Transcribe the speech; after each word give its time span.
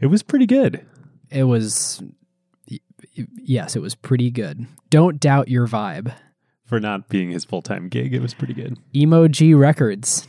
It 0.00 0.06
was 0.06 0.22
pretty 0.22 0.46
good. 0.46 0.80
It 1.28 1.44
was, 1.44 2.02
yes, 3.36 3.76
it 3.76 3.80
was 3.80 3.94
pretty 3.94 4.30
good. 4.30 4.66
Don't 4.88 5.20
doubt 5.20 5.48
your 5.48 5.68
vibe. 5.68 6.14
For 6.64 6.80
not 6.80 7.10
being 7.10 7.28
his 7.32 7.44
full 7.44 7.60
time 7.60 7.90
gig, 7.90 8.14
it 8.14 8.22
was 8.22 8.32
pretty 8.32 8.54
good. 8.54 8.78
Emoji 8.94 9.54
Records. 9.58 10.26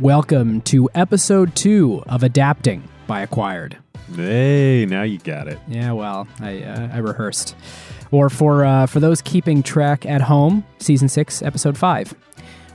Welcome 0.00 0.62
to 0.62 0.90
episode 0.96 1.54
two 1.54 2.02
of 2.08 2.24
Adapting 2.24 2.88
by 3.06 3.20
Acquired. 3.20 3.78
Hey, 4.14 4.86
now 4.88 5.02
you 5.02 5.18
got 5.18 5.48
it. 5.48 5.58
Yeah, 5.68 5.92
well, 5.92 6.26
I 6.40 6.62
uh, 6.62 6.88
I 6.92 6.98
rehearsed. 6.98 7.54
Or 8.10 8.30
for 8.30 8.64
uh, 8.64 8.86
for 8.86 9.00
those 9.00 9.20
keeping 9.20 9.62
track 9.62 10.06
at 10.06 10.22
home, 10.22 10.64
season 10.78 11.08
six, 11.08 11.42
episode 11.42 11.76
five. 11.76 12.14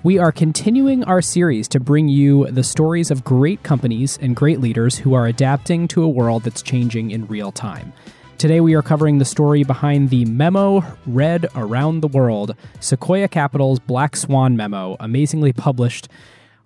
We 0.04 0.20
are 0.20 0.34
continuing 0.34 1.06
our 1.06 1.22
series 1.22 1.70
to 1.70 1.80
bring 1.80 2.10
you 2.10 2.46
the 2.48 2.64
stories 2.64 3.10
of 3.10 3.24
great 3.24 3.64
companies 3.64 4.20
and 4.22 4.36
great 4.36 4.60
leaders 4.60 4.98
who 4.98 5.14
are 5.14 5.28
adapting 5.28 5.88
to 5.90 6.04
a 6.04 6.10
world 6.10 6.44
that's 6.44 6.62
changing 6.62 7.12
in 7.12 7.26
real 7.28 7.54
time. 7.54 7.94
Today, 8.38 8.60
we 8.60 8.74
are 8.74 8.82
covering 8.82 9.20
the 9.20 9.26
story 9.26 9.64
behind 9.64 10.10
the 10.10 10.26
memo 10.26 10.84
read 11.06 11.48
around 11.56 12.02
the 12.02 12.10
world 12.10 12.54
Sequoia 12.82 13.30
Capital's 13.30 13.80
Black 13.80 14.18
Swan 14.18 14.58
memo, 14.58 14.98
amazingly 15.00 15.54
published 15.54 16.10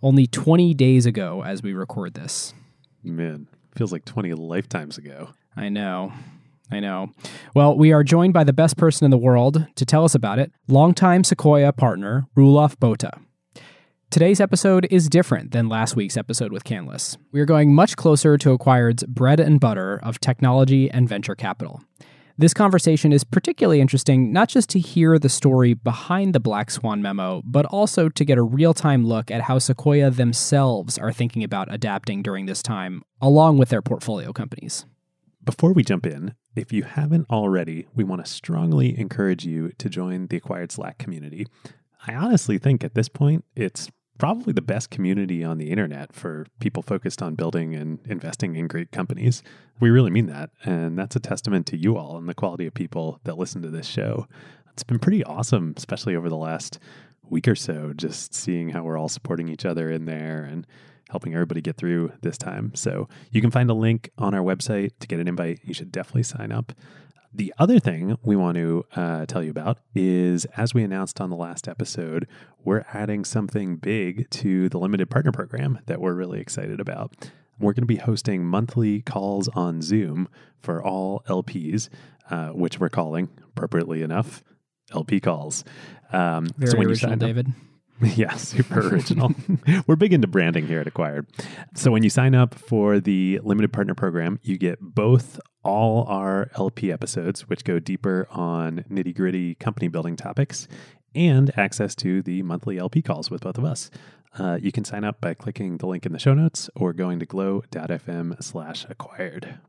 only 0.02 0.26
20 0.26 0.74
days 0.74 1.06
ago 1.06 1.44
as 1.44 1.62
we 1.62 1.74
record 1.74 2.16
this. 2.16 2.56
Man, 3.04 3.48
feels 3.78 3.92
like 3.92 4.06
20 4.06 4.34
lifetimes 4.34 4.98
ago. 4.98 5.30
I 5.56 5.70
know. 5.70 6.12
I 6.72 6.80
know. 6.80 7.12
Well, 7.56 7.78
we 7.78 7.94
are 7.94 8.04
joined 8.04 8.34
by 8.34 8.44
the 8.44 8.54
best 8.54 8.76
person 8.76 9.06
in 9.06 9.12
the 9.12 9.18
world 9.18 9.66
to 9.76 9.86
tell 9.86 10.04
us 10.04 10.16
about 10.16 10.40
it, 10.40 10.52
longtime 10.68 11.24
Sequoia 11.24 11.72
partner, 11.72 12.28
Roelof 12.36 12.78
Botha. 12.80 13.22
Today's 14.10 14.40
episode 14.40 14.88
is 14.90 15.10
different 15.10 15.52
than 15.52 15.70
last 15.70 15.96
week's 15.96 16.18
episode 16.18 16.52
with 16.52 16.64
Canlis. 16.64 17.18
We 17.32 17.40
are 17.40 17.46
going 17.46 17.74
much 17.74 17.96
closer 17.96 18.38
to 18.38 18.52
Acquired's 18.52 19.04
bread 19.04 19.40
and 19.40 19.60
butter 19.60 20.00
of 20.02 20.20
technology 20.20 20.90
and 20.90 21.08
venture 21.08 21.36
capital. 21.36 21.82
This 22.40 22.54
conversation 22.54 23.12
is 23.12 23.24
particularly 23.24 23.82
interesting 23.82 24.32
not 24.32 24.48
just 24.48 24.70
to 24.70 24.80
hear 24.80 25.18
the 25.18 25.28
story 25.28 25.74
behind 25.74 26.36
the 26.36 26.40
Black 26.40 26.70
Swan 26.70 27.02
memo, 27.02 27.42
but 27.44 27.66
also 27.66 28.10
to 28.10 28.24
get 28.24 28.38
a 28.38 28.44
real 28.44 28.76
time 28.76 29.08
look 29.08 29.32
at 29.32 29.42
how 29.42 29.58
Sequoia 29.58 30.12
themselves 30.12 31.00
are 31.00 31.12
thinking 31.12 31.44
about 31.44 31.74
adapting 31.74 32.22
during 32.22 32.46
this 32.46 32.62
time, 32.62 33.02
along 33.20 33.58
with 33.58 33.70
their 33.70 33.82
portfolio 33.82 34.32
companies. 34.32 34.86
Before 35.44 35.74
we 35.74 35.84
jump 35.84 36.06
in, 36.06 36.36
if 36.56 36.72
you 36.72 36.84
haven't 36.84 37.26
already, 37.32 37.88
we 37.96 38.04
want 38.04 38.24
to 38.24 38.32
strongly 38.32 38.96
encourage 39.00 39.44
you 39.44 39.72
to 39.80 39.90
join 39.90 40.28
the 40.28 40.38
Acquired 40.38 40.72
Slack 40.72 41.00
community. 41.00 41.48
I 42.06 42.14
honestly 42.14 42.60
think 42.60 42.84
at 42.84 42.94
this 42.94 43.10
point, 43.10 43.46
it's 43.56 43.90
probably 44.18 44.54
the 44.54 44.62
best 44.62 44.90
community 44.90 45.44
on 45.44 45.58
the 45.58 45.70
internet 45.70 46.14
for 46.14 46.46
people 46.60 46.84
focused 46.84 47.22
on 47.22 47.36
building 47.36 47.76
and 47.76 48.00
investing 48.06 48.56
in 48.56 48.68
great 48.68 48.92
companies. 48.92 49.44
We 49.80 49.90
really 49.90 50.12
mean 50.12 50.28
that. 50.28 50.50
And 50.64 50.98
that's 50.98 51.16
a 51.16 51.20
testament 51.20 51.68
to 51.68 51.78
you 51.78 51.98
all 51.98 52.18
and 52.18 52.28
the 52.28 52.34
quality 52.34 52.66
of 52.66 52.74
people 52.74 53.20
that 53.24 53.38
listen 53.38 53.62
to 53.62 53.70
this 53.70 53.88
show. 53.88 54.28
It's 54.74 54.84
been 54.84 55.00
pretty 55.00 55.24
awesome, 55.24 55.74
especially 55.78 56.16
over 56.16 56.30
the 56.30 56.38
last 56.38 56.80
week 57.30 57.48
or 57.48 57.56
so, 57.56 57.94
just 57.96 58.34
seeing 58.34 58.70
how 58.70 58.84
we're 58.84 58.98
all 58.98 59.10
supporting 59.10 59.50
each 59.50 59.66
other 59.66 59.90
in 59.92 60.06
there 60.06 60.44
and 60.44 60.66
helping 61.10 61.34
everybody 61.34 61.62
get 61.62 61.78
through 61.78 62.12
this 62.22 62.38
time. 62.38 62.74
So 62.76 63.08
you 63.32 63.42
can 63.42 63.52
find 63.52 63.70
a 63.70 63.74
link 63.74 64.10
on 64.18 64.34
our 64.34 64.42
website 64.42 64.92
to 65.00 65.08
get 65.08 65.20
an 65.20 65.28
invite. 65.28 65.60
You 65.64 65.74
should 65.74 65.92
definitely 65.92 66.24
sign 66.24 66.52
up. 66.52 66.74
The 67.38 67.54
other 67.60 67.78
thing 67.78 68.18
we 68.24 68.36
want 68.36 68.56
to 68.56 68.84
uh, 68.96 69.28
tell 69.28 69.44
you 69.44 69.52
about 69.52 69.78
is, 69.94 70.46
as 70.58 70.74
we 70.74 70.82
announced 70.82 71.22
on 71.22 71.30
the 71.30 71.36
last 71.36 71.68
episode, 71.68 72.28
we're 72.64 72.84
adding 72.96 73.24
something 73.24 73.76
big 73.76 74.28
to 74.32 74.70
the 74.70 74.80
limited 74.80 75.12
partner 75.12 75.32
program 75.32 75.78
that 75.86 76.02
we're 76.02 76.16
really 76.16 76.40
excited 76.40 76.80
about. 76.80 77.30
We're 77.60 77.74
going 77.74 77.84
to 77.84 77.86
be 77.86 77.98
hosting 77.98 78.44
monthly 78.44 79.04
calls 79.04 79.50
on 79.50 79.84
Zoom 79.84 80.30
for 80.62 80.84
all 80.84 81.22
LPs, 81.28 81.90
uh, 82.32 82.48
which 82.50 82.80
we're 82.80 82.90
calling, 82.90 83.30
appropriately 83.50 84.02
enough, 84.02 84.44
LP 84.92 85.20
calls. 85.20 85.64
Um, 86.12 86.48
Very 86.58 86.72
so 86.72 86.78
when 86.80 86.88
original, 86.88 87.12
you 87.12 87.20
sign 87.20 87.20
David. 87.20 87.54
Yeah, 88.16 88.36
super 88.36 88.88
original. 88.90 89.34
We're 89.88 89.96
big 89.96 90.14
into 90.14 90.28
branding 90.28 90.68
here 90.68 90.80
at 90.80 90.88
Acquired. 90.88 91.28
So 91.76 91.92
when 91.92 92.04
you 92.04 92.10
sign 92.10 92.36
up 92.36 92.54
for 92.54 93.00
the 93.00 93.40
limited 93.44 93.74
partner 93.74 93.96
program, 93.96 94.40
you 94.44 94.58
get 94.58 94.80
both 94.82 95.40
all 95.64 96.06
our 96.08 96.50
LP 96.56 96.92
episodes, 96.92 97.50
which 97.50 97.64
go 97.64 97.80
deeper 97.80 98.28
on 98.30 98.86
nitty 98.90 99.16
gritty 99.16 99.56
company 99.56 99.88
building 99.88 100.16
topics, 100.16 100.68
and 101.16 101.52
access 101.58 101.96
to 101.96 102.22
the 102.22 102.44
monthly 102.44 102.78
LP 102.78 103.02
calls 103.02 103.32
with 103.32 103.42
both 103.42 103.58
of 103.58 103.66
us. 103.66 103.90
Uh, 104.38 104.60
you 104.62 104.72
can 104.72 104.86
sign 104.86 105.04
up 105.04 105.20
by 105.20 105.34
clicking 105.34 105.78
the 105.78 105.88
link 105.88 106.06
in 106.06 106.12
the 106.12 106.20
show 106.20 106.34
notes 106.34 106.70
or 106.76 106.94
going 106.94 107.20
to 107.20 107.26
glow.fm 107.26 108.42
slash 108.44 108.86
acquired. 108.90 109.60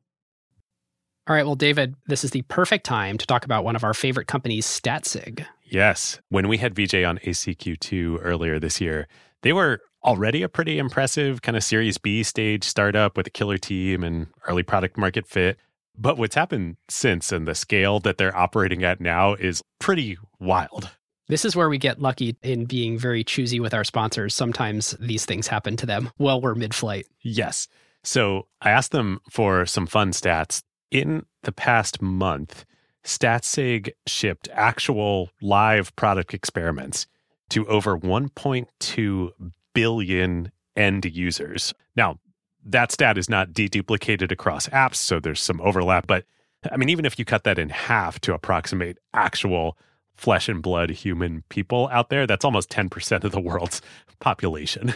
All 1.26 1.34
right, 1.34 1.44
well, 1.44 1.56
David, 1.56 1.94
this 2.06 2.24
is 2.24 2.30
the 2.30 2.42
perfect 2.42 2.86
time 2.86 3.18
to 3.18 3.26
talk 3.26 3.44
about 3.44 3.62
one 3.62 3.76
of 3.76 3.84
our 3.84 3.92
favorite 3.92 4.26
companies, 4.26 4.66
Statsig. 4.66 5.44
Yes. 5.70 6.20
When 6.28 6.48
we 6.48 6.58
had 6.58 6.74
VJ 6.74 7.04
on 7.04 7.18
ACQ2 7.18 8.18
earlier 8.22 8.58
this 8.58 8.80
year, 8.80 9.06
they 9.42 9.52
were 9.52 9.80
already 10.04 10.42
a 10.42 10.48
pretty 10.48 10.78
impressive 10.78 11.42
kind 11.42 11.56
of 11.56 11.64
Series 11.64 11.98
B 11.98 12.22
stage 12.22 12.64
startup 12.64 13.16
with 13.16 13.26
a 13.26 13.30
killer 13.30 13.58
team 13.58 14.02
and 14.02 14.28
early 14.46 14.62
product 14.62 14.96
market 14.96 15.26
fit. 15.26 15.58
But 15.96 16.16
what's 16.16 16.34
happened 16.34 16.76
since 16.88 17.32
and 17.32 17.46
the 17.46 17.54
scale 17.54 17.98
that 18.00 18.18
they're 18.18 18.36
operating 18.36 18.84
at 18.84 19.00
now 19.00 19.34
is 19.34 19.62
pretty 19.80 20.16
wild. 20.38 20.90
This 21.26 21.44
is 21.44 21.54
where 21.54 21.68
we 21.68 21.76
get 21.76 22.00
lucky 22.00 22.36
in 22.42 22.64
being 22.64 22.98
very 22.98 23.22
choosy 23.22 23.60
with 23.60 23.74
our 23.74 23.84
sponsors. 23.84 24.34
Sometimes 24.34 24.92
these 24.98 25.26
things 25.26 25.46
happen 25.46 25.76
to 25.76 25.86
them 25.86 26.10
while 26.16 26.40
we're 26.40 26.54
mid 26.54 26.74
flight. 26.74 27.06
Yes. 27.20 27.68
So 28.02 28.46
I 28.62 28.70
asked 28.70 28.92
them 28.92 29.20
for 29.30 29.66
some 29.66 29.86
fun 29.86 30.12
stats. 30.12 30.62
In 30.90 31.26
the 31.42 31.52
past 31.52 32.00
month, 32.00 32.64
Statsig 33.04 33.90
shipped 34.06 34.48
actual 34.52 35.30
live 35.40 35.94
product 35.96 36.34
experiments 36.34 37.06
to 37.50 37.66
over 37.66 37.98
1.2 37.98 39.30
billion 39.74 40.52
end 40.76 41.04
users. 41.04 41.74
Now, 41.96 42.18
that 42.64 42.92
stat 42.92 43.16
is 43.16 43.30
not 43.30 43.52
deduplicated 43.52 44.30
across 44.30 44.68
apps, 44.68 44.96
so 44.96 45.20
there's 45.20 45.42
some 45.42 45.60
overlap. 45.60 46.06
But 46.06 46.24
I 46.70 46.76
mean, 46.76 46.88
even 46.88 47.04
if 47.04 47.18
you 47.18 47.24
cut 47.24 47.44
that 47.44 47.58
in 47.58 47.70
half 47.70 48.20
to 48.20 48.34
approximate 48.34 48.98
actual 49.14 49.78
flesh 50.16 50.48
and 50.48 50.60
blood 50.62 50.90
human 50.90 51.44
people 51.48 51.88
out 51.92 52.10
there, 52.10 52.26
that's 52.26 52.44
almost 52.44 52.70
10% 52.70 53.24
of 53.24 53.32
the 53.32 53.40
world's 53.40 53.80
population. 54.20 54.94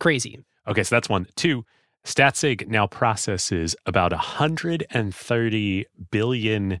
Crazy. 0.00 0.40
Okay, 0.66 0.82
so 0.82 0.96
that's 0.96 1.08
one. 1.08 1.26
Two, 1.36 1.64
Statsig 2.04 2.68
now 2.68 2.86
processes 2.86 3.76
about 3.84 4.12
130 4.12 5.86
billion 6.10 6.80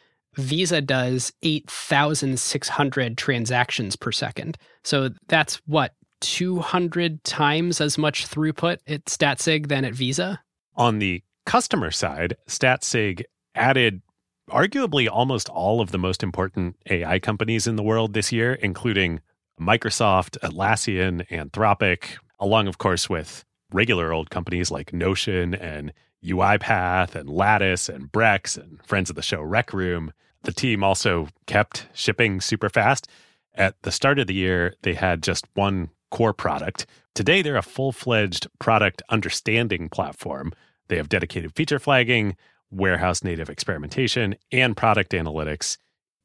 Visa 0.35 0.81
does 0.81 1.33
8,600 1.43 3.17
transactions 3.17 3.95
per 3.95 4.11
second. 4.11 4.57
So 4.83 5.09
that's 5.27 5.55
what, 5.65 5.93
200 6.21 7.23
times 7.23 7.81
as 7.81 7.97
much 7.97 8.27
throughput 8.27 8.77
at 8.87 9.05
Statsig 9.05 9.67
than 9.67 9.83
at 9.83 9.93
Visa? 9.93 10.39
On 10.75 10.99
the 10.99 11.23
customer 11.45 11.91
side, 11.91 12.37
Statsig 12.47 13.23
added 13.55 14.01
arguably 14.49 15.09
almost 15.09 15.49
all 15.49 15.81
of 15.81 15.91
the 15.91 15.97
most 15.97 16.23
important 16.23 16.75
AI 16.89 17.19
companies 17.19 17.67
in 17.67 17.75
the 17.75 17.83
world 17.83 18.13
this 18.13 18.31
year, 18.31 18.53
including 18.53 19.19
Microsoft, 19.59 20.37
Atlassian, 20.39 21.27
Anthropic, 21.29 22.17
along, 22.39 22.67
of 22.67 22.77
course, 22.77 23.09
with 23.09 23.43
regular 23.71 24.13
old 24.13 24.29
companies 24.29 24.71
like 24.71 24.93
Notion 24.93 25.53
and 25.55 25.93
UiPath 26.23 27.15
and 27.15 27.29
Lattice 27.29 27.89
and 27.89 28.11
Brex 28.11 28.57
and 28.57 28.79
friends 28.85 29.09
of 29.09 29.15
the 29.15 29.21
show 29.21 29.41
Rec 29.41 29.73
Room. 29.73 30.13
The 30.43 30.51
team 30.51 30.83
also 30.83 31.27
kept 31.45 31.87
shipping 31.93 32.41
super 32.41 32.69
fast. 32.69 33.07
At 33.53 33.75
the 33.83 33.91
start 33.91 34.19
of 34.19 34.27
the 34.27 34.33
year, 34.33 34.75
they 34.81 34.93
had 34.93 35.23
just 35.23 35.45
one 35.53 35.89
core 36.09 36.33
product. 36.33 36.85
Today, 37.13 37.41
they're 37.41 37.57
a 37.57 37.61
full 37.61 37.91
fledged 37.91 38.47
product 38.59 39.01
understanding 39.09 39.89
platform. 39.89 40.53
They 40.87 40.97
have 40.97 41.09
dedicated 41.09 41.55
feature 41.55 41.79
flagging, 41.79 42.35
warehouse 42.69 43.23
native 43.23 43.49
experimentation 43.49 44.35
and 44.51 44.75
product 44.77 45.11
analytics. 45.11 45.77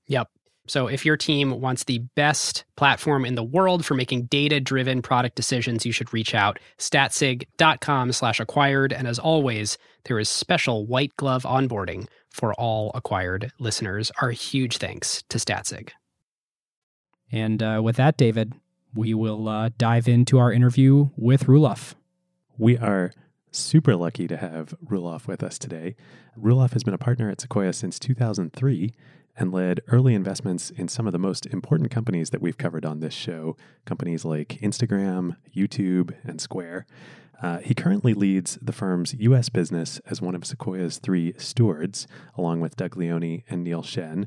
Yep. 0.07 0.29
So 0.67 0.87
if 0.87 1.05
your 1.05 1.17
team 1.17 1.61
wants 1.61 1.85
the 1.85 1.99
best 2.15 2.65
platform 2.77 3.25
in 3.25 3.35
the 3.35 3.43
world 3.43 3.85
for 3.85 3.95
making 3.95 4.25
data-driven 4.25 5.03
product 5.03 5.37
decisions, 5.37 5.87
you 5.87 5.93
should 5.93 6.13
reach 6.13 6.35
out 6.35 6.59
statsig.com 6.79 8.13
slash 8.13 8.41
acquired. 8.41 8.93
And 8.93 9.07
as 9.07 9.19
always, 9.19 9.79
there 10.05 10.19
is 10.19 10.29
special 10.29 10.87
white 10.87 11.17
glove 11.17 11.45
onboarding 11.45 12.07
for 12.31 12.55
all 12.55 12.91
acquired 12.95 13.53
listeners. 13.59 14.13
Our 14.21 14.31
huge 14.31 14.79
thanks 14.79 15.23
to 15.31 15.39
Statsig. 15.39 15.91
And 17.33 17.63
uh, 17.63 17.81
with 17.83 17.97
that, 17.97 18.17
David, 18.17 18.53
we 18.95 19.15
will 19.15 19.49
uh, 19.49 19.71
dive 19.79 20.09
into 20.09 20.39
our 20.39 20.53
interview 20.53 21.11
with 21.17 21.45
Roelof. 21.45 21.95
We 22.59 22.79
are 22.79 23.13
super 23.51 23.97
lucky 23.97 24.29
to 24.29 24.37
have 24.37 24.75
Roelof 24.85 25.27
with 25.27 25.43
us 25.43 25.59
today. 25.59 25.97
Roelof 26.39 26.73
has 26.73 26.85
been 26.85 26.95
a 26.95 26.99
partner 26.99 27.31
at 27.31 27.41
Sequoia 27.41 27.73
since 27.73 27.99
2003 27.99 28.95
and 29.39 29.53
led 29.53 29.81
early 29.89 30.15
investments 30.15 30.71
in 30.71 30.89
some 30.89 31.07
of 31.07 31.13
the 31.13 31.19
most 31.19 31.47
important 31.47 31.91
companies 31.91 32.31
that 32.31 32.41
we've 32.41 32.59
covered 32.59 32.85
on 32.85 33.01
this 33.01 33.15
show, 33.15 33.57
companies 33.85 34.25
like 34.25 34.59
Instagram, 34.63 35.37
YouTube, 35.55 36.15
and 36.25 36.41
Square. 36.41 36.87
Uh, 37.43 37.59
he 37.59 37.75
currently 37.75 38.15
leads 38.15 38.59
the 38.63 38.73
firm's 38.73 39.15
U.S. 39.15 39.49
business 39.49 40.01
as 40.07 40.23
one 40.23 40.35
of 40.35 40.47
Sequoia's 40.47 40.99
three 40.99 41.35
stewards, 41.37 42.07
along 42.37 42.61
with 42.61 42.77
Doug 42.77 42.97
Leone 42.97 43.43
and 43.49 43.63
Neil 43.63 43.83
Shen. 43.83 44.27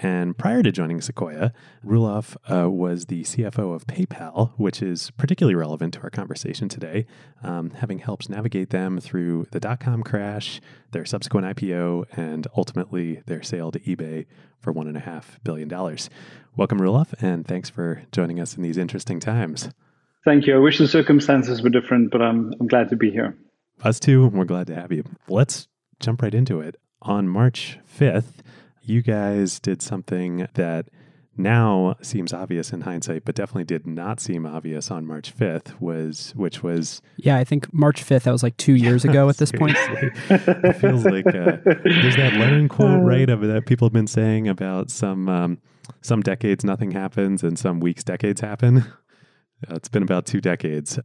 And 0.00 0.38
prior 0.38 0.62
to 0.62 0.70
joining 0.70 1.00
Sequoia, 1.00 1.52
Roelof 1.84 2.36
uh, 2.48 2.70
was 2.70 3.06
the 3.06 3.24
CFO 3.24 3.74
of 3.74 3.86
PayPal, 3.88 4.52
which 4.56 4.80
is 4.80 5.10
particularly 5.12 5.56
relevant 5.56 5.94
to 5.94 6.00
our 6.02 6.10
conversation 6.10 6.68
today, 6.68 7.04
um, 7.42 7.70
having 7.70 7.98
helped 7.98 8.30
navigate 8.30 8.70
them 8.70 9.00
through 9.00 9.46
the 9.50 9.58
dot 9.58 9.80
com 9.80 10.04
crash, 10.04 10.60
their 10.92 11.04
subsequent 11.04 11.46
IPO, 11.56 12.04
and 12.16 12.46
ultimately 12.56 13.22
their 13.26 13.42
sale 13.42 13.72
to 13.72 13.80
eBay 13.80 14.26
for 14.60 14.72
$1.5 14.72 15.24
billion. 15.42 15.68
Welcome, 15.68 16.80
Roelof, 16.80 17.14
and 17.20 17.46
thanks 17.46 17.68
for 17.68 18.02
joining 18.12 18.38
us 18.38 18.56
in 18.56 18.62
these 18.62 18.78
interesting 18.78 19.18
times. 19.18 19.68
Thank 20.24 20.46
you. 20.46 20.54
I 20.54 20.58
wish 20.58 20.78
the 20.78 20.86
circumstances 20.86 21.60
were 21.62 21.70
different, 21.70 22.12
but 22.12 22.22
I'm, 22.22 22.52
I'm 22.60 22.68
glad 22.68 22.88
to 22.90 22.96
be 22.96 23.10
here. 23.10 23.36
Us 23.82 23.98
too. 23.98 24.28
We're 24.28 24.44
glad 24.44 24.66
to 24.68 24.74
have 24.74 24.92
you. 24.92 25.04
Let's 25.28 25.68
jump 26.00 26.22
right 26.22 26.34
into 26.34 26.60
it. 26.60 26.76
On 27.02 27.28
March 27.28 27.78
5th, 27.98 28.40
you 28.88 29.02
guys 29.02 29.60
did 29.60 29.82
something 29.82 30.48
that 30.54 30.88
now 31.38 31.94
seems 32.02 32.32
obvious 32.32 32.72
in 32.72 32.80
hindsight, 32.80 33.24
but 33.24 33.34
definitely 33.34 33.64
did 33.64 33.86
not 33.86 34.20
seem 34.20 34.44
obvious 34.44 34.90
on 34.90 35.06
March 35.06 35.34
5th 35.34 35.80
was, 35.80 36.32
which 36.34 36.62
was. 36.62 37.00
Yeah, 37.16 37.36
I 37.36 37.44
think 37.44 37.72
March 37.72 38.04
5th, 38.04 38.24
that 38.24 38.32
was 38.32 38.42
like 38.42 38.56
two 38.56 38.74
years 38.74 39.04
ago 39.04 39.28
at 39.28 39.36
this 39.36 39.52
point. 39.56 39.76
it 39.78 40.72
feels 40.74 41.04
like 41.04 41.26
uh, 41.26 41.58
there's 41.64 42.16
that 42.16 42.34
Lenin 42.34 42.68
quote, 42.68 43.02
right, 43.02 43.30
of 43.30 43.40
that 43.42 43.66
people 43.66 43.86
have 43.86 43.92
been 43.92 44.08
saying 44.08 44.48
about 44.48 44.90
some, 44.90 45.28
um, 45.28 45.58
some 46.02 46.22
decades 46.22 46.64
nothing 46.64 46.90
happens 46.90 47.42
and 47.42 47.58
some 47.58 47.80
weeks 47.80 48.02
decades 48.02 48.40
happen. 48.40 48.78
Uh, 48.78 48.82
it's 49.76 49.88
been 49.88 50.02
about 50.02 50.26
two 50.26 50.40
decades. 50.40 50.98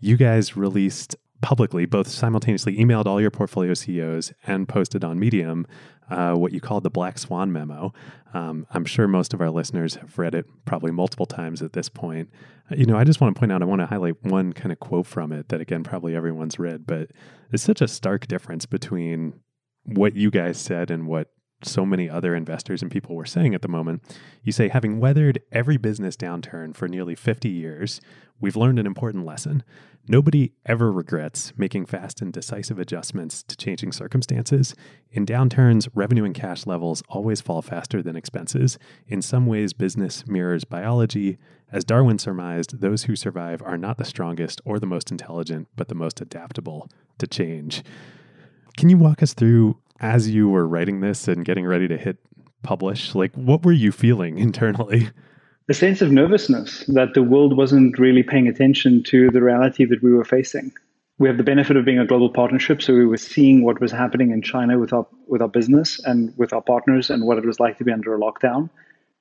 You 0.00 0.16
guys 0.16 0.56
released 0.56 1.16
publicly, 1.44 1.84
both 1.84 2.08
simultaneously 2.08 2.78
emailed 2.78 3.04
all 3.04 3.20
your 3.20 3.30
portfolio 3.30 3.74
CEOs 3.74 4.32
and 4.46 4.66
posted 4.66 5.04
on 5.04 5.18
Medium 5.18 5.66
uh, 6.08 6.32
what 6.32 6.52
you 6.52 6.60
called 6.60 6.84
the 6.84 6.90
Black 6.90 7.18
Swan 7.18 7.52
memo. 7.52 7.92
Um, 8.32 8.66
I'm 8.70 8.86
sure 8.86 9.06
most 9.06 9.34
of 9.34 9.42
our 9.42 9.50
listeners 9.50 9.96
have 9.96 10.18
read 10.18 10.34
it 10.34 10.46
probably 10.64 10.90
multiple 10.90 11.26
times 11.26 11.60
at 11.60 11.74
this 11.74 11.90
point. 11.90 12.30
Uh, 12.72 12.76
you 12.76 12.86
know, 12.86 12.96
I 12.96 13.04
just 13.04 13.20
want 13.20 13.36
to 13.36 13.38
point 13.38 13.52
out, 13.52 13.60
I 13.60 13.66
want 13.66 13.80
to 13.82 13.86
highlight 13.86 14.22
one 14.22 14.54
kind 14.54 14.72
of 14.72 14.80
quote 14.80 15.06
from 15.06 15.32
it 15.32 15.50
that, 15.50 15.60
again, 15.60 15.84
probably 15.84 16.16
everyone's 16.16 16.58
read, 16.58 16.86
but 16.86 17.10
it's 17.52 17.62
such 17.62 17.82
a 17.82 17.88
stark 17.88 18.26
difference 18.26 18.64
between 18.64 19.34
what 19.84 20.16
you 20.16 20.30
guys 20.30 20.56
said 20.56 20.90
and 20.90 21.06
what 21.06 21.28
so 21.62 21.86
many 21.86 22.08
other 22.08 22.34
investors 22.34 22.82
and 22.82 22.90
people 22.90 23.14
were 23.14 23.24
saying 23.24 23.54
at 23.54 23.62
the 23.62 23.68
moment. 23.68 24.02
You 24.42 24.52
say, 24.52 24.68
having 24.68 25.00
weathered 25.00 25.40
every 25.52 25.76
business 25.76 26.16
downturn 26.16 26.74
for 26.74 26.88
nearly 26.88 27.14
50 27.14 27.48
years, 27.48 28.00
we've 28.40 28.56
learned 28.56 28.78
an 28.78 28.86
important 28.86 29.24
lesson. 29.24 29.62
Nobody 30.06 30.52
ever 30.66 30.92
regrets 30.92 31.54
making 31.56 31.86
fast 31.86 32.20
and 32.20 32.30
decisive 32.30 32.78
adjustments 32.78 33.42
to 33.44 33.56
changing 33.56 33.92
circumstances. 33.92 34.74
In 35.10 35.24
downturns, 35.24 35.88
revenue 35.94 36.24
and 36.24 36.34
cash 36.34 36.66
levels 36.66 37.02
always 37.08 37.40
fall 37.40 37.62
faster 37.62 38.02
than 38.02 38.16
expenses. 38.16 38.78
In 39.06 39.22
some 39.22 39.46
ways, 39.46 39.72
business 39.72 40.26
mirrors 40.26 40.64
biology. 40.64 41.38
As 41.72 41.84
Darwin 41.84 42.18
surmised, 42.18 42.80
those 42.80 43.04
who 43.04 43.16
survive 43.16 43.62
are 43.62 43.78
not 43.78 43.96
the 43.96 44.04
strongest 44.04 44.60
or 44.66 44.78
the 44.78 44.86
most 44.86 45.10
intelligent, 45.10 45.68
but 45.74 45.88
the 45.88 45.94
most 45.94 46.20
adaptable 46.20 46.90
to 47.18 47.26
change. 47.26 47.82
Can 48.76 48.90
you 48.90 48.98
walk 48.98 49.22
us 49.22 49.32
through 49.32 49.78
as 50.00 50.30
you 50.30 50.48
were 50.48 50.66
writing 50.66 51.00
this 51.00 51.28
and 51.28 51.44
getting 51.44 51.66
ready 51.66 51.88
to 51.88 51.96
hit 51.96 52.18
publish? 52.62 53.14
Like, 53.14 53.34
what 53.34 53.64
were 53.64 53.72
you 53.72 53.92
feeling 53.92 54.38
internally? 54.46 55.10
A 55.68 55.74
sense 55.74 56.02
of 56.02 56.12
nervousness 56.12 56.84
that 56.88 57.14
the 57.14 57.22
world 57.22 57.56
wasn't 57.56 57.98
really 57.98 58.22
paying 58.22 58.48
attention 58.48 59.02
to 59.04 59.30
the 59.30 59.40
reality 59.40 59.84
that 59.86 60.02
we 60.02 60.12
were 60.12 60.24
facing. 60.24 60.72
We 61.18 61.28
have 61.28 61.38
the 61.38 61.44
benefit 61.44 61.76
of 61.76 61.84
being 61.84 61.98
a 61.98 62.06
global 62.06 62.28
partnership, 62.28 62.82
so 62.82 62.92
we 62.92 63.06
were 63.06 63.16
seeing 63.16 63.64
what 63.64 63.80
was 63.80 63.92
happening 63.92 64.32
in 64.32 64.42
China 64.42 64.78
with 64.78 64.92
our 64.92 65.06
with 65.28 65.40
our 65.40 65.48
business 65.48 66.00
and 66.04 66.34
with 66.36 66.52
our 66.52 66.60
partners 66.60 67.08
and 67.08 67.24
what 67.24 67.38
it 67.38 67.46
was 67.46 67.60
like 67.60 67.78
to 67.78 67.84
be 67.84 67.92
under 67.92 68.14
a 68.14 68.18
lockdown. 68.18 68.68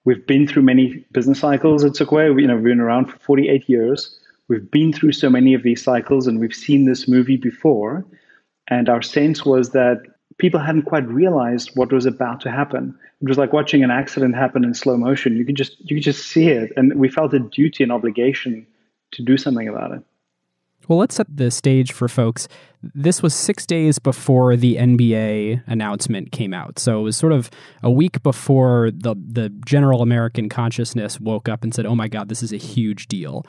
We've 0.03 0.25
been 0.25 0.47
through 0.47 0.63
many 0.63 1.05
business 1.11 1.39
cycles 1.39 1.85
at 1.85 1.95
Sequoia. 1.95 2.35
You 2.35 2.47
know, 2.47 2.55
we've 2.55 2.65
been 2.65 2.79
around 2.79 3.05
for 3.11 3.17
48 3.19 3.69
years. 3.69 4.19
We've 4.49 4.69
been 4.69 4.91
through 4.91 5.13
so 5.13 5.29
many 5.29 5.53
of 5.53 5.63
these 5.63 5.81
cycles, 5.81 6.27
and 6.27 6.39
we've 6.39 6.53
seen 6.53 6.85
this 6.85 7.07
movie 7.07 7.37
before. 7.37 8.05
And 8.67 8.89
our 8.89 9.01
sense 9.01 9.45
was 9.45 9.69
that 9.71 10.01
people 10.37 10.59
hadn't 10.59 10.83
quite 10.83 11.07
realized 11.07 11.71
what 11.75 11.91
was 11.91 12.05
about 12.05 12.41
to 12.41 12.51
happen. 12.51 12.97
It 13.21 13.27
was 13.27 13.37
like 13.37 13.53
watching 13.53 13.83
an 13.83 13.91
accident 13.91 14.35
happen 14.35 14.63
in 14.63 14.73
slow 14.73 14.97
motion. 14.97 15.37
You 15.37 15.45
could 15.45 15.55
just 15.55 15.79
you 15.79 15.95
could 15.95 16.03
just 16.03 16.27
see 16.27 16.49
it, 16.49 16.71
and 16.75 16.95
we 16.95 17.09
felt 17.09 17.33
a 17.33 17.39
duty 17.39 17.83
and 17.83 17.91
obligation 17.91 18.65
to 19.11 19.23
do 19.23 19.37
something 19.37 19.67
about 19.67 19.91
it. 19.91 20.03
Well, 20.87 20.99
let's 20.99 21.15
set 21.15 21.27
the 21.35 21.49
stage 21.49 21.91
for 21.91 22.07
folks. 22.07 22.47
This 22.81 23.21
was 23.21 23.33
six 23.33 23.65
days 23.65 23.99
before 23.99 24.55
the 24.57 24.75
NBA 24.75 25.63
announcement 25.67 26.31
came 26.31 26.53
out. 26.53 26.77
So 26.77 26.99
it 26.99 27.03
was 27.03 27.15
sort 27.15 27.31
of 27.31 27.49
a 27.81 27.89
week 27.89 28.21
before 28.21 28.91
the, 28.93 29.15
the 29.15 29.49
general 29.65 30.01
American 30.01 30.49
consciousness 30.49 31.19
woke 31.19 31.47
up 31.47 31.63
and 31.63 31.73
said, 31.73 31.85
oh 31.85 31.95
my 31.95 32.09
God, 32.09 32.27
this 32.27 32.43
is 32.43 32.51
a 32.51 32.57
huge 32.57 33.07
deal. 33.07 33.45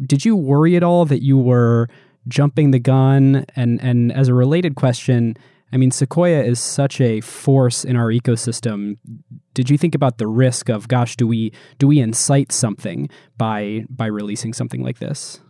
Did 0.00 0.24
you 0.24 0.36
worry 0.36 0.76
at 0.76 0.84
all 0.84 1.04
that 1.06 1.22
you 1.22 1.36
were 1.36 1.88
jumping 2.28 2.70
the 2.70 2.78
gun? 2.78 3.44
And, 3.56 3.82
and 3.82 4.12
as 4.12 4.28
a 4.28 4.34
related 4.34 4.76
question, 4.76 5.36
I 5.72 5.76
mean, 5.76 5.90
Sequoia 5.90 6.42
is 6.42 6.58
such 6.58 7.00
a 7.00 7.20
force 7.20 7.84
in 7.84 7.96
our 7.96 8.08
ecosystem. 8.08 8.96
Did 9.54 9.70
you 9.70 9.78
think 9.78 9.94
about 9.94 10.18
the 10.18 10.26
risk 10.26 10.68
of, 10.68 10.88
gosh, 10.88 11.16
do 11.16 11.26
we 11.26 11.52
do 11.78 11.86
we 11.86 12.00
incite 12.00 12.52
something 12.52 13.08
by 13.36 13.84
by 13.88 14.06
releasing 14.06 14.52
something 14.52 14.82
like 14.82 14.98
this? 14.98 15.40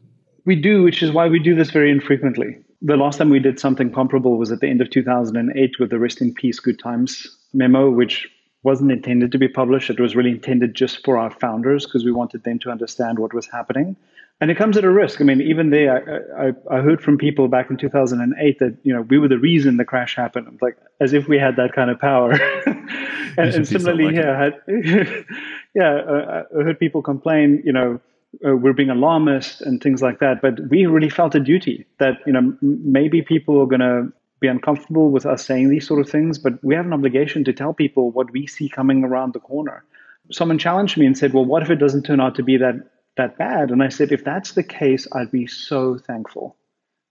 We 0.44 0.56
do, 0.56 0.83
which 0.83 1.02
is 1.02 1.12
why 1.12 1.28
we 1.28 1.38
do 1.38 1.54
this 1.54 1.71
very 1.71 1.90
infrequently. 1.90 2.56
The 2.83 2.97
last 2.97 3.18
time 3.18 3.30
we 3.30 3.40
did 3.40 3.61
something 3.61 3.92
comparable 3.92 4.38
was 4.38 4.50
at 4.50 4.61
the 4.61 4.68
end 4.68 4.80
of 4.80 4.90
2008 4.90 5.78
with 5.78 5.90
the 5.90 5.99
Rest 5.99 6.21
in 6.21 6.33
Peace 6.33 6.59
Good 6.61 6.78
Times 6.78 7.26
memo, 7.52 7.90
which 7.90 8.26
wasn't 8.62 8.92
intended 8.92 9.33
to 9.33 9.38
be 9.38 9.49
published. 9.49 9.90
It 9.90 10.00
was 10.00 10.16
really 10.16 10.30
intended 10.30 10.75
just 10.75 11.04
for 11.04 11.16
our 11.16 11.30
founders 11.30 11.87
because 11.87 12.04
we 12.04 12.12
wanted 12.12 12.44
them 12.44 12.59
to 12.61 12.71
understand 12.71 13.18
what 13.18 13.35
was 13.35 13.47
happening 13.47 13.97
and 14.40 14.50
it 14.50 14.56
comes 14.56 14.76
at 14.76 14.85
a 14.85 14.90
risk. 14.90 15.20
I 15.20 15.25
mean, 15.25 15.40
even 15.42 15.70
there, 15.70 16.32
I, 16.38 16.49
I, 16.49 16.78
I, 16.78 16.80
heard 16.80 17.02
from 17.02 17.18
people 17.18 17.47
back 17.49 17.68
in 17.68 17.76
2008 17.76 18.59
that 18.59 18.76
you 18.82 18.92
know 18.92 19.02
we 19.02 19.18
were 19.18 19.28
the 19.28 19.38
reason 19.38 19.76
the 19.76 19.85
crash 19.85 20.16
happened, 20.16 20.59
like 20.62 20.76
as 21.00 21.12
if 21.12 21.28
we 21.28 21.38
had 21.38 21.56
that 21.56 21.73
kind 21.75 21.90
of 21.90 21.99
power. 21.99 22.32
and, 22.66 23.54
and 23.54 23.68
similarly, 23.68 24.14
yeah, 24.16 24.38
had, 24.38 24.54
yeah, 25.75 25.94
uh, 25.94 26.44
I 26.59 26.62
heard 26.62 26.78
people 26.78 27.02
complain, 27.02 27.62
you 27.64 27.73
know, 27.73 28.00
uh, 28.47 28.56
we're 28.56 28.73
being 28.73 28.88
alarmist 28.88 29.61
and 29.61 29.82
things 29.82 30.00
like 30.00 30.20
that. 30.20 30.40
But 30.40 30.59
we 30.70 30.87
really 30.87 31.11
felt 31.11 31.35
a 31.35 31.40
duty 31.40 31.87
that 31.99 32.14
you 32.26 32.32
know 32.32 32.56
maybe 32.62 33.20
people 33.20 33.61
are 33.61 33.66
going 33.66 33.80
to 33.80 34.11
be 34.40 34.49
uncomfortable 34.49 35.11
with 35.11 35.26
us 35.26 35.44
saying 35.44 35.68
these 35.68 35.87
sort 35.87 36.00
of 36.00 36.09
things, 36.09 36.38
but 36.38 36.64
we 36.64 36.75
have 36.75 36.87
an 36.87 36.94
obligation 36.94 37.44
to 37.44 37.52
tell 37.52 37.75
people 37.75 38.11
what 38.11 38.30
we 38.32 38.47
see 38.47 38.70
coming 38.70 39.04
around 39.04 39.35
the 39.35 39.40
corner. 39.40 39.85
Someone 40.32 40.56
challenged 40.59 40.97
me 40.97 41.04
and 41.04 41.18
said, 41.18 41.35
"Well, 41.35 41.44
what 41.44 41.62
if 41.62 41.68
it 41.68 41.76
doesn't 41.76 42.04
turn 42.04 42.20
out 42.20 42.37
to 42.37 42.42
be 42.42 42.56
that 42.56 42.76
that 43.17 43.38
bad. 43.38 43.71
And 43.71 43.83
I 43.83 43.88
said, 43.88 44.12
if 44.12 44.25
that's 44.25 44.52
the 44.52 44.62
case, 44.62 45.07
I'd 45.12 45.31
be 45.31 45.47
so 45.47 45.99
thankful. 45.99 46.57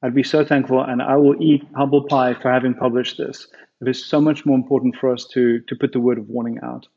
I'd 0.02 0.16
be 0.16 0.24
so 0.24 0.46
thankful, 0.46 0.82
and 0.82 1.02
I 1.02 1.18
will 1.18 1.36
eat 1.42 1.68
humble 1.76 2.04
pie 2.06 2.34
for 2.34 2.52
having 2.52 2.74
published 2.74 3.18
this. 3.18 3.48
It 3.82 3.88
is 3.88 4.04
so 4.04 4.22
much 4.22 4.46
more 4.46 4.56
important 4.56 4.96
for 4.96 5.12
us 5.12 5.26
to 5.34 5.60
to 5.62 5.76
put 5.76 5.92
the 5.92 6.00
word 6.00 6.18
of 6.18 6.30
warning 6.30 6.60
out. 6.64 6.88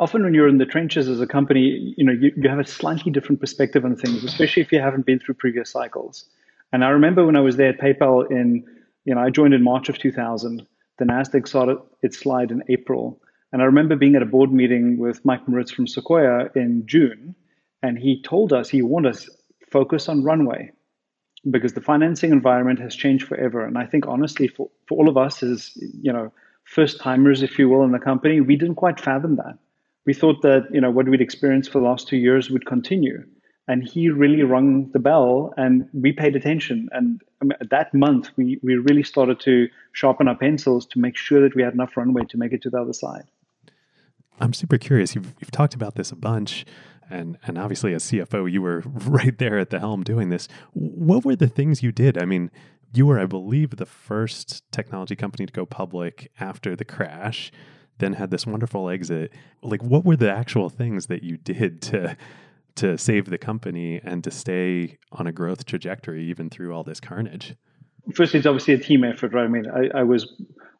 Often, 0.00 0.24
when 0.24 0.34
you're 0.34 0.48
in 0.48 0.58
the 0.58 0.66
trenches 0.66 1.08
as 1.08 1.20
a 1.20 1.26
company, 1.26 1.94
you 1.96 2.04
know 2.04 2.12
you, 2.12 2.32
you 2.36 2.48
have 2.48 2.58
a 2.58 2.66
slightly 2.66 3.12
different 3.12 3.40
perspective 3.40 3.84
on 3.84 3.96
things, 3.96 4.24
especially 4.24 4.62
if 4.62 4.72
you 4.72 4.80
haven't 4.80 5.06
been 5.06 5.20
through 5.20 5.34
previous 5.34 5.70
cycles. 5.70 6.24
And 6.72 6.84
I 6.84 6.88
remember 6.88 7.24
when 7.24 7.36
I 7.36 7.40
was 7.40 7.56
there 7.56 7.68
at 7.68 7.80
PayPal 7.80 8.30
in, 8.30 8.64
you 9.04 9.14
know, 9.14 9.20
I 9.20 9.30
joined 9.30 9.54
in 9.54 9.62
March 9.62 9.88
of 9.88 9.98
2000. 9.98 10.66
The 10.98 11.04
Nasdaq 11.04 11.48
started 11.48 11.78
its 12.02 12.18
slide 12.18 12.50
in 12.50 12.62
April, 12.68 13.20
and 13.52 13.62
I 13.62 13.64
remember 13.64 13.96
being 13.96 14.16
at 14.16 14.22
a 14.22 14.26
board 14.26 14.52
meeting 14.52 14.98
with 14.98 15.24
Mike 15.24 15.48
Moritz 15.48 15.70
from 15.70 15.86
Sequoia 15.86 16.50
in 16.54 16.86
June, 16.86 17.34
and 17.82 17.98
he 17.98 18.22
told 18.22 18.52
us, 18.52 18.68
he 18.68 18.82
warned 18.82 19.06
us, 19.06 19.28
focus 19.70 20.08
on 20.08 20.22
runway. 20.24 20.70
because 21.48 21.72
the 21.72 21.80
financing 21.80 22.32
environment 22.32 22.78
has 22.80 22.94
changed 22.94 23.26
forever. 23.26 23.64
And 23.64 23.78
I 23.78 23.86
think 23.86 24.06
honestly, 24.06 24.48
for, 24.48 24.68
for 24.86 24.98
all 24.98 25.08
of 25.08 25.16
us 25.16 25.42
as 25.42 25.72
you 25.76 26.12
know, 26.12 26.32
first 26.64 27.00
timers, 27.00 27.42
if 27.42 27.58
you 27.58 27.68
will, 27.68 27.82
in 27.84 27.92
the 27.92 27.98
company, 27.98 28.40
we 28.40 28.56
didn't 28.56 28.74
quite 28.74 29.00
fathom 29.00 29.36
that. 29.36 29.58
We 30.06 30.14
thought 30.14 30.42
that 30.42 30.68
you 30.70 30.80
know 30.80 30.90
what 30.90 31.08
we'd 31.08 31.20
experienced 31.20 31.70
for 31.70 31.78
the 31.78 31.84
last 31.84 32.08
two 32.08 32.16
years 32.16 32.50
would 32.50 32.66
continue. 32.66 33.24
And 33.68 33.84
he 33.84 34.08
really 34.08 34.42
rung 34.42 34.90
the 34.92 34.98
bell, 34.98 35.54
and 35.56 35.88
we 35.92 36.12
paid 36.12 36.34
attention. 36.34 36.88
And 36.92 37.22
that 37.70 37.94
month, 37.94 38.30
we 38.36 38.58
we 38.62 38.74
really 38.76 39.02
started 39.02 39.40
to 39.40 39.68
sharpen 39.92 40.26
our 40.28 40.36
pencils 40.36 40.86
to 40.86 40.98
make 40.98 41.16
sure 41.16 41.40
that 41.42 41.54
we 41.54 41.62
had 41.62 41.74
enough 41.74 41.96
runway 41.96 42.24
to 42.30 42.36
make 42.36 42.52
it 42.52 42.62
to 42.62 42.70
the 42.70 42.80
other 42.80 42.92
side. 42.92 43.24
I'm 44.40 44.54
super 44.54 44.78
curious. 44.78 45.14
You've, 45.14 45.34
you've 45.38 45.50
talked 45.50 45.74
about 45.74 45.96
this 45.96 46.10
a 46.10 46.16
bunch 46.16 46.64
and 47.10 47.38
and 47.46 47.58
obviously 47.58 47.92
as 47.94 48.04
CFO, 48.04 48.50
you 48.50 48.62
were 48.62 48.80
right 48.84 49.36
there 49.38 49.58
at 49.58 49.70
the 49.70 49.80
helm 49.80 50.02
doing 50.02 50.30
this. 50.30 50.48
What 50.72 51.24
were 51.24 51.36
the 51.36 51.48
things 51.48 51.82
you 51.82 51.92
did? 51.92 52.16
I 52.16 52.24
mean, 52.24 52.50
you 52.92 53.06
were, 53.06 53.18
I 53.18 53.26
believe, 53.26 53.76
the 53.76 53.86
first 53.86 54.62
technology 54.72 55.16
company 55.16 55.46
to 55.46 55.52
go 55.52 55.64
public 55.66 56.30
after 56.40 56.74
the 56.74 56.84
crash, 56.84 57.52
then 57.98 58.14
had 58.14 58.30
this 58.30 58.46
wonderful 58.46 58.88
exit. 58.88 59.32
Like, 59.62 59.82
what 59.82 60.04
were 60.04 60.16
the 60.16 60.30
actual 60.30 60.68
things 60.68 61.06
that 61.06 61.22
you 61.22 61.36
did 61.36 61.82
to 61.82 62.16
to 62.76 62.96
save 62.96 63.26
the 63.26 63.38
company 63.38 64.00
and 64.02 64.22
to 64.24 64.30
stay 64.30 64.96
on 65.12 65.26
a 65.26 65.32
growth 65.32 65.66
trajectory 65.66 66.24
even 66.24 66.48
through 66.48 66.72
all 66.72 66.84
this 66.84 67.00
carnage? 67.00 67.54
Firstly, 68.14 68.38
it's 68.38 68.46
obviously 68.46 68.74
a 68.74 68.78
team 68.78 69.04
effort, 69.04 69.34
right? 69.34 69.44
I 69.44 69.48
mean, 69.48 69.66
I, 69.68 69.98
I 69.98 70.02
was 70.02 70.32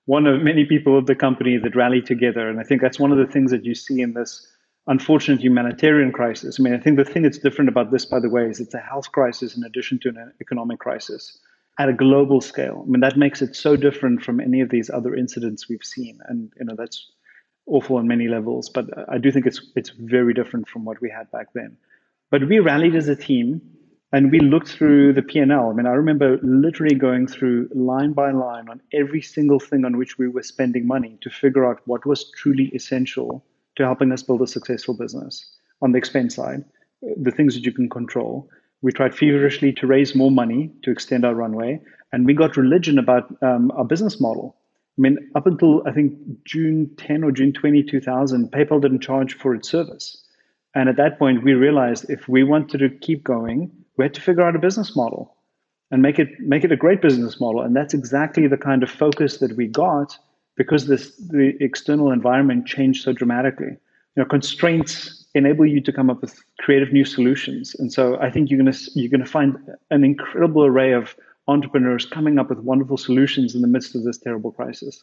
one 0.07 0.27
of 0.27 0.43
many 0.43 0.65
people 0.65 0.97
of 0.97 1.07
the 1.07 1.15
company 1.15 1.59
that 1.59 1.77
rallied 1.77 2.07
together, 2.07 2.49
and 2.49 2.59
I 2.59 2.63
think 2.63 2.81
that's 2.81 2.99
one 2.99 3.13
of 3.13 3.19
the 3.19 3.27
things 3.27 3.51
that 3.51 3.65
you 3.65 3.75
see 3.75 4.01
in 4.01 4.15
this 4.15 4.47
unfortunate 4.91 5.41
humanitarian 5.41 6.11
crisis. 6.11 6.59
I 6.59 6.63
mean, 6.65 6.75
I 6.75 6.79
think 6.79 6.97
the 6.97 7.05
thing 7.05 7.23
that's 7.23 7.39
different 7.39 7.69
about 7.69 7.93
this, 7.93 8.05
by 8.05 8.19
the 8.19 8.29
way, 8.29 8.47
is 8.47 8.59
it's 8.59 8.75
a 8.75 8.79
health 8.79 9.13
crisis 9.13 9.57
in 9.57 9.63
addition 9.63 10.01
to 10.01 10.09
an 10.09 10.33
economic 10.41 10.81
crisis 10.81 11.39
at 11.79 11.89
a 11.89 11.93
global 11.93 12.41
scale. 12.41 12.85
I 12.85 12.91
mean, 12.91 13.01
that 13.01 13.17
makes 13.17 13.41
it 13.41 13.55
so 13.55 13.77
different 13.77 14.23
from 14.23 14.41
any 14.41 14.61
of 14.61 14.69
these 14.69 14.91
other 14.91 15.15
incidents 15.15 15.69
we've 15.69 15.85
seen, 15.85 16.19
and 16.29 16.53
you 16.59 16.67
know 16.67 16.75
that's 16.77 17.07
awful 17.67 17.97
on 17.97 18.09
many 18.09 18.27
levels. 18.27 18.69
But 18.69 18.87
I 19.09 19.19
do 19.19 19.31
think 19.31 19.47
it's 19.47 19.61
it's 19.77 19.91
very 19.91 20.35
different 20.35 20.69
from 20.69 20.85
what 20.85 21.01
we 21.01 21.09
had 21.09 21.31
back 21.31 21.47
then. 21.55 21.77
But 22.33 22.49
we 22.49 22.59
rallied 22.59 22.97
as 22.97 23.09
a 23.09 23.15
team, 23.15 23.63
and 24.13 24.33
we 24.33 24.41
looked 24.41 24.71
through 24.71 25.13
the 25.13 25.23
P&L. 25.23 25.71
I 25.71 25.73
mean, 25.73 25.87
I 25.87 25.93
remember 25.93 26.39
literally 26.43 26.97
going 26.97 27.29
through 27.29 27.69
line 27.75 28.13
by 28.13 28.33
line 28.33 28.69
on 28.69 28.81
every 28.93 29.23
single 29.23 29.61
thing 29.61 29.85
on 29.85 29.97
which 29.97 30.19
we 30.19 30.29
were 30.29 30.43
spending 30.43 30.85
money 30.87 31.17
to 31.21 31.31
figure 31.31 31.65
out 31.65 31.81
what 31.87 32.07
was 32.07 32.31
truly 32.33 32.73
essential 32.75 33.45
to 33.77 33.85
helping 33.85 34.13
us 34.13 34.23
build 34.23 34.43
a 34.43 34.47
successful 34.47 34.95
business. 34.95 35.49
On 35.83 35.93
the 35.93 35.99
expense 35.99 36.35
side, 36.35 36.65
the 37.03 37.31
things 37.31 37.55
that 37.55 37.65
you 37.65 37.73
can 37.73 37.89
control. 37.89 38.49
We 38.83 38.93
tried 38.93 39.15
feverishly 39.15 39.73
to 39.75 39.87
raise 39.87 40.15
more 40.15 40.31
money 40.31 40.71
to 40.83 40.91
extend 40.91 41.25
our 41.25 41.35
runway, 41.35 41.81
and 42.13 42.27
we 42.27 42.35
got 42.35 42.57
religion 42.57 42.99
about 42.99 43.35
um, 43.43 43.71
our 43.73 43.85
business 43.85 44.21
model. 44.21 44.57
I 44.99 45.01
mean, 45.01 45.31
up 45.35 45.47
until 45.47 45.83
I 45.87 45.93
think 45.93 46.15
June 46.45 46.91
10 46.97 47.25
or 47.25 47.33
June 47.33 47.53
20, 47.53 47.83
2000, 47.85 48.51
PayPal 48.51 48.83
didn't 48.83 49.01
charge 49.01 49.35
for 49.35 49.55
its 49.55 49.69
service. 49.69 50.23
And 50.75 50.89
at 50.89 50.97
that 50.97 51.19
point, 51.19 51.43
we 51.43 51.55
realized 51.55 52.11
if 52.11 52.29
we 52.29 52.45
wanted 52.45 52.79
to 52.79 52.91
keep 52.91 53.25
going, 53.25 53.71
we 53.97 54.05
had 54.05 54.15
to 54.15 54.21
figure 54.21 54.43
out 54.43 54.57
a 54.57 54.61
business 54.61 54.95
model 54.95 55.37
and 55.91 56.03
make 56.03 56.19
it 56.19 56.29
make 56.41 56.65
it 56.65 56.73
a 56.73 56.77
great 56.77 57.03
business 57.03 57.41
model. 57.41 57.63
And 57.63 57.75
that's 57.75 57.95
exactly 57.95 58.47
the 58.47 58.57
kind 58.57 58.83
of 58.83 58.91
focus 58.91 59.39
that 59.39 59.57
we 59.57 59.67
got 59.67 60.17
because 60.61 60.89
this 60.89 61.17
the 61.17 61.55
external 61.59 62.13
environment 62.13 62.67
changed 62.67 63.03
so 63.03 63.15
dramatically. 63.15 63.79
You 64.15 64.23
know, 64.23 64.27
constraints 64.27 65.25
enable 65.35 65.65
you 65.65 65.81
to 65.81 65.91
come 65.91 66.11
up 66.11 66.21
with 66.21 66.39
creative 66.59 66.93
new 66.93 67.07
solutions, 67.07 67.75
and 67.79 67.91
so 67.91 68.21
I 68.21 68.31
think 68.31 68.51
you're 68.51 68.59
gonna 68.59 68.77
you're 68.95 69.09
gonna 69.09 69.25
find 69.25 69.57
an 69.91 70.05
incredible 70.05 70.67
array 70.67 70.93
of 70.93 71.17
entrepreneurs 71.49 72.05
coming 72.05 72.39
up 72.39 72.51
with 72.51 72.59
wonderful 72.59 72.99
solutions 72.99 73.55
in 73.55 73.63
the 73.63 73.69
midst 73.69 73.97
of 73.97 74.05
this 74.05 74.19
terrible 74.19 74.53
crisis. 74.53 75.03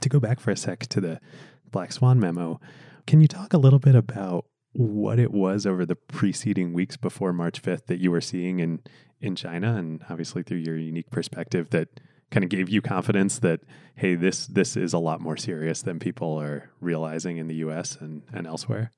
To 0.00 0.08
go 0.08 0.18
back 0.18 0.40
for 0.40 0.50
a 0.50 0.56
sec 0.56 0.88
to 0.88 1.00
the 1.00 1.20
Black 1.70 1.92
Swan 1.92 2.18
memo, 2.18 2.60
can 3.06 3.20
you 3.20 3.28
talk 3.28 3.52
a 3.52 3.58
little 3.58 3.78
bit 3.78 3.94
about 3.94 4.46
what 4.72 5.20
it 5.20 5.30
was 5.30 5.66
over 5.66 5.86
the 5.86 5.94
preceding 5.94 6.72
weeks 6.72 6.96
before 6.96 7.32
March 7.32 7.62
5th 7.62 7.86
that 7.86 8.00
you 8.00 8.10
were 8.10 8.20
seeing 8.20 8.58
in 8.58 8.80
in 9.20 9.36
China 9.36 9.76
and 9.76 10.04
obviously 10.10 10.42
through 10.42 10.58
your 10.58 10.76
unique 10.76 11.12
perspective 11.12 11.70
that 11.70 12.00
kind 12.30 12.44
of 12.44 12.50
gave 12.50 12.68
you 12.68 12.82
confidence 12.82 13.38
that 13.40 13.60
hey 13.96 14.14
this 14.14 14.46
this 14.46 14.76
is 14.76 14.92
a 14.92 14.98
lot 14.98 15.20
more 15.20 15.36
serious 15.36 15.82
than 15.82 15.98
people 15.98 16.40
are 16.40 16.70
realizing 16.80 17.36
in 17.36 17.46
the 17.48 17.56
US 17.56 17.96
and, 18.00 18.22
and 18.32 18.46
elsewhere? 18.46 18.90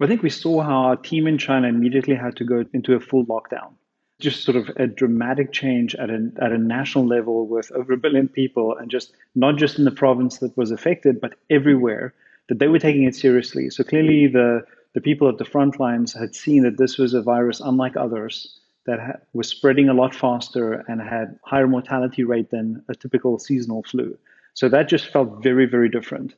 I 0.00 0.06
think 0.06 0.22
we 0.22 0.30
saw 0.30 0.62
how 0.62 0.84
our 0.84 0.96
team 0.96 1.26
in 1.26 1.38
China 1.38 1.68
immediately 1.68 2.14
had 2.14 2.36
to 2.36 2.44
go 2.44 2.64
into 2.72 2.94
a 2.94 3.00
full 3.00 3.26
lockdown. 3.26 3.72
Just 4.20 4.44
sort 4.44 4.56
of 4.56 4.68
a 4.76 4.86
dramatic 4.86 5.52
change 5.52 5.94
at 5.96 6.10
a, 6.10 6.30
at 6.40 6.52
a 6.52 6.58
national 6.58 7.06
level 7.06 7.46
with 7.46 7.70
over 7.72 7.92
a 7.92 7.96
billion 7.96 8.28
people, 8.28 8.76
and 8.76 8.90
just 8.90 9.12
not 9.34 9.56
just 9.56 9.78
in 9.78 9.84
the 9.84 9.90
province 9.90 10.38
that 10.38 10.56
was 10.56 10.70
affected, 10.70 11.20
but 11.20 11.34
everywhere, 11.50 12.14
that 12.48 12.58
they 12.58 12.68
were 12.68 12.78
taking 12.78 13.04
it 13.04 13.14
seriously. 13.14 13.70
So 13.70 13.82
clearly, 13.84 14.28
the, 14.28 14.64
the 14.94 15.00
people 15.00 15.28
at 15.28 15.38
the 15.38 15.44
front 15.44 15.80
lines 15.80 16.12
had 16.12 16.34
seen 16.34 16.62
that 16.62 16.78
this 16.78 16.96
was 16.96 17.14
a 17.14 17.22
virus 17.22 17.60
unlike 17.60 17.96
others 17.96 18.57
that 18.88 18.98
ha- 18.98 19.20
was 19.34 19.46
spreading 19.46 19.90
a 19.90 19.94
lot 19.94 20.14
faster 20.14 20.82
and 20.88 21.00
had 21.00 21.38
higher 21.44 21.68
mortality 21.68 22.24
rate 22.24 22.50
than 22.50 22.82
a 22.88 22.94
typical 22.94 23.38
seasonal 23.38 23.82
flu. 23.82 24.16
So 24.54 24.68
that 24.70 24.88
just 24.88 25.12
felt 25.12 25.42
very, 25.42 25.66
very 25.66 25.90
different. 25.90 26.34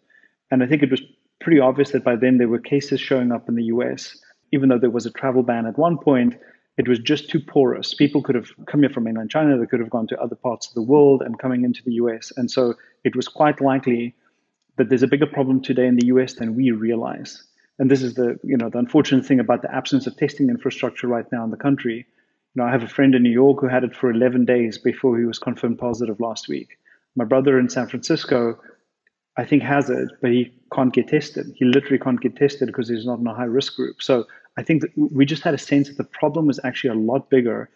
And 0.51 0.63
I 0.63 0.67
think 0.67 0.83
it 0.83 0.91
was 0.91 1.01
pretty 1.41 1.61
obvious 1.61 1.93
that 1.93 2.03
by 2.03 2.17
then 2.17 2.39
there 2.39 2.49
were 2.49 2.59
cases 2.59 3.01
showing 3.01 3.31
up 3.31 3.49
in 3.49 3.55
the 3.55 3.71
US. 3.75 4.19
Even 4.51 4.69
though 4.69 4.81
there 4.81 4.91
was 4.91 5.07
a 5.07 5.13
travel 5.13 5.45
ban 5.45 5.65
at 5.65 5.79
one 5.79 5.97
point, 5.97 6.35
it 6.77 6.89
was 6.89 6.99
just 6.99 7.31
too 7.31 7.39
porous. 7.39 7.95
People 7.95 8.21
could 8.21 8.35
have 8.35 8.49
come 8.67 8.81
here 8.81 8.91
from 8.91 9.05
mainland 9.05 9.31
China, 9.31 9.57
they 9.57 9.67
could 9.67 9.81
have 9.81 9.91
gone 9.91 10.09
to 10.09 10.21
other 10.21 10.35
parts 10.35 10.67
of 10.67 10.75
the 10.75 10.83
world 10.83 11.23
and 11.23 11.39
coming 11.39 11.63
into 11.63 11.85
the 11.85 11.95
US. 12.03 12.33
And 12.37 12.51
so 12.51 12.75
it 13.05 13.15
was 13.15 13.29
quite 13.29 13.61
likely 13.61 14.17
that 14.77 14.89
there's 14.89 15.05
a 15.05 15.13
bigger 15.15 15.27
problem 15.27 15.63
today 15.63 15.87
in 15.87 15.95
the 15.95 16.07
US 16.07 16.35
than 16.35 16.57
we 16.57 16.73
realize. 16.73 17.45
And 17.79 17.89
this 17.89 18.03
is 18.03 18.15
the, 18.15 18.41
you 18.43 18.57
know, 18.57 18.69
the 18.69 18.79
unfortunate 18.79 19.25
thing 19.25 19.39
about 19.39 19.63
the 19.63 19.73
absence 19.73 20.09
of 20.09 20.17
testing 20.17 20.49
infrastructure 20.51 21.07
right 21.07 21.31
now 21.31 21.45
in 21.45 21.53
the 21.53 21.57
country 21.57 22.07
you 22.55 22.63
know, 22.63 22.69
I 22.69 22.73
have 22.73 22.83
a 22.83 22.89
friend 22.89 23.15
in 23.15 23.23
New 23.23 23.31
York 23.31 23.61
who 23.61 23.69
had 23.69 23.85
it 23.85 23.95
for 23.95 24.11
11 24.11 24.45
days 24.45 24.77
before 24.77 25.19
he 25.19 25.25
was 25.25 25.39
confirmed 25.39 25.79
positive 25.79 26.19
last 26.19 26.49
week. 26.49 26.79
My 27.15 27.25
brother 27.25 27.59
in 27.59 27.69
San 27.69 27.87
Francisco, 27.87 28.59
I 29.37 29.45
think, 29.45 29.63
has 29.63 29.89
it, 29.89 30.09
but 30.21 30.31
he 30.31 30.53
can't 30.75 30.93
get 30.93 31.09
tested. 31.09 31.53
He 31.55 31.65
literally 31.65 31.99
can't 31.99 32.21
get 32.21 32.37
tested 32.37 32.67
because 32.67 32.89
he's 32.89 33.07
not 33.07 33.21
in 33.21 33.27
a 33.27 33.35
high 33.35 33.45
risk 33.45 33.77
group. 33.77 34.03
So 34.03 34.27
I 34.57 34.65
think 34.65 34.83
that 34.83 34.91
we 34.97 35.25
just 35.25 35.43
had 35.43 35.55
a 35.55 35.59
sense 35.59 35.89
that 35.89 35.97
the 35.97 36.05
problem 36.05 36.47
was 36.47 36.59
actually 36.65 36.91
a 36.91 36.95
lot 36.95 37.31
bigger. 37.31 37.71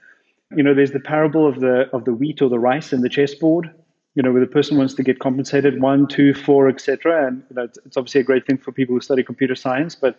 You 0.57 0.63
know, 0.63 0.75
there's 0.75 0.93
the 0.93 1.01
parable 1.01 1.47
of 1.47 1.61
the 1.61 1.89
of 1.93 2.05
the 2.05 2.13
wheat 2.13 2.43
or 2.43 2.49
the 2.49 2.59
rice 2.59 2.93
in 2.93 3.01
the 3.01 3.09
chessboard. 3.09 3.71
You 4.17 4.23
know, 4.23 4.31
where 4.31 4.41
the 4.41 4.47
person 4.47 4.77
wants 4.77 4.95
to 4.95 5.03
get 5.03 5.19
compensated 5.19 5.81
one, 5.81 6.07
two, 6.07 6.35
four, 6.35 6.69
etc. 6.69 7.27
And 7.27 7.43
you 7.51 7.57
know, 7.57 7.63
it's, 7.65 7.79
it's 7.85 7.97
obviously 7.97 8.21
a 8.21 8.25
great 8.25 8.47
thing 8.47 8.59
for 8.59 8.71
people 8.71 8.95
who 8.95 9.01
study 9.01 9.25
computer 9.25 9.57
science, 9.57 9.97
but 9.97 10.19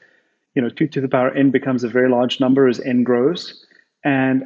you 0.53 0.61
know, 0.61 0.69
two 0.69 0.87
to 0.87 0.99
the 0.99 1.07
power 1.07 1.31
n 1.31 1.51
becomes 1.51 1.83
a 1.83 1.89
very 1.89 2.09
large 2.09 2.39
number 2.39 2.67
as 2.67 2.79
n 2.81 3.03
grows. 3.03 3.65
And 4.05 4.43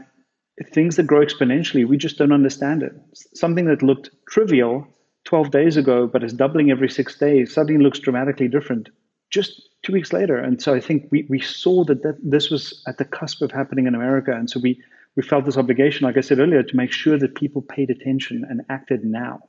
things 0.73 0.95
that 0.95 1.05
grow 1.05 1.23
exponentially, 1.23 1.87
we 1.87 1.97
just 1.97 2.17
don't 2.17 2.31
understand 2.31 2.81
it. 2.81 2.93
Something 3.33 3.65
that 3.65 3.83
looked 3.83 4.09
trivial 4.27 4.87
12 5.25 5.51
days 5.51 5.77
ago, 5.77 6.07
but 6.07 6.23
is 6.23 6.33
doubling 6.33 6.71
every 6.71 6.89
six 6.89 7.17
days, 7.17 7.53
suddenly 7.53 7.83
looks 7.83 7.99
dramatically 7.99 8.47
different 8.47 8.89
just 9.29 9.61
two 9.83 9.93
weeks 9.93 10.11
later. 10.11 10.37
And 10.37 10.61
so 10.61 10.73
I 10.73 10.79
think 10.79 11.07
we, 11.11 11.27
we 11.29 11.39
saw 11.39 11.83
that, 11.85 12.01
that 12.03 12.17
this 12.23 12.49
was 12.49 12.81
at 12.87 12.97
the 12.97 13.05
cusp 13.05 13.41
of 13.41 13.51
happening 13.51 13.85
in 13.85 13.95
America. 13.95 14.31
And 14.31 14.49
so 14.49 14.59
we, 14.59 14.81
we 15.15 15.23
felt 15.23 15.45
this 15.45 15.57
obligation, 15.57 16.05
like 16.05 16.17
I 16.17 16.21
said 16.21 16.39
earlier, 16.39 16.63
to 16.63 16.75
make 16.75 16.91
sure 16.91 17.17
that 17.17 17.35
people 17.35 17.61
paid 17.61 17.89
attention 17.89 18.45
and 18.49 18.61
acted 18.69 19.03
now. 19.03 19.41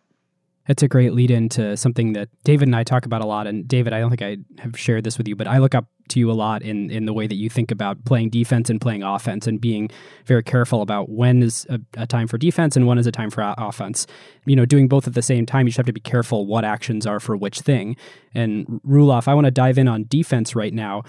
It's 0.71 0.85
a 0.85 0.89
great 0.89 1.13
lead 1.13 1.33
into 1.33 1.77
something 1.77 2.13
that 2.13 2.29
David 2.45 2.69
and 2.69 2.77
I 2.77 2.85
talk 2.85 3.05
about 3.05 3.23
a 3.23 3.27
lot. 3.27 3.49
And 3.49 3.67
David, 3.67 3.93
I 3.93 3.99
don't 3.99 4.09
think 4.09 4.23
I 4.23 4.37
have 4.63 4.79
shared 4.79 5.03
this 5.03 5.19
with 5.19 5.27
you, 5.27 5.35
but 5.35 5.49
I 5.49 5.59
look 5.59 5.75
up 5.75 5.87
to 6.11 6.21
you 6.21 6.31
a 6.31 6.33
lot 6.33 6.63
in 6.63 6.91
in 6.91 7.07
the 7.07 7.13
way 7.13 7.27
that 7.27 7.35
you 7.35 7.51
think 7.51 7.71
about 7.71 8.05
playing 8.05 8.31
defense 8.31 8.71
and 8.71 8.81
playing 8.81 9.03
offense 9.03 9.47
and 9.47 9.61
being 9.61 9.91
very 10.27 10.43
careful 10.43 10.81
about 10.83 11.09
when 11.09 11.43
is 11.43 11.67
a, 11.69 11.81
a 11.97 12.07
time 12.07 12.29
for 12.29 12.39
defense 12.39 12.77
and 12.77 12.87
when 12.87 12.99
is 12.99 13.07
a 13.07 13.13
time 13.13 13.31
for 13.31 13.55
offense. 13.59 14.07
You 14.47 14.55
know, 14.55 14.65
doing 14.65 14.87
both 14.87 15.09
at 15.09 15.15
the 15.15 15.23
same 15.23 15.45
time, 15.45 15.67
you 15.67 15.71
just 15.71 15.77
have 15.77 15.87
to 15.87 15.93
be 15.93 16.01
careful 16.01 16.47
what 16.47 16.65
actions 16.65 17.05
are 17.05 17.19
for 17.19 17.37
which 17.37 17.61
thing. 17.61 17.97
And 18.33 18.81
Roelof, 18.87 19.27
I 19.27 19.35
want 19.35 19.47
to 19.47 19.51
dive 19.51 19.77
in 19.77 19.89
on 19.89 20.07
defense 20.09 20.55
right 20.55 20.73
now 20.73 21.03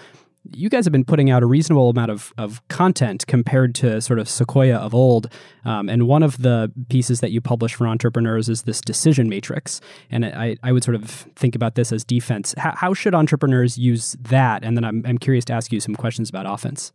you 0.50 0.70
guys 0.70 0.86
have 0.86 0.92
been 0.92 1.06
putting 1.06 1.30
out 1.30 1.44
a 1.44 1.46
reasonable 1.46 1.90
amount 1.90 2.12
of, 2.12 2.34
of 2.38 2.68
content 2.68 3.26
compared 3.28 3.76
to 3.76 4.02
sort 4.02 4.20
of 4.20 4.28
Sequoia 4.28 4.78
of 4.78 4.94
old. 4.94 5.32
Um, 5.66 5.88
and 5.88 6.08
one 6.08 6.24
of 6.24 6.42
the 6.42 6.72
pieces 6.90 7.20
that 7.20 7.32
you 7.32 7.42
publish 7.42 7.76
for 7.76 7.88
entrepreneurs 7.88 8.50
is 8.50 8.64
this 8.64 8.82
decision 8.82 9.30
matrix. 9.30 9.82
And 10.10 10.26
I, 10.26 10.58
I 10.64 10.72
would 10.72 10.84
sort 10.84 10.96
of 10.96 11.10
think 11.36 11.56
about 11.56 11.76
this 11.76 11.92
as 11.92 12.04
defense. 12.04 12.56
How, 12.58 12.74
how 12.76 12.94
should 12.94 13.14
entrepreneurs 13.14 13.78
use 13.78 14.18
that? 14.22 14.64
And 14.64 14.76
then 14.76 14.84
I'm, 14.84 15.04
I'm 15.06 15.18
curious 15.18 15.46
to 15.46 15.54
ask 15.54 15.72
you 15.72 15.80
some 15.80 15.96
questions 15.96 16.30
about 16.30 16.46
offense. 16.48 16.92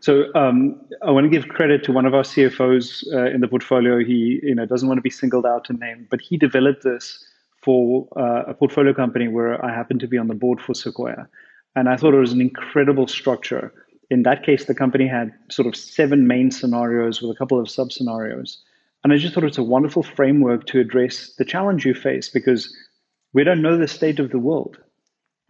So 0.00 0.24
um, 0.34 0.80
I 1.02 1.10
want 1.10 1.24
to 1.24 1.30
give 1.30 1.48
credit 1.48 1.84
to 1.84 1.92
one 1.92 2.06
of 2.06 2.14
our 2.14 2.22
CFOs 2.22 3.04
uh, 3.12 3.30
in 3.30 3.40
the 3.40 3.48
portfolio. 3.48 4.02
He 4.02 4.40
you 4.42 4.54
know 4.54 4.64
doesn't 4.64 4.88
want 4.88 4.96
to 4.96 5.02
be 5.02 5.10
singled 5.10 5.44
out 5.44 5.68
and 5.68 5.78
named, 5.78 6.08
but 6.10 6.22
he 6.22 6.38
developed 6.38 6.84
this 6.84 7.22
for 7.62 8.08
uh, 8.16 8.44
a 8.48 8.54
portfolio 8.54 8.94
company 8.94 9.28
where 9.28 9.62
I 9.62 9.74
happen 9.74 9.98
to 9.98 10.08
be 10.08 10.16
on 10.16 10.28
the 10.28 10.34
board 10.34 10.60
for 10.62 10.74
Sequoia. 10.74 11.28
And 11.76 11.88
I 11.88 11.96
thought 11.96 12.14
it 12.14 12.18
was 12.20 12.32
an 12.32 12.40
incredible 12.40 13.06
structure. 13.06 13.72
in 14.10 14.24
that 14.24 14.42
case, 14.42 14.64
the 14.64 14.74
company 14.74 15.06
had 15.06 15.32
sort 15.50 15.68
of 15.68 15.76
seven 15.76 16.26
main 16.26 16.50
scenarios 16.50 17.22
with 17.22 17.30
a 17.30 17.38
couple 17.38 17.60
of 17.60 17.70
sub 17.70 17.92
scenarios. 17.92 18.58
And 19.04 19.12
I 19.12 19.16
just 19.18 19.34
thought 19.34 19.44
it's 19.44 19.56
a 19.56 19.62
wonderful 19.62 20.02
framework 20.02 20.66
to 20.66 20.80
address 20.80 21.32
the 21.38 21.44
challenge 21.44 21.86
you 21.86 21.94
face 21.94 22.28
because 22.28 22.76
we 23.32 23.44
don't 23.44 23.62
know 23.62 23.76
the 23.76 23.88
state 23.88 24.18
of 24.18 24.30
the 24.30 24.38
world. 24.38 24.78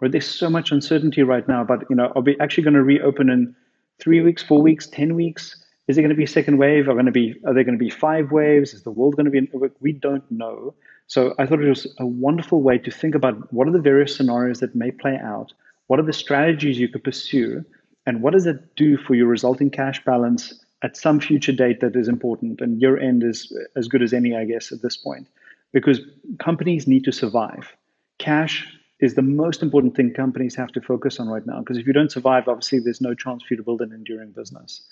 Right? 0.00 0.12
There's 0.12 0.28
so 0.28 0.50
much 0.50 0.72
uncertainty 0.72 1.22
right 1.22 1.46
now, 1.48 1.64
but 1.64 1.84
you 1.90 1.96
know, 1.96 2.12
are 2.14 2.22
we 2.22 2.36
actually 2.38 2.64
going 2.64 2.74
to 2.74 2.82
reopen 2.82 3.30
in 3.30 3.54
three 3.98 4.20
weeks, 4.20 4.42
four 4.42 4.62
weeks, 4.62 4.86
ten 4.86 5.14
weeks? 5.14 5.56
Is 5.88 5.98
it 5.98 6.02
going 6.02 6.10
to 6.10 6.16
be 6.16 6.24
a 6.24 6.28
second 6.28 6.58
wave? 6.58 6.88
Are 6.88 6.94
going 6.94 7.06
to 7.06 7.12
be 7.12 7.34
are 7.44 7.52
there 7.52 7.64
going 7.64 7.78
to 7.78 7.84
be 7.84 7.90
five 7.90 8.30
waves? 8.30 8.72
Is 8.72 8.82
the 8.82 8.90
world 8.90 9.16
going 9.16 9.24
to 9.24 9.30
be? 9.30 9.50
We 9.80 9.92
don't 9.92 10.30
know. 10.30 10.74
So 11.08 11.34
I 11.38 11.46
thought 11.46 11.60
it 11.60 11.68
was 11.68 11.88
a 11.98 12.06
wonderful 12.06 12.62
way 12.62 12.78
to 12.78 12.90
think 12.90 13.16
about 13.16 13.52
what 13.52 13.66
are 13.66 13.72
the 13.72 13.80
various 13.80 14.14
scenarios 14.14 14.60
that 14.60 14.76
may 14.76 14.92
play 14.92 15.18
out. 15.22 15.52
What 15.90 15.98
are 15.98 16.04
the 16.04 16.12
strategies 16.12 16.78
you 16.78 16.86
could 16.86 17.02
pursue, 17.02 17.64
and 18.06 18.22
what 18.22 18.32
does 18.32 18.46
it 18.46 18.76
do 18.76 18.96
for 18.96 19.16
your 19.16 19.26
resulting 19.26 19.70
cash 19.70 20.04
balance 20.04 20.54
at 20.82 20.96
some 20.96 21.18
future 21.18 21.52
date 21.52 21.80
that 21.80 21.96
is 21.96 22.06
important. 22.06 22.60
And 22.60 22.80
year 22.80 22.96
end 22.96 23.24
is 23.24 23.52
as 23.74 23.88
good 23.88 24.00
as 24.00 24.12
any, 24.12 24.36
I 24.36 24.44
guess, 24.44 24.70
at 24.70 24.82
this 24.82 24.96
point, 24.96 25.26
because 25.72 26.00
companies 26.38 26.86
need 26.86 27.02
to 27.06 27.12
survive. 27.12 27.74
Cash 28.18 28.66
is 29.00 29.14
the 29.14 29.22
most 29.22 29.64
important 29.64 29.96
thing 29.96 30.12
companies 30.12 30.54
have 30.54 30.70
to 30.72 30.80
focus 30.80 31.18
on 31.18 31.28
right 31.28 31.44
now. 31.44 31.58
Because 31.58 31.78
if 31.78 31.86
you 31.88 31.92
don't 31.92 32.12
survive, 32.12 32.46
obviously, 32.46 32.78
there's 32.78 33.00
no 33.00 33.14
chance 33.14 33.42
for 33.42 33.54
you 33.54 33.56
to 33.56 33.62
build 33.64 33.80
an 33.80 33.92
enduring 33.92 34.30
business. 34.30 34.82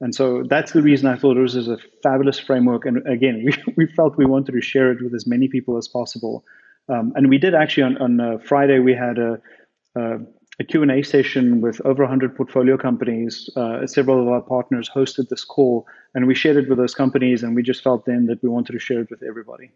And 0.00 0.14
so 0.14 0.42
that's 0.42 0.72
the 0.72 0.82
reason 0.82 1.06
I 1.06 1.16
thought 1.16 1.36
it 1.36 1.40
was 1.40 1.68
a 1.68 1.78
fabulous 2.02 2.38
framework. 2.38 2.86
And 2.86 3.06
again, 3.06 3.44
we, 3.66 3.74
we 3.76 3.86
felt 3.92 4.16
we 4.16 4.26
wanted 4.26 4.52
to 4.52 4.60
share 4.60 4.90
it 4.92 5.02
with 5.02 5.14
as 5.14 5.26
many 5.26 5.48
people 5.48 5.76
as 5.76 5.86
possible. 5.86 6.44
Um, 6.88 7.12
and 7.16 7.28
we 7.28 7.38
did 7.38 7.54
actually 7.54 7.82
on, 7.82 7.98
on 7.98 8.20
uh, 8.20 8.38
Friday, 8.38 8.78
we 8.78 8.94
had 8.94 9.18
a, 9.18 9.40
a 9.96 10.18
a 10.58 10.64
Q&A 10.64 11.02
session 11.02 11.60
with 11.60 11.80
over 11.84 12.02
100 12.02 12.34
portfolio 12.34 12.78
companies. 12.78 13.50
Uh, 13.56 13.86
several 13.86 14.22
of 14.22 14.28
our 14.28 14.40
partners 14.40 14.90
hosted 14.94 15.28
this 15.28 15.44
call, 15.44 15.86
and 16.14 16.26
we 16.26 16.34
shared 16.34 16.56
it 16.56 16.68
with 16.68 16.78
those 16.78 16.94
companies, 16.94 17.42
and 17.42 17.54
we 17.54 17.62
just 17.62 17.82
felt 17.82 18.06
then 18.06 18.26
that 18.26 18.42
we 18.42 18.48
wanted 18.48 18.72
to 18.72 18.78
share 18.78 19.00
it 19.00 19.10
with 19.10 19.22
everybody. 19.22 19.70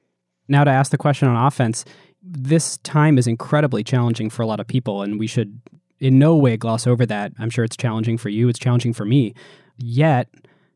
Now, 0.49 0.65
to 0.65 0.71
ask 0.71 0.91
the 0.91 0.99
question 0.99 1.29
on 1.29 1.47
offense, 1.47 1.85
this 2.23 2.79
time 2.79 3.19
is 3.19 3.27
incredibly 3.27 3.85
challenging 3.85 4.31
for 4.31 4.43
a 4.43 4.47
lot 4.47 4.59
of 4.59 4.67
people, 4.67 5.03
and 5.03 5.19
we 5.19 5.27
should 5.27 5.61
in 5.99 6.19
no 6.19 6.35
way 6.35 6.57
gloss 6.57 6.87
over 6.87 7.05
that. 7.07 7.33
I'm 7.39 7.51
sure 7.51 7.65
it's 7.65 7.77
challenging 7.77 8.17
for 8.17 8.31
you, 8.31 8.49
it's 8.49 8.59
challenging 8.59 8.95
for 8.95 9.05
me. 9.05 9.35
Yet, 9.77 10.29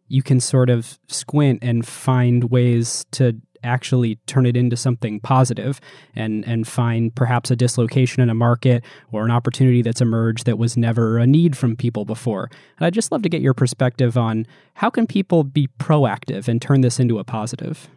you 0.09 0.23
can 0.23 0.39
sort 0.39 0.69
of 0.69 0.99
squint 1.09 1.61
and 1.63 1.87
find 1.87 2.51
ways 2.51 3.07
to 3.13 3.41
actually 3.65 4.17
turn 4.27 4.47
it 4.47 4.57
into 4.57 4.77
something 4.77 5.21
positive 5.21 5.81
and 6.15 6.47
and 6.47 6.67
find 6.67 7.15
perhaps 7.15 7.51
a 7.51 7.57
dislocation 7.57 8.23
in 8.23 8.31
a 8.31 8.35
market 8.35 8.85
or 9.13 9.25
an 9.25 9.31
opportunity 9.31 9.83
that's 9.83 10.01
emerged 10.01 10.47
that 10.47 10.59
was 10.59 10.77
never 10.77 11.19
a 11.19 11.27
need 11.27 11.57
from 11.57 11.77
people 11.77 12.05
before. 12.05 12.51
And 12.79 12.87
I'd 12.87 12.95
just 12.95 13.11
love 13.11 13.23
to 13.23 13.29
get 13.29 13.43
your 13.43 13.55
perspective 13.55 14.17
on 14.17 14.47
how 14.75 14.91
can 14.91 15.07
people 15.07 15.45
be 15.45 15.69
proactive 15.79 16.49
and 16.49 16.61
turn 16.61 16.81
this 16.81 17.01
into 17.01 17.19
a 17.19 17.25
positive. 17.25 17.89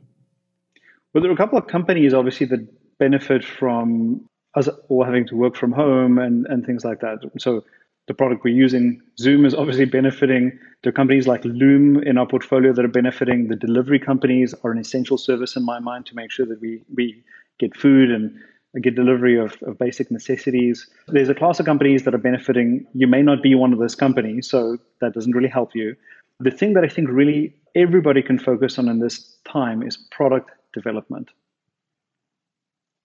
Well, 1.13 1.21
there 1.21 1.31
are 1.31 1.33
a 1.33 1.37
couple 1.37 1.57
of 1.57 1.67
companies 1.67 2.13
obviously 2.13 2.45
that 2.47 2.67
benefit 2.99 3.43
from 3.43 4.27
us 4.55 4.67
all 4.89 5.03
having 5.03 5.27
to 5.27 5.35
work 5.35 5.55
from 5.55 5.71
home 5.71 6.17
and, 6.17 6.45
and 6.47 6.65
things 6.65 6.83
like 6.83 6.99
that. 7.01 7.19
So 7.37 7.63
the 8.07 8.13
product 8.13 8.43
we're 8.43 8.55
using. 8.55 9.01
Zoom 9.19 9.45
is 9.45 9.53
obviously 9.53 9.85
benefiting. 9.85 10.57
There 10.81 10.89
are 10.89 10.93
companies 10.93 11.27
like 11.27 11.43
Loom 11.43 12.01
in 12.03 12.17
our 12.17 12.25
portfolio 12.25 12.73
that 12.73 12.83
are 12.83 12.89
benefiting. 12.89 13.47
The 13.49 13.55
delivery 13.55 13.99
companies 13.99 14.55
are 14.63 14.71
an 14.71 14.77
essential 14.77 15.17
service 15.17 15.55
in 15.55 15.65
my 15.65 15.79
mind 15.79 16.05
to 16.07 16.15
make 16.15 16.31
sure 16.31 16.45
that 16.45 16.61
we, 16.61 16.83
we 16.95 17.23
get 17.59 17.75
food 17.75 18.09
and 18.09 18.39
get 18.81 18.95
delivery 18.95 19.37
of, 19.37 19.57
of 19.63 19.77
basic 19.77 20.09
necessities. 20.11 20.87
There's 21.07 21.29
a 21.29 21.35
class 21.35 21.59
of 21.59 21.65
companies 21.65 22.03
that 22.03 22.13
are 22.13 22.19
benefiting. 22.19 22.85
You 22.93 23.07
may 23.07 23.21
not 23.21 23.43
be 23.43 23.55
one 23.55 23.73
of 23.73 23.79
those 23.79 23.95
companies, 23.95 24.49
so 24.49 24.77
that 25.01 25.13
doesn't 25.13 25.33
really 25.33 25.49
help 25.49 25.75
you. 25.75 25.95
The 26.39 26.51
thing 26.51 26.73
that 26.73 26.83
I 26.83 26.87
think 26.87 27.09
really 27.09 27.55
everybody 27.75 28.21
can 28.21 28.39
focus 28.39 28.77
on 28.77 28.87
in 28.87 28.99
this 28.99 29.37
time 29.45 29.81
is 29.81 29.97
product 29.97 30.51
development. 30.73 31.29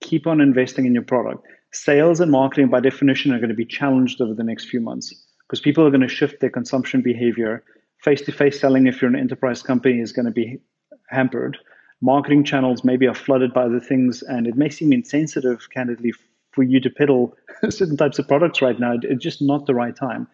Keep 0.02 0.26
on 0.26 0.40
investing 0.40 0.84
in 0.84 0.94
your 0.94 1.04
product 1.04 1.46
sales 1.72 2.20
and 2.20 2.30
marketing 2.30 2.68
by 2.68 2.80
definition 2.80 3.32
are 3.32 3.38
going 3.38 3.48
to 3.48 3.54
be 3.54 3.64
challenged 3.64 4.20
over 4.20 4.34
the 4.34 4.44
next 4.44 4.66
few 4.66 4.80
months 4.80 5.12
because 5.46 5.60
people 5.60 5.86
are 5.86 5.90
going 5.90 6.02
to 6.02 6.08
shift 6.08 6.40
their 6.40 6.50
consumption 6.50 7.02
behavior. 7.02 7.64
Face-to-face 7.98 8.60
selling, 8.60 8.86
if 8.86 9.00
you're 9.00 9.10
an 9.10 9.18
enterprise 9.18 9.62
company, 9.62 10.00
is 10.00 10.12
going 10.12 10.26
to 10.26 10.32
be 10.32 10.58
hampered. 11.08 11.58
Marketing 12.00 12.42
channels 12.42 12.84
maybe 12.84 13.06
are 13.06 13.14
flooded 13.14 13.54
by 13.54 13.62
other 13.62 13.80
things, 13.80 14.22
and 14.22 14.46
it 14.46 14.56
may 14.56 14.68
seem 14.68 14.92
insensitive, 14.92 15.68
candidly, 15.70 16.12
for 16.52 16.62
you 16.62 16.80
to 16.80 16.90
peddle 16.90 17.36
certain 17.70 17.96
types 17.96 18.18
of 18.18 18.28
products 18.28 18.60
right 18.60 18.78
now. 18.78 18.96
It's 19.02 19.22
just 19.22 19.40
not 19.40 19.66
the 19.66 19.74
right 19.74 19.94
time. 19.94 20.26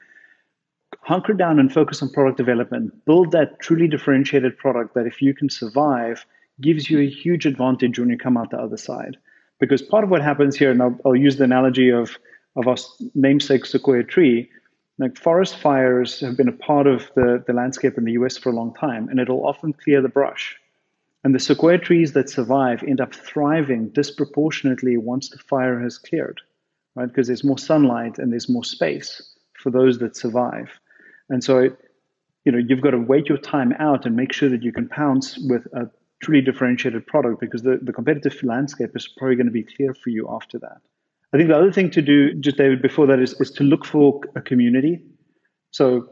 Hunker 1.03 1.35
down 1.35 1.59
and 1.59 1.73
focus 1.73 2.03
on 2.03 2.11
product 2.11 2.39
development. 2.39 3.05
Build 3.05 3.33
that 3.33 3.61
truly 3.61 3.87
differentiated 3.87 4.57
product 4.57 4.95
that, 4.95 5.07
if 5.07 5.21
you 5.21 5.35
can 5.35 5.51
survive, 5.51 6.25
gives 6.61 6.91
you 6.91 7.01
a 7.01 7.09
huge 7.09 7.47
advantage 7.47 7.99
when 7.99 8.09
you 8.09 8.17
come 8.17 8.37
out 8.37 8.51
the 8.51 8.59
other 8.59 8.77
side. 8.77 9.17
Because 9.61 9.83
part 9.83 10.05
of 10.05 10.11
what 10.11 10.23
happens 10.23 10.57
here, 10.57 10.71
and 10.71 10.83
I'll, 10.83 10.99
I'll 11.05 11.17
use 11.17 11.37
the 11.37 11.45
analogy 11.45 11.91
of, 11.91 12.19
of 12.57 12.69
our 12.69 12.77
namesake 13.15 13.67
sequoia 13.67 14.05
tree, 14.05 14.49
like 14.99 15.17
forest 15.17 15.57
fires 15.57 16.21
have 16.21 16.37
been 16.37 16.49
a 16.49 16.53
part 16.53 16.87
of 16.87 17.11
the, 17.15 17.43
the 17.47 17.53
landscape 17.53 17.97
in 17.97 18.05
the 18.05 18.13
US 18.13 18.37
for 18.37 18.51
a 18.51 18.55
long 18.55 18.75
time, 18.75 19.09
and 19.09 19.21
it'll 19.21 19.47
often 19.47 19.73
clear 19.73 20.01
the 20.01 20.09
brush. 20.09 20.57
And 21.25 21.35
the 21.35 21.41
sequoia 21.41 21.79
trees 21.79 22.13
that 22.13 22.31
survive 22.31 22.83
end 22.83 23.01
up 23.01 23.15
thriving 23.15 23.89
disproportionately 23.89 24.97
once 24.97 25.31
the 25.31 25.39
fire 25.39 25.81
has 25.81 25.99
cleared, 25.99 26.41
right? 26.95 27.09
Because 27.09 27.27
there's 27.27 27.45
more 27.45 27.59
sunlight 27.59 28.19
and 28.19 28.33
there's 28.33 28.49
more 28.49 28.65
space 28.65 29.37
for 29.55 29.71
those 29.71 29.99
that 29.99 30.17
survive. 30.17 30.69
And 31.29 31.43
so, 31.43 31.71
you 32.45 32.53
know, 32.53 32.59
you've 32.59 32.81
got 32.81 32.93
to 32.93 32.99
wait 32.99 33.29
your 33.29 33.39
time 33.39 33.73
out 33.79 34.07
and 34.07 34.17
make 34.17 34.33
sure 34.33 34.49
that 34.49 34.63
you 34.63 34.73
can 34.73 34.89
pounce 34.89 35.39
with 35.39 35.67
a 35.75 35.91
truly 36.23 36.41
differentiated 36.41 37.07
product 37.07 37.41
because 37.41 37.63
the, 37.63 37.79
the 37.83 37.93
competitive 37.93 38.43
landscape 38.43 38.91
is 38.95 39.07
probably 39.07 39.37
going 39.37 39.47
to 39.47 39.53
be 39.53 39.63
clear 39.63 39.95
for 39.95 40.11
you 40.11 40.29
after 40.31 40.59
that. 40.59 40.79
I 41.33 41.37
think 41.37 41.49
the 41.49 41.57
other 41.57 41.73
thing 41.73 41.91
to 41.91 42.03
do, 42.03 42.35
just 42.35 42.57
David, 42.57 42.81
before 42.81 43.07
that 43.07 43.21
is, 43.21 43.39
is 43.41 43.51
to 43.53 43.65
look 43.65 43.85
for 43.85 44.21
a 44.35 44.41
community. 44.41 45.03
So, 45.71 46.09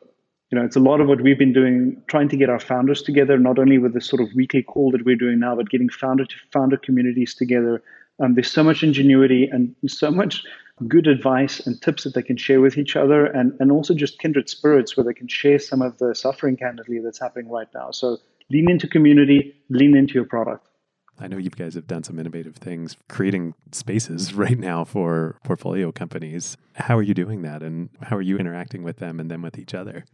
you 0.51 0.59
know, 0.59 0.65
it's 0.65 0.77
a 0.77 0.81
lot 0.81 1.01
of 1.01 1.09
what 1.09 1.23
we've 1.23 1.39
been 1.39 1.55
doing, 1.55 2.01
trying 2.07 2.29
to 2.29 2.37
get 2.37 2.51
our 2.51 2.61
founders 2.61 3.03
together, 3.03 3.39
not 3.39 3.59
only 3.59 3.79
with 3.79 3.95
the 3.95 4.01
sort 4.01 4.21
of 4.21 4.29
weekly 4.35 4.63
call 4.63 4.91
that 4.93 5.05
we're 5.05 5.17
doing 5.17 5.41
now, 5.41 5.57
but 5.57 5.71
getting 5.71 5.89
founder 5.89 6.25
to 6.27 6.35
founder 6.53 6.77
communities 6.77 7.35
together. 7.35 7.83
Um, 8.23 8.35
there's 8.35 8.51
so 8.51 8.63
much 8.63 8.83
ingenuity 8.83 9.49
and 9.51 9.75
so 9.87 10.11
much 10.11 10.45
good 10.87 11.07
advice 11.07 11.67
and 11.67 11.81
tips 11.81 12.05
that 12.05 12.15
they 12.15 12.23
can 12.23 12.37
share 12.37 12.61
with 12.61 12.77
each 12.77 12.97
other, 12.97 13.25
and, 13.25 13.55
and 13.59 13.73
also 13.73 13.95
just 13.95 14.19
kindred 14.19 14.49
spirits 14.51 14.97
where 14.97 15.05
they 15.05 15.15
can 15.15 15.27
share 15.29 15.59
some 15.59 15.81
of 15.81 15.97
the 15.99 16.15
suffering 16.15 16.57
candidly 16.57 16.99
that's 16.99 17.19
happening 17.19 17.49
right 17.51 17.69
now. 17.75 17.91
So 17.91 18.19
lean 18.51 18.71
into 18.71 18.89
community, 18.89 19.55
lean 19.69 19.97
into 19.97 20.15
your 20.15 20.25
product. 20.25 20.67
I 21.19 21.29
know 21.29 21.39
you 21.39 21.51
guys 21.51 21.75
have 21.75 21.87
done 21.87 22.03
some 22.03 22.19
innovative 22.19 22.57
things 22.57 22.97
creating 23.09 23.55
spaces 23.73 24.35
right 24.45 24.59
now 24.59 24.85
for 24.85 25.39
portfolio 25.45 25.93
companies. 25.93 26.57
How 26.75 26.99
are 26.99 27.03
you 27.03 27.15
doing 27.15 27.43
that 27.43 27.63
and 27.63 27.89
how 28.03 28.17
are 28.17 28.23
you 28.23 28.39
interacting 28.39 28.83
with 28.83 28.99
them 28.99 29.19
and 29.19 29.31
then 29.31 29.43
with 29.43 29.59
each 29.59 29.75
other? 29.75 30.05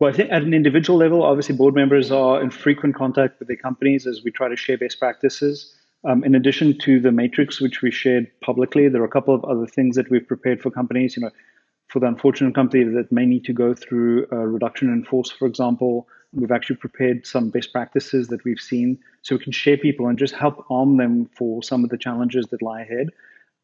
Well, 0.00 0.10
I 0.12 0.16
think 0.16 0.32
at 0.32 0.42
an 0.42 0.54
individual 0.54 0.98
level, 0.98 1.22
obviously 1.22 1.54
board 1.54 1.74
members 1.74 2.10
are 2.10 2.42
in 2.42 2.50
frequent 2.50 2.96
contact 2.96 3.38
with 3.38 3.48
their 3.48 3.56
companies 3.56 4.06
as 4.06 4.22
we 4.24 4.32
try 4.32 4.48
to 4.48 4.56
share 4.56 4.78
best 4.78 4.98
practices. 4.98 5.76
Um, 6.04 6.24
in 6.24 6.34
addition 6.34 6.76
to 6.78 6.98
the 6.98 7.12
matrix, 7.12 7.60
which 7.60 7.82
we 7.82 7.92
shared 7.92 8.26
publicly, 8.40 8.88
there 8.88 9.00
are 9.02 9.06
a 9.06 9.10
couple 9.10 9.34
of 9.34 9.44
other 9.44 9.66
things 9.66 9.94
that 9.94 10.10
we've 10.10 10.26
prepared 10.26 10.60
for 10.60 10.70
companies. 10.70 11.16
You 11.16 11.22
know, 11.22 11.30
for 11.86 12.00
the 12.00 12.06
unfortunate 12.06 12.54
company 12.54 12.82
that 12.82 13.12
may 13.12 13.26
need 13.26 13.44
to 13.44 13.52
go 13.52 13.74
through 13.74 14.26
a 14.32 14.48
reduction 14.48 14.88
in 14.88 15.04
force, 15.04 15.30
for 15.30 15.46
example, 15.46 16.08
We've 16.34 16.50
actually 16.50 16.76
prepared 16.76 17.26
some 17.26 17.50
best 17.50 17.72
practices 17.72 18.28
that 18.28 18.44
we've 18.44 18.60
seen 18.60 18.98
so 19.22 19.36
we 19.36 19.42
can 19.44 19.52
share 19.52 19.76
people 19.76 20.06
and 20.08 20.18
just 20.18 20.34
help 20.34 20.64
arm 20.70 20.96
them 20.96 21.28
for 21.36 21.62
some 21.62 21.84
of 21.84 21.90
the 21.90 21.98
challenges 21.98 22.46
that 22.46 22.62
lie 22.62 22.82
ahead. 22.82 23.08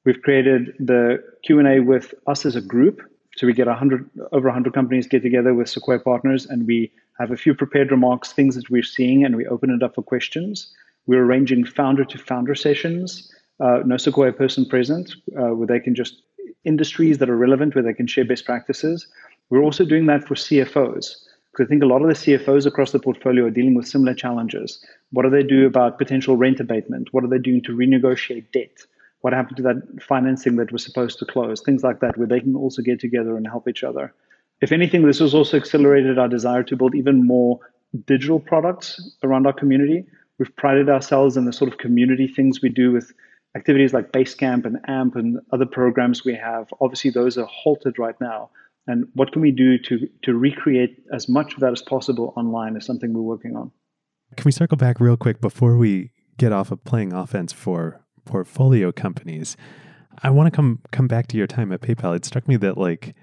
We've 0.05 0.21
created 0.21 0.75
the 0.79 1.23
Q&A 1.45 1.81
with 1.81 2.15
us 2.27 2.45
as 2.47 2.57
a 2.57 2.61
group. 2.61 3.01
So 3.37 3.47
we 3.47 3.53
get 3.53 3.67
100, 3.67 4.09
over 4.33 4.49
100 4.49 4.75
companies 4.75 5.07
get 5.07 5.23
together 5.23 5.55
with 5.55 5.69
Sequoia 5.69 5.99
partners 5.99 6.47
and 6.47 6.67
we 6.67 6.93
have 7.19 7.31
a 7.31 7.37
few 7.37 7.55
prepared 7.55 7.91
remarks, 7.91 8.33
things 8.33 8.55
that 8.55 8.71
we're 8.71 8.83
seeing, 8.83 9.25
and 9.25 9.37
we 9.37 9.47
open 9.47 9.71
it 9.71 9.83
up 9.83 9.95
for 9.95 10.03
questions. 10.03 10.73
We're 11.07 11.25
arranging 11.25 11.65
founder 11.65 12.05
to 12.05 12.19
founder 12.19 12.55
sessions, 12.55 13.33
uh, 13.61 13.81
no 13.85 13.97
Sequoia 13.97 14.33
person 14.33 14.67
present, 14.67 15.15
uh, 15.37 15.55
where 15.55 15.67
they 15.67 15.81
can 15.81 15.95
just 15.95 16.23
industries 16.65 17.19
that 17.19 17.31
are 17.31 17.37
relevant, 17.37 17.75
where 17.75 17.85
they 17.85 17.95
can 17.95 18.07
share 18.07 18.25
best 18.25 18.45
practices. 18.45 19.07
We're 19.51 19.63
also 19.63 19.85
doing 19.85 20.07
that 20.07 20.27
for 20.27 20.35
CFOs. 20.35 21.17
Because 21.59 21.69
I 21.69 21.71
think 21.71 21.83
a 21.83 21.87
lot 21.87 22.03
of 22.03 22.07
the 22.07 22.15
CFOs 22.15 22.67
across 22.67 22.93
the 22.93 23.01
portfolio 23.01 23.47
are 23.47 23.51
dealing 23.51 23.75
with 23.75 23.89
similar 23.89 24.15
challenges. 24.15 24.79
What 25.11 25.25
do 25.25 25.31
they 25.31 25.43
do 25.43 25.67
about 25.67 25.99
potential 25.99 26.37
rent 26.37 26.61
abatement? 26.61 27.09
What 27.11 27.25
are 27.25 27.29
they 27.29 27.39
doing 27.39 27.63
to 27.63 27.77
renegotiate 27.77 28.53
debt? 28.53 28.87
What 29.23 29.33
happened 29.33 29.57
to 29.57 29.65
that 29.65 29.83
financing 30.01 30.55
that 30.57 30.71
was 30.71 30.85
supposed 30.85 31.19
to 31.19 31.27
close? 31.27 31.61
Things 31.61 31.83
like 31.83 31.99
that, 31.99 32.17
where 32.17 32.29
they 32.29 32.39
can 32.39 32.55
also 32.55 32.81
get 32.81 33.01
together 33.01 33.37
and 33.37 33.45
help 33.45 33.67
each 33.67 33.83
other. 33.83 34.15
If 34.61 34.71
anything, 34.71 35.05
this 35.05 35.19
has 35.19 35.35
also 35.35 35.57
accelerated 35.57 36.17
our 36.17 36.29
desire 36.29 36.63
to 36.63 36.77
build 36.77 36.95
even 36.95 37.27
more 37.27 37.59
digital 38.07 38.39
products 38.39 39.17
around 39.25 39.45
our 39.49 39.53
community. 39.53 40.05
We've 40.39 40.55
prided 40.55 40.89
ourselves 40.89 41.37
in 41.37 41.45
the 41.45 41.53
sort 41.53 41.73
of 41.73 41.79
community 41.79 42.29
things 42.29 42.63
we 42.63 42.69
do 42.69 42.93
with 42.93 43.13
activities 43.57 43.93
like 43.93 44.13
Basecamp 44.13 44.65
and 44.65 44.79
AMP 44.87 45.17
and 45.17 45.41
other 45.51 45.67
programs 45.67 46.25
we 46.25 46.37
have. 46.37 46.73
Obviously, 46.81 47.11
those 47.11 47.37
are 47.37 47.47
halted 47.47 47.99
right 47.99 48.21
now. 48.21 48.49
And 48.89 49.07
what 49.13 49.33
can 49.33 49.43
we 49.43 49.53
do 49.53 49.79
to, 49.79 50.09
to 50.25 50.35
recreate 50.35 51.05
as 51.13 51.29
much 51.29 51.53
of 51.53 51.61
that 51.61 51.73
as 51.73 51.83
possible 51.83 52.33
online 52.37 52.75
is 52.75 52.87
something 52.87 53.13
we're 53.13 53.21
working 53.21 53.55
on. 53.55 53.71
Can 54.35 54.45
we 54.47 54.51
circle 54.51 54.79
back 54.79 54.99
real 54.99 55.17
quick 55.17 55.43
before 55.43 55.77
we 55.77 56.11
get 56.39 56.53
off 56.53 56.71
of 56.71 56.83
playing 56.85 57.13
offense 57.13 57.53
for 57.53 58.01
portfolio 58.25 58.91
companies? 58.91 59.59
I 60.23 60.31
want 60.31 60.47
to 60.47 60.57
come 60.57 60.81
come 60.91 61.07
back 61.07 61.27
to 61.29 61.37
your 61.37 61.47
time 61.47 61.71
at 61.71 61.83
PayPal. 61.83 62.17
It 62.17 62.25
struck 62.25 62.49
me 62.49 62.57
that 62.57 62.79
like 62.79 63.15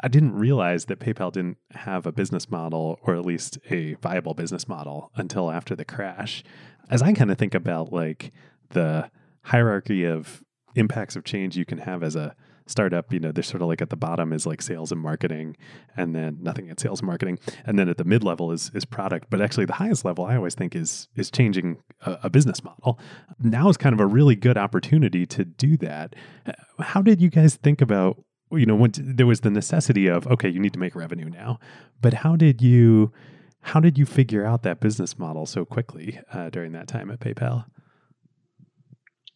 I 0.00 0.06
didn't 0.06 0.34
realize 0.38 0.84
that 0.84 1.00
PayPal 1.00 1.32
didn't 1.32 1.58
have 1.72 2.06
a 2.06 2.12
business 2.12 2.48
model 2.48 3.00
or 3.02 3.16
at 3.16 3.26
least 3.26 3.58
a 3.70 3.94
viable 3.94 4.34
business 4.34 4.68
model 4.68 5.10
until 5.16 5.50
after 5.50 5.74
the 5.74 5.84
crash. 5.84 6.44
As 6.88 7.02
I 7.02 7.12
kind 7.12 7.32
of 7.32 7.38
think 7.38 7.54
about 7.54 7.92
like 7.92 8.32
the 8.70 9.10
hierarchy 9.42 10.04
of 10.04 10.44
impacts 10.76 11.16
of 11.16 11.24
change 11.24 11.56
you 11.56 11.64
can 11.64 11.78
have 11.78 12.04
as 12.04 12.14
a 12.14 12.36
startup, 12.70 13.12
you 13.12 13.20
know, 13.20 13.32
they're 13.32 13.42
sort 13.42 13.62
of 13.62 13.68
like 13.68 13.82
at 13.82 13.90
the 13.90 13.96
bottom 13.96 14.32
is 14.32 14.46
like 14.46 14.62
sales 14.62 14.92
and 14.92 15.00
marketing, 15.00 15.56
and 15.96 16.14
then 16.14 16.38
nothing 16.40 16.70
at 16.70 16.80
sales 16.80 17.00
and 17.00 17.06
marketing, 17.06 17.38
and 17.64 17.78
then 17.78 17.88
at 17.88 17.96
the 17.96 18.04
mid 18.04 18.22
level 18.24 18.52
is 18.52 18.70
is 18.74 18.84
product. 18.84 19.28
But 19.30 19.40
actually, 19.40 19.66
the 19.66 19.74
highest 19.74 20.04
level 20.04 20.24
I 20.24 20.36
always 20.36 20.54
think 20.54 20.74
is 20.74 21.08
is 21.16 21.30
changing 21.30 21.82
a, 22.02 22.18
a 22.24 22.30
business 22.30 22.62
model. 22.62 22.98
Now 23.40 23.68
is 23.68 23.76
kind 23.76 23.92
of 23.92 24.00
a 24.00 24.06
really 24.06 24.36
good 24.36 24.58
opportunity 24.58 25.26
to 25.26 25.44
do 25.44 25.76
that. 25.78 26.14
How 26.80 27.02
did 27.02 27.20
you 27.20 27.30
guys 27.30 27.56
think 27.56 27.80
about? 27.80 28.22
You 28.50 28.64
know, 28.64 28.76
when 28.76 28.92
there 28.96 29.26
was 29.26 29.40
the 29.40 29.50
necessity 29.50 30.06
of 30.06 30.26
okay, 30.26 30.48
you 30.48 30.60
need 30.60 30.72
to 30.72 30.78
make 30.78 30.94
revenue 30.94 31.28
now, 31.28 31.58
but 32.00 32.14
how 32.14 32.34
did 32.34 32.62
you 32.62 33.12
how 33.60 33.80
did 33.80 33.98
you 33.98 34.06
figure 34.06 34.44
out 34.44 34.62
that 34.62 34.80
business 34.80 35.18
model 35.18 35.46
so 35.46 35.64
quickly 35.64 36.20
uh, 36.32 36.48
during 36.50 36.72
that 36.72 36.88
time 36.88 37.10
at 37.10 37.20
PayPal? 37.20 37.66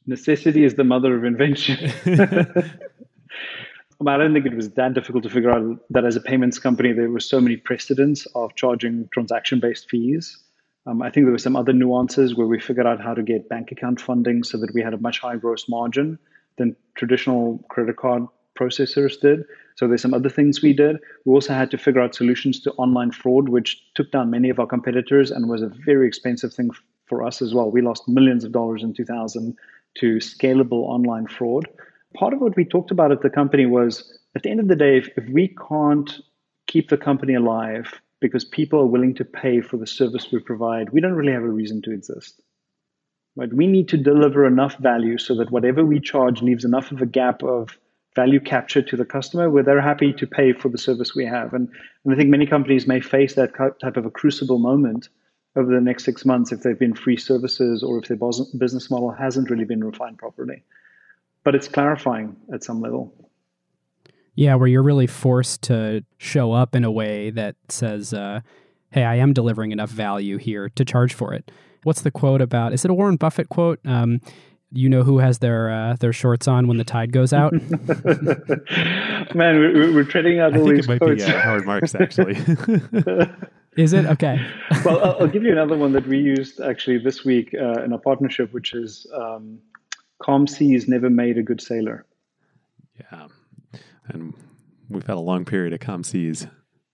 Necessity 0.06 0.64
is 0.64 0.74
the 0.74 0.84
mother 0.84 1.16
of 1.16 1.24
invention. 1.24 1.92
I 4.08 4.16
don't 4.16 4.32
think 4.32 4.46
it 4.46 4.54
was 4.54 4.70
that 4.70 4.94
difficult 4.94 5.22
to 5.24 5.30
figure 5.30 5.50
out 5.50 5.78
that 5.90 6.04
as 6.04 6.16
a 6.16 6.20
payments 6.20 6.58
company, 6.58 6.92
there 6.92 7.10
were 7.10 7.20
so 7.20 7.40
many 7.40 7.56
precedents 7.56 8.26
of 8.34 8.54
charging 8.54 9.08
transaction 9.12 9.60
based 9.60 9.88
fees. 9.88 10.38
Um, 10.86 11.02
I 11.02 11.10
think 11.10 11.26
there 11.26 11.32
were 11.32 11.38
some 11.38 11.56
other 11.56 11.72
nuances 11.72 12.34
where 12.34 12.46
we 12.46 12.58
figured 12.58 12.86
out 12.86 13.00
how 13.00 13.14
to 13.14 13.22
get 13.22 13.48
bank 13.48 13.70
account 13.70 14.00
funding 14.00 14.42
so 14.42 14.58
that 14.58 14.72
we 14.74 14.82
had 14.82 14.94
a 14.94 14.98
much 14.98 15.20
higher 15.20 15.36
gross 15.36 15.68
margin 15.68 16.18
than 16.58 16.74
traditional 16.96 17.64
credit 17.68 17.96
card 17.96 18.26
processors 18.58 19.18
did. 19.20 19.44
So 19.76 19.88
there's 19.88 20.02
some 20.02 20.14
other 20.14 20.28
things 20.28 20.60
we 20.60 20.72
did. 20.72 20.96
We 21.24 21.32
also 21.32 21.54
had 21.54 21.70
to 21.70 21.78
figure 21.78 22.00
out 22.00 22.14
solutions 22.14 22.60
to 22.60 22.72
online 22.72 23.12
fraud, 23.12 23.48
which 23.48 23.80
took 23.94 24.10
down 24.10 24.30
many 24.30 24.50
of 24.50 24.58
our 24.58 24.66
competitors 24.66 25.30
and 25.30 25.48
was 25.48 25.62
a 25.62 25.68
very 25.68 26.06
expensive 26.06 26.52
thing 26.52 26.70
for 27.06 27.24
us 27.24 27.40
as 27.40 27.54
well. 27.54 27.70
We 27.70 27.80
lost 27.80 28.08
millions 28.08 28.44
of 28.44 28.52
dollars 28.52 28.82
in 28.82 28.92
2000 28.92 29.56
to 29.98 30.16
scalable 30.16 30.84
online 30.84 31.26
fraud 31.26 31.68
part 32.14 32.32
of 32.32 32.40
what 32.40 32.56
we 32.56 32.64
talked 32.64 32.90
about 32.90 33.12
at 33.12 33.22
the 33.22 33.30
company 33.30 33.66
was 33.66 34.18
at 34.34 34.42
the 34.42 34.50
end 34.50 34.60
of 34.60 34.68
the 34.68 34.76
day, 34.76 34.98
if, 34.98 35.08
if 35.16 35.28
we 35.28 35.54
can't 35.68 36.20
keep 36.66 36.88
the 36.88 36.96
company 36.96 37.34
alive 37.34 38.00
because 38.20 38.44
people 38.44 38.80
are 38.80 38.86
willing 38.86 39.14
to 39.14 39.24
pay 39.24 39.60
for 39.60 39.76
the 39.76 39.86
service 39.86 40.28
we 40.30 40.38
provide, 40.38 40.90
we 40.90 41.00
don't 41.00 41.14
really 41.14 41.32
have 41.32 41.42
a 41.42 41.48
reason 41.48 41.82
to 41.82 41.92
exist. 41.92 42.40
Right? 43.36 43.52
We 43.52 43.66
need 43.66 43.88
to 43.88 43.96
deliver 43.96 44.46
enough 44.46 44.76
value 44.78 45.18
so 45.18 45.34
that 45.36 45.50
whatever 45.50 45.84
we 45.84 46.00
charge 46.00 46.42
leaves 46.42 46.64
enough 46.64 46.92
of 46.92 47.02
a 47.02 47.06
gap 47.06 47.42
of 47.42 47.76
value 48.14 48.40
capture 48.40 48.82
to 48.82 48.96
the 48.96 49.06
customer 49.06 49.48
where 49.48 49.62
they're 49.62 49.80
happy 49.80 50.12
to 50.12 50.26
pay 50.26 50.52
for 50.52 50.68
the 50.68 50.78
service 50.78 51.14
we 51.14 51.24
have. 51.24 51.54
And, 51.54 51.68
and 52.04 52.14
I 52.14 52.16
think 52.16 52.28
many 52.28 52.46
companies 52.46 52.86
may 52.86 53.00
face 53.00 53.34
that 53.34 53.54
type 53.80 53.96
of 53.96 54.04
a 54.04 54.10
crucible 54.10 54.58
moment 54.58 55.08
over 55.56 55.72
the 55.72 55.80
next 55.80 56.04
six 56.04 56.24
months 56.24 56.52
if 56.52 56.60
they've 56.60 56.78
been 56.78 56.94
free 56.94 57.16
services 57.16 57.82
or 57.82 57.98
if 57.98 58.08
their 58.08 58.18
business 58.58 58.90
model 58.90 59.10
hasn't 59.10 59.50
really 59.50 59.64
been 59.64 59.84
refined 59.84 60.18
properly 60.18 60.62
but 61.44 61.54
it's 61.54 61.68
clarifying 61.68 62.36
at 62.52 62.64
some 62.64 62.80
level. 62.80 63.12
Yeah, 64.34 64.54
where 64.54 64.68
you're 64.68 64.82
really 64.82 65.06
forced 65.06 65.62
to 65.62 66.04
show 66.18 66.52
up 66.52 66.74
in 66.74 66.84
a 66.84 66.90
way 66.90 67.30
that 67.30 67.56
says, 67.68 68.14
uh, 68.14 68.40
"Hey, 68.90 69.04
I 69.04 69.16
am 69.16 69.32
delivering 69.32 69.72
enough 69.72 69.90
value 69.90 70.38
here 70.38 70.70
to 70.70 70.84
charge 70.84 71.12
for 71.12 71.34
it." 71.34 71.50
What's 71.82 72.02
the 72.02 72.10
quote 72.10 72.40
about? 72.40 72.72
Is 72.72 72.84
it 72.84 72.90
a 72.90 72.94
Warren 72.94 73.16
Buffett 73.16 73.48
quote? 73.48 73.80
Um, 73.84 74.20
you 74.74 74.88
know 74.88 75.02
who 75.02 75.18
has 75.18 75.38
their 75.40 75.70
uh, 75.70 75.96
their 76.00 76.12
shorts 76.12 76.48
on 76.48 76.66
when 76.66 76.78
the 76.78 76.84
tide 76.84 77.12
goes 77.12 77.32
out. 77.32 77.52
Man, 79.34 79.58
we're, 79.58 79.92
we're 79.92 80.04
treading 80.04 80.40
out 80.40 80.54
I 80.54 80.58
all 80.58 80.64
think 80.64 80.76
these 80.76 80.86
it 80.86 80.88
might 80.88 81.00
quotes. 81.00 81.24
be 81.24 81.30
uh, 81.30 81.40
Howard 81.40 81.66
Marks 81.66 81.94
actually. 81.94 82.34
Is 83.76 83.92
it 83.94 84.04
okay? 84.06 84.38
well, 84.84 85.02
I'll, 85.02 85.20
I'll, 85.22 85.26
give 85.28 85.42
you 85.44 85.52
another 85.52 85.78
one 85.78 85.92
that 85.92 86.06
we 86.06 86.18
used 86.18 86.60
actually 86.60 86.98
this 86.98 87.24
week 87.24 87.54
uh, 87.58 87.82
in 87.82 87.92
a 87.92 87.98
partnership, 87.98 88.52
which 88.52 88.74
is 88.74 89.06
um, 89.14 89.58
calm 90.22 90.46
seas 90.46 90.88
never 90.88 91.10
made 91.10 91.38
a 91.38 91.42
good 91.42 91.60
sailor. 91.60 92.06
Yeah. 93.00 93.28
And 94.08 94.34
we've 94.88 95.06
had 95.06 95.16
a 95.16 95.20
long 95.20 95.44
period 95.44 95.72
of 95.72 95.80
calm 95.80 96.04
seas. 96.04 96.46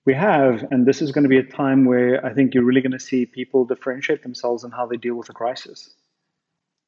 We 0.06 0.14
have, 0.14 0.64
and 0.70 0.86
this 0.86 1.02
is 1.02 1.12
going 1.12 1.24
to 1.24 1.28
be 1.28 1.36
a 1.36 1.42
time 1.42 1.84
where 1.84 2.24
I 2.24 2.32
think 2.32 2.54
you're 2.54 2.64
really 2.64 2.80
going 2.80 2.92
to 2.92 3.00
see 3.00 3.26
people 3.26 3.66
differentiate 3.66 4.22
themselves 4.22 4.64
in 4.64 4.70
how 4.70 4.86
they 4.86 4.96
deal 4.96 5.14
with 5.14 5.28
a 5.28 5.34
crisis. 5.34 5.90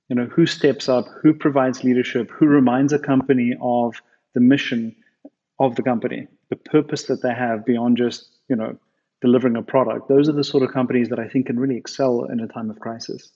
You 0.09 0.16
know, 0.16 0.24
who 0.24 0.46
steps 0.46 0.88
up, 0.88 1.07
who 1.22 1.35
provides 1.35 1.85
leadership, 1.85 2.31
who 2.31 2.46
reminds 2.46 2.92
a 2.92 2.98
company 2.98 3.55
of 3.61 4.00
the 4.35 4.40
mission 4.40 4.96
of 5.59 5.76
the 5.76 5.83
company, 5.83 6.26
the 6.48 6.57
purpose 6.57 7.05
that 7.05 7.22
they 7.22 7.35
have 7.35 7.66
beyond 7.66 7.98
just, 7.98 8.31
you 8.48 8.57
know, 8.57 8.76
delivering 9.20 9.57
a 9.57 9.62
product. 9.62 10.09
Those 10.09 10.29
are 10.29 10.33
the 10.33 10.42
sort 10.42 10.62
of 10.62 10.72
companies 10.72 11.11
that 11.11 11.18
I 11.18 11.29
think 11.29 11.46
can 11.46 11.61
really 11.61 11.76
excel 11.76 12.24
in 12.24 12.40
a 12.40 12.48
time 12.48 12.70
of 12.70 12.81
crisis 12.81 13.31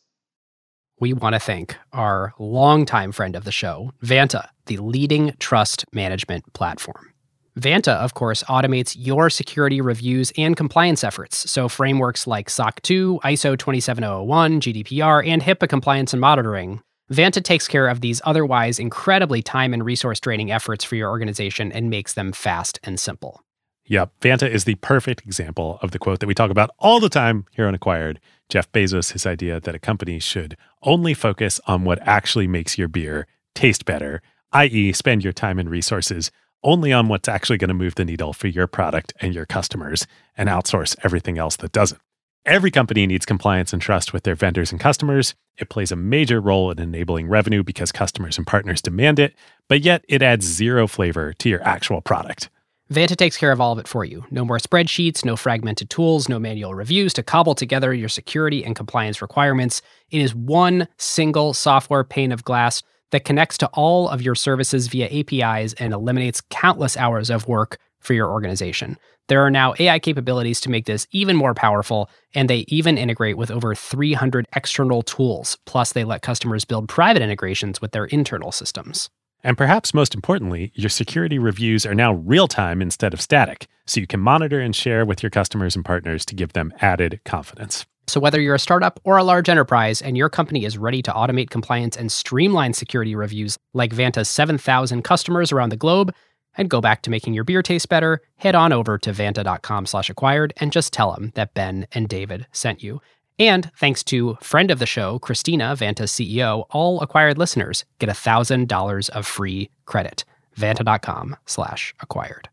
we 1.00 1.12
want 1.12 1.35
to 1.35 1.38
thank 1.38 1.76
our 1.92 2.35
longtime 2.38 3.12
friend 3.12 3.37
of 3.37 3.44
the 3.44 3.52
show, 3.52 3.92
Vanta, 4.02 4.48
the 4.66 4.76
leading 4.78 5.35
trust 5.38 5.85
management 5.92 6.52
platform. 6.52 7.12
Vanta, 7.59 7.92
of 7.92 8.14
course, 8.14 8.42
automates 8.44 8.96
your 8.98 9.30
security 9.30 9.80
reviews 9.80 10.33
and 10.37 10.57
compliance 10.57 11.04
efforts. 11.04 11.48
So, 11.50 11.68
frameworks 11.68 12.26
like 12.26 12.50
SOC 12.50 12.83
2, 12.83 13.20
ISO 13.22 13.57
27001, 13.57 14.61
GDPR, 14.61 15.26
and 15.26 15.40
HIPAA 15.40 15.68
compliance 15.68 16.12
and 16.12 16.20
monitoring. 16.20 16.80
Vanta 17.12 17.42
takes 17.42 17.68
care 17.68 17.87
of 17.87 18.00
these 18.00 18.20
otherwise 18.24 18.78
incredibly 18.78 19.42
time 19.42 19.72
and 19.72 19.85
resource 19.85 20.18
draining 20.18 20.50
efforts 20.50 20.85
for 20.85 20.96
your 20.96 21.11
organization 21.11 21.70
and 21.70 21.90
makes 21.90 22.14
them 22.14 22.33
fast 22.33 22.80
and 22.83 22.98
simple. 22.98 23.43
Yep. 23.87 24.12
Vanta 24.20 24.49
is 24.49 24.64
the 24.64 24.77
perfect 24.77 25.23
example 25.27 25.79
of 25.83 25.90
the 25.90 25.99
quote 25.99 26.20
that 26.20 26.27
we 26.27 26.35
talk 26.35 26.51
about 26.51 26.70
all 26.79 27.01
the 27.01 27.11
time 27.11 27.44
here 27.51 27.66
on 27.66 27.75
Acquired. 27.75 28.18
Jeff 28.49 28.70
Bezos, 28.73 29.12
his 29.12 29.27
idea 29.27 29.61
that 29.61 29.75
a 29.75 29.79
company 29.79 30.18
should 30.18 30.57
only 30.83 31.12
focus 31.12 31.61
on 31.66 31.85
what 31.85 31.99
actually 32.03 32.47
makes 32.47 32.79
your 32.79 32.88
beer 32.88 33.27
taste 33.55 33.85
better, 33.85 34.23
i.e., 34.53 34.92
spend 34.92 35.23
your 35.23 35.33
time 35.33 35.59
and 35.59 35.68
resources 35.70 36.31
only 36.62 36.92
on 36.94 37.09
what's 37.09 37.29
actually 37.29 37.59
going 37.59 37.68
to 37.68 37.75
move 37.75 37.94
the 37.94 38.07
needle 38.07 38.33
for 38.33 38.49
your 38.49 38.66
product 38.66 39.12
and 39.20 39.35
your 39.35 39.44
customers 39.44 40.07
and 40.37 40.49
outsource 40.49 40.97
everything 41.05 41.37
else 41.37 41.57
that 41.57 41.73
doesn't. 41.73 42.01
Every 42.47 42.70
company 42.70 43.07
needs 43.07 43.27
compliance 43.27 43.73
and 43.73 43.81
trust 43.81 44.12
with 44.12 44.25
their 44.25 44.35
vendors 44.35 44.73
and 44.73 44.81
customers. 44.81 45.35
It 45.59 45.68
plays 45.68 45.92
a 45.92 45.97
major 45.97 46.40
role 46.40 46.70
in 46.70 46.79
enabling 46.79 47.29
revenue 47.29 47.62
because 47.62 47.92
customers 47.92 48.38
and 48.38 48.47
partners 48.47 48.83
demand 48.83 49.18
it, 49.18 49.35
but 49.68 49.83
yet 49.83 50.05
it 50.09 50.23
adds 50.23 50.47
zero 50.47 50.87
flavor 50.87 51.33
to 51.35 51.49
your 51.49 51.62
actual 51.62 52.01
product. 52.01 52.51
Vanta 52.92 53.16
takes 53.16 53.38
care 53.38 53.51
of 53.51 53.62
all 53.62 53.73
of 53.73 53.79
it 53.79 53.88
for 53.88 54.05
you. 54.05 54.25
No 54.31 54.44
more 54.44 54.59
spreadsheets, 54.59 55.25
no 55.25 55.37
fragmented 55.37 55.88
tools, 55.88 56.29
no 56.29 56.38
manual 56.38 56.75
reviews 56.75 57.14
to 57.14 57.23
cobble 57.23 57.55
together 57.55 57.94
your 57.94 58.11
security 58.11 58.62
and 58.62 58.77
compliance 58.77 59.23
requirements. 59.23 59.81
It 60.11 60.20
is 60.20 60.35
one 60.35 60.87
single 60.99 61.55
software 61.55 62.05
pane 62.05 62.31
of 62.31 62.44
glass 62.44 62.83
that 63.11 63.25
connects 63.25 63.57
to 63.59 63.68
all 63.68 64.09
of 64.09 64.20
your 64.20 64.35
services 64.35 64.88
via 64.88 65.09
APIs 65.09 65.73
and 65.75 65.94
eliminates 65.94 66.42
countless 66.51 66.97
hours 66.97 67.31
of 67.31 67.49
work 67.49 67.79
for 68.01 68.12
your 68.12 68.31
organization. 68.31 68.99
There 69.29 69.42
are 69.42 69.51
now 69.51 69.73
AI 69.79 69.99
capabilities 69.99 70.61
to 70.61 70.70
make 70.70 70.85
this 70.85 71.07
even 71.11 71.37
more 71.37 71.55
powerful, 71.55 72.11
and 72.35 72.51
they 72.51 72.66
even 72.68 72.99
integrate 72.99 73.38
with 73.38 73.51
over 73.51 73.75
300 73.75 74.47
external 74.55 75.01
tools. 75.01 75.57
Plus, 75.64 75.92
they 75.92 76.05
let 76.05 76.20
customers 76.20 76.66
build 76.66 76.88
private 76.88 77.23
integrations 77.23 77.81
with 77.81 77.92
their 77.92 78.05
internal 78.05 78.53
systems. 78.53 79.09
And 79.44 79.59
perhaps 79.59 79.94
most 79.94 80.14
importantly, 80.14 80.72
your 80.74 80.88
security 80.88 81.38
reviews 81.38 81.85
are 81.85 81.94
now 81.94 82.14
real 82.14 82.48
time 82.48 82.80
instead 82.80 83.12
of 83.12 83.20
static, 83.20 83.66
so 83.87 84.00
you 84.00 84.07
can 84.07 84.20
monitor 84.20 84.59
and 84.59 84.74
share 84.74 85.04
with 85.04 85.22
your 85.22 85.30
customers 85.30 85.76
and 85.76 85.85
partners 85.85 86.24
to 86.26 86.35
give 86.35 86.54
them 86.54 86.72
added 86.80 87.20
confidence. 87.24 87.85
So, 88.07 88.20
whether 88.20 88.40
you're 88.40 88.54
a 88.54 88.59
startup 88.59 89.00
or 89.04 89.16
a 89.16 89.24
large 89.24 89.48
enterprise 89.48 90.02
and 90.02 90.16
your 90.16 90.28
company 90.28 90.64
is 90.64 90.76
ready 90.76 91.02
to 91.02 91.12
automate 91.12 91.50
compliance 91.50 91.96
and 91.96 92.11
streamline 92.11 92.72
security 92.72 93.14
reviews 93.14 93.57
like 93.72 93.92
Vanta's 93.92 94.28
7,000 94.28 95.02
customers 95.04 95.52
around 95.52 95.70
the 95.70 95.76
globe, 95.76 96.12
and 96.57 96.70
go 96.70 96.80
back 96.80 97.02
to 97.02 97.11
making 97.11 97.35
your 97.35 97.44
beer 97.44 97.62
taste 97.62 97.88
better, 97.88 98.20
head 98.37 98.54
on 98.54 98.72
over 98.72 98.98
to 98.98 99.12
vanta.com 99.12 99.87
slash 99.87 100.11
acquired 100.11 100.52
and 100.59 100.72
just 100.72 100.92
tell 100.92 101.12
them 101.12 101.33
that 101.35 101.54
Ben 101.54 101.87
and 101.92 102.09
David 102.09 102.46
sent 102.52 102.83
you. 102.83 103.00
And 103.38 103.70
thanks 103.77 104.05
to 104.05 104.37
friend 104.40 104.70
of 104.70 104.79
the 104.79 104.87
show, 104.87 105.18
Christina, 105.18 105.75
Vanta's 105.75 106.12
CEO, 106.12 106.66
all 106.70 107.01
acquired 107.01 107.37
listeners 107.37 107.85
get 107.99 108.09
$1,000 108.09 109.11
of 109.11 109.27
free 109.27 109.70
credit. 109.87 110.25
Vanta.com 110.57 111.37
slash 111.47 111.94
acquired. 112.01 112.49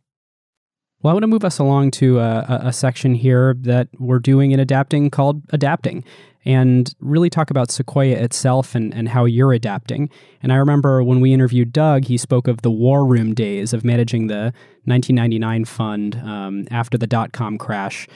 Well, 1.01 1.11
I 1.11 1.13
want 1.13 1.23
to 1.23 1.27
move 1.27 1.45
us 1.45 1.59
along 1.59 1.91
to 1.91 2.19
a, 2.19 2.61
a, 2.65 2.73
section 2.73 3.15
here 3.15 3.55
that 3.61 3.87
we're 3.97 4.19
doing 4.19 4.51
in 4.51 4.59
adapting 4.59 5.09
called 5.09 5.41
Adapting 5.49 6.03
and 6.45 6.93
really 6.99 7.29
talk 7.29 7.49
about 7.49 7.71
Sequoia 7.71 8.15
itself 8.15 8.75
and, 8.75 8.93
and 8.93 9.09
how 9.09 9.25
you're 9.25 9.53
adapting. 9.53 10.09
And 10.43 10.53
I 10.53 10.57
remember 10.57 11.03
when 11.03 11.19
we 11.19 11.33
interviewed 11.33 11.73
Doug, 11.73 12.05
he 12.05 12.17
spoke 12.17 12.47
of 12.47 12.61
the 12.61 12.71
war 12.71 13.05
room 13.05 13.33
days 13.33 13.73
of 13.73 13.83
managing 13.83 14.27
the 14.27 14.53
1999 14.85 15.65
fund 15.65 16.15
um, 16.23 16.67
after 16.69 16.97
the 16.97 17.07
dot 17.07 17.31
com 17.31 17.57
crash. 17.57 18.07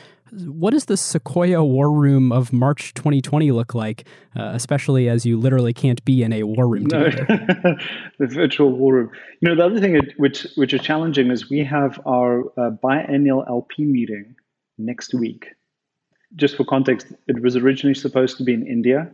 What 0.43 0.71
does 0.71 0.85
the 0.85 0.97
Sequoia 0.97 1.63
War 1.63 1.91
Room 1.91 2.31
of 2.31 2.51
March 2.51 2.93
2020 2.93 3.51
look 3.51 3.73
like, 3.73 4.05
uh, 4.35 4.51
especially 4.53 5.07
as 5.07 5.25
you 5.25 5.39
literally 5.39 5.73
can't 5.73 6.03
be 6.03 6.23
in 6.23 6.33
a 6.33 6.43
war 6.43 6.67
room? 6.67 6.87
No. 6.91 7.05
the 7.09 7.77
virtual 8.19 8.71
war 8.71 8.95
room. 8.95 9.11
You 9.39 9.49
know, 9.49 9.55
the 9.55 9.65
other 9.65 9.79
thing 9.79 9.99
which 10.17 10.47
which 10.55 10.73
is 10.73 10.81
challenging 10.81 11.31
is 11.31 11.49
we 11.49 11.63
have 11.63 11.99
our 12.05 12.43
uh, 12.57 12.71
biennial 12.71 13.45
LP 13.47 13.85
meeting 13.85 14.35
next 14.77 15.13
week. 15.13 15.47
Just 16.35 16.57
for 16.57 16.65
context, 16.65 17.07
it 17.27 17.41
was 17.41 17.55
originally 17.55 17.95
supposed 17.95 18.37
to 18.37 18.43
be 18.43 18.53
in 18.53 18.67
India, 18.67 19.09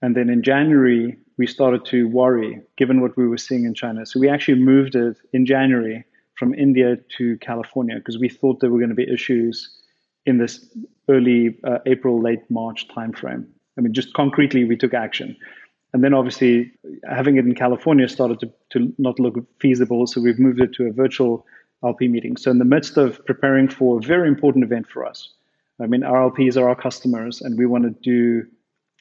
and 0.00 0.16
then 0.16 0.28
in 0.28 0.42
January 0.42 1.18
we 1.38 1.46
started 1.46 1.84
to 1.86 2.08
worry, 2.08 2.60
given 2.76 3.00
what 3.00 3.16
we 3.16 3.28
were 3.28 3.38
seeing 3.38 3.64
in 3.64 3.74
China. 3.74 4.04
So 4.06 4.18
we 4.18 4.28
actually 4.28 4.58
moved 4.58 4.96
it 4.96 5.16
in 5.32 5.46
January 5.46 6.04
from 6.34 6.52
India 6.54 6.96
to 7.18 7.38
California 7.38 7.96
because 7.96 8.18
we 8.18 8.28
thought 8.28 8.60
there 8.60 8.70
were 8.70 8.78
going 8.78 8.90
to 8.90 8.96
be 8.96 9.08
issues 9.08 9.81
in 10.26 10.38
this 10.38 10.68
early 11.08 11.58
uh, 11.64 11.78
April, 11.86 12.20
late 12.20 12.48
March 12.50 12.88
timeframe. 12.88 13.46
I 13.76 13.80
mean, 13.80 13.92
just 13.92 14.12
concretely, 14.14 14.64
we 14.64 14.76
took 14.76 14.94
action. 14.94 15.36
And 15.92 16.02
then 16.02 16.14
obviously, 16.14 16.72
having 17.08 17.36
it 17.36 17.44
in 17.44 17.54
California 17.54 18.08
started 18.08 18.40
to, 18.40 18.52
to 18.70 18.94
not 18.98 19.18
look 19.18 19.34
feasible. 19.60 20.06
So 20.06 20.20
we've 20.20 20.38
moved 20.38 20.60
it 20.60 20.72
to 20.74 20.86
a 20.86 20.92
virtual 20.92 21.46
LP 21.84 22.08
meeting. 22.08 22.36
So, 22.36 22.50
in 22.50 22.58
the 22.58 22.64
midst 22.64 22.96
of 22.96 23.24
preparing 23.26 23.68
for 23.68 23.98
a 23.98 24.00
very 24.00 24.28
important 24.28 24.64
event 24.64 24.86
for 24.88 25.04
us, 25.04 25.28
I 25.80 25.86
mean, 25.86 26.04
our 26.04 26.30
LPs 26.30 26.56
are 26.56 26.68
our 26.68 26.76
customers, 26.76 27.40
and 27.40 27.58
we 27.58 27.66
want 27.66 27.84
to 27.84 27.90
do, 27.90 28.46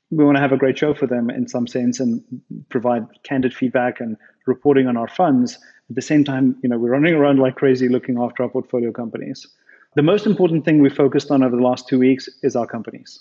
we 0.09 0.25
want 0.25 0.37
to 0.37 0.41
have 0.41 0.51
a 0.51 0.57
great 0.57 0.77
show 0.77 0.93
for 0.93 1.05
them 1.05 1.29
in 1.29 1.47
some 1.47 1.67
sense 1.67 1.99
and 1.99 2.23
provide 2.69 3.05
candid 3.23 3.53
feedback 3.53 3.99
and 3.99 4.17
reporting 4.47 4.87
on 4.87 4.97
our 4.97 5.07
funds. 5.07 5.57
At 5.89 5.95
the 5.95 6.01
same 6.01 6.23
time, 6.23 6.57
you 6.63 6.69
know, 6.69 6.77
we're 6.77 6.91
running 6.91 7.13
around 7.13 7.39
like 7.39 7.55
crazy 7.55 7.87
looking 7.87 8.17
after 8.17 8.43
our 8.43 8.49
portfolio 8.49 8.91
companies. 8.91 9.47
The 9.95 10.01
most 10.01 10.25
important 10.25 10.63
thing 10.63 10.81
we 10.81 10.89
focused 10.89 11.31
on 11.31 11.43
over 11.43 11.55
the 11.55 11.61
last 11.61 11.87
two 11.87 11.99
weeks 11.99 12.29
is 12.43 12.55
our 12.55 12.65
companies. 12.65 13.19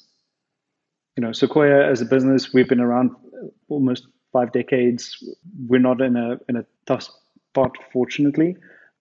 You 1.16 1.22
know, 1.22 1.32
Sequoia 1.32 1.90
as 1.90 2.00
a 2.00 2.04
business, 2.04 2.52
we've 2.52 2.68
been 2.68 2.80
around 2.80 3.10
almost 3.68 4.06
five 4.32 4.52
decades. 4.52 5.22
We're 5.66 5.80
not 5.80 6.00
in 6.00 6.16
a 6.16 6.38
in 6.48 6.56
a 6.56 6.64
tough 6.86 7.08
spot, 7.50 7.76
fortunately, 7.92 8.56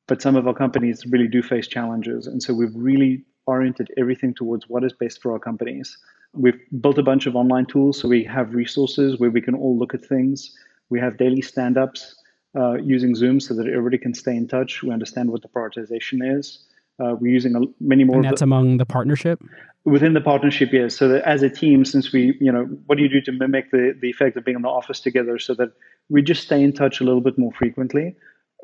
but 0.08 0.20
some 0.20 0.36
of 0.36 0.48
our 0.48 0.54
companies 0.56 1.06
really 1.06 1.28
do 1.28 1.44
face 1.44 1.68
challenges, 1.68 2.26
and 2.26 2.42
so 2.42 2.56
we've 2.56 2.76
really 2.76 3.24
oriented 3.46 3.90
everything 3.98 4.34
towards 4.34 4.68
what 4.68 4.84
is 4.84 4.94
best 4.94 5.22
for 5.22 5.32
our 5.32 5.40
companies. 5.40 5.96
We've 6.34 6.60
built 6.82 6.98
a 6.98 7.04
bunch 7.04 7.28
of 7.28 7.36
online 7.36 7.68
tools, 7.68 8.00
so 8.00 8.08
we 8.08 8.24
have 8.24 8.56
resources 8.56 9.20
where 9.20 9.30
we 9.30 9.42
can 9.42 9.54
all 9.54 9.78
look 9.78 9.94
at 9.94 10.04
things. 10.04 10.56
We 10.90 11.00
have 11.00 11.18
daily 11.18 11.42
stand-ups 11.42 12.16
uh, 12.56 12.76
using 12.76 13.16
Zoom 13.16 13.40
so 13.40 13.54
that 13.54 13.68
everybody 13.68 14.00
can 14.00 14.14
stay 14.14 14.36
in 14.36 14.48
touch. 14.48 14.82
We 14.82 14.92
understand 14.92 15.32
what 15.32 15.44
the 15.44 15.48
prioritization 15.48 16.38
is. 16.38 16.66
Uh, 17.00 17.16
we're 17.20 17.32
using 17.32 17.56
a, 17.56 17.62
many 17.80 18.04
more. 18.04 18.18
And 18.18 18.26
that's 18.26 18.40
the, 18.40 18.46
among 18.46 18.78
the 18.78 18.86
partnership. 18.86 19.42
Within 19.86 20.14
the 20.14 20.22
partnership, 20.22 20.70
yes. 20.74 20.96
So 20.96 21.08
that 21.08 21.24
as 21.24 21.42
a 21.42 21.50
team, 21.50 21.86
since 21.86 22.12
we, 22.12 22.38
you 22.40 22.52
know, 22.52 22.66
what 22.86 22.98
do 22.98 23.04
you 23.04 23.10
do 23.10 23.22
to 23.22 23.32
mimic 23.32 23.72
the 23.72 23.98
the 24.00 24.10
effect 24.10 24.36
of 24.38 24.46
being 24.46 24.56
in 24.56 24.62
the 24.62 24.70
office 24.70 25.00
together, 25.00 25.40
so 25.40 25.54
that 25.56 25.72
we 26.10 26.22
just 26.22 26.44
stay 26.44 26.62
in 26.62 26.74
touch 26.74 27.00
a 27.00 27.04
little 27.04 27.22
bit 27.22 27.38
more 27.38 27.52
frequently. 27.54 28.16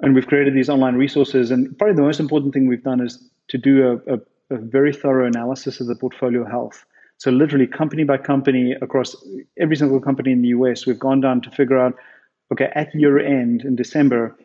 And 0.01 0.13
we've 0.13 0.27
created 0.27 0.53
these 0.53 0.69
online 0.69 0.95
resources. 0.95 1.51
And 1.51 1.77
probably 1.77 1.95
the 1.95 2.01
most 2.01 2.19
important 2.19 2.53
thing 2.53 2.67
we've 2.67 2.83
done 2.83 2.99
is 2.99 3.23
to 3.47 3.57
do 3.57 4.01
a, 4.07 4.15
a, 4.15 4.19
a 4.49 4.57
very 4.57 4.91
thorough 4.91 5.25
analysis 5.25 5.79
of 5.79 5.87
the 5.87 5.95
portfolio 5.95 6.45
health. 6.45 6.85
So 7.17 7.31
literally, 7.31 7.65
company 7.65 8.03
by 8.03 8.17
company, 8.17 8.75
across 8.81 9.15
every 9.57 9.77
single 9.77 10.01
company 10.01 10.33
in 10.33 10.41
the 10.41 10.49
US, 10.49 10.85
we've 10.85 10.99
gone 10.99 11.21
down 11.21 11.41
to 11.41 11.51
figure 11.51 11.79
out, 11.79 11.93
okay, 12.51 12.69
at 12.75 12.93
year 12.93 13.19
end 13.19 13.61
in 13.61 13.77
December 13.77 14.35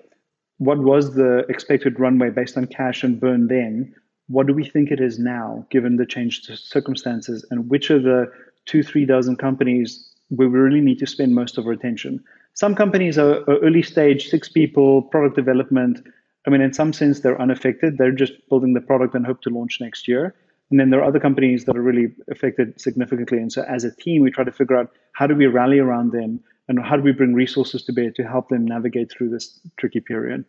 what 0.60 0.78
was 0.78 1.14
the 1.14 1.38
expected 1.48 1.98
runway 1.98 2.28
based 2.28 2.58
on 2.58 2.66
cash 2.66 3.02
and 3.02 3.18
burn 3.18 3.46
then? 3.46 3.94
What 4.28 4.46
do 4.46 4.52
we 4.52 4.62
think 4.62 4.90
it 4.90 5.00
is 5.00 5.18
now, 5.18 5.66
given 5.70 5.96
the 5.96 6.04
changed 6.04 6.50
circumstances? 6.58 7.46
And 7.50 7.70
which 7.70 7.88
of 7.88 8.02
the 8.02 8.30
two, 8.66 8.82
three 8.82 9.06
dozen 9.06 9.36
companies 9.36 10.06
we 10.28 10.44
really 10.44 10.82
need 10.82 10.98
to 10.98 11.06
spend 11.06 11.34
most 11.34 11.56
of 11.56 11.64
our 11.64 11.72
attention? 11.72 12.22
Some 12.52 12.74
companies 12.74 13.16
are, 13.16 13.36
are 13.48 13.58
early 13.60 13.80
stage, 13.80 14.28
six 14.28 14.50
people, 14.50 15.00
product 15.00 15.34
development. 15.34 16.06
I 16.46 16.50
mean, 16.50 16.60
in 16.60 16.74
some 16.74 16.92
sense, 16.92 17.20
they're 17.20 17.40
unaffected. 17.40 17.96
They're 17.96 18.12
just 18.12 18.34
building 18.50 18.74
the 18.74 18.82
product 18.82 19.14
and 19.14 19.24
hope 19.24 19.40
to 19.42 19.50
launch 19.50 19.80
next 19.80 20.06
year. 20.06 20.34
And 20.70 20.78
then 20.78 20.90
there 20.90 21.00
are 21.00 21.08
other 21.08 21.20
companies 21.20 21.64
that 21.64 21.74
are 21.74 21.82
really 21.82 22.12
affected 22.30 22.78
significantly. 22.78 23.38
And 23.38 23.50
so, 23.50 23.62
as 23.62 23.84
a 23.84 23.96
team, 23.96 24.20
we 24.20 24.30
try 24.30 24.44
to 24.44 24.52
figure 24.52 24.76
out 24.76 24.90
how 25.12 25.26
do 25.26 25.34
we 25.34 25.46
rally 25.46 25.78
around 25.78 26.12
them 26.12 26.40
and 26.70 26.78
how 26.78 26.96
do 26.96 27.02
we 27.02 27.10
bring 27.10 27.34
resources 27.34 27.82
to 27.82 27.92
bear 27.92 28.12
to 28.12 28.22
help 28.22 28.48
them 28.48 28.64
navigate 28.64 29.10
through 29.10 29.28
this 29.28 29.58
tricky 29.76 29.98
period? 29.98 30.44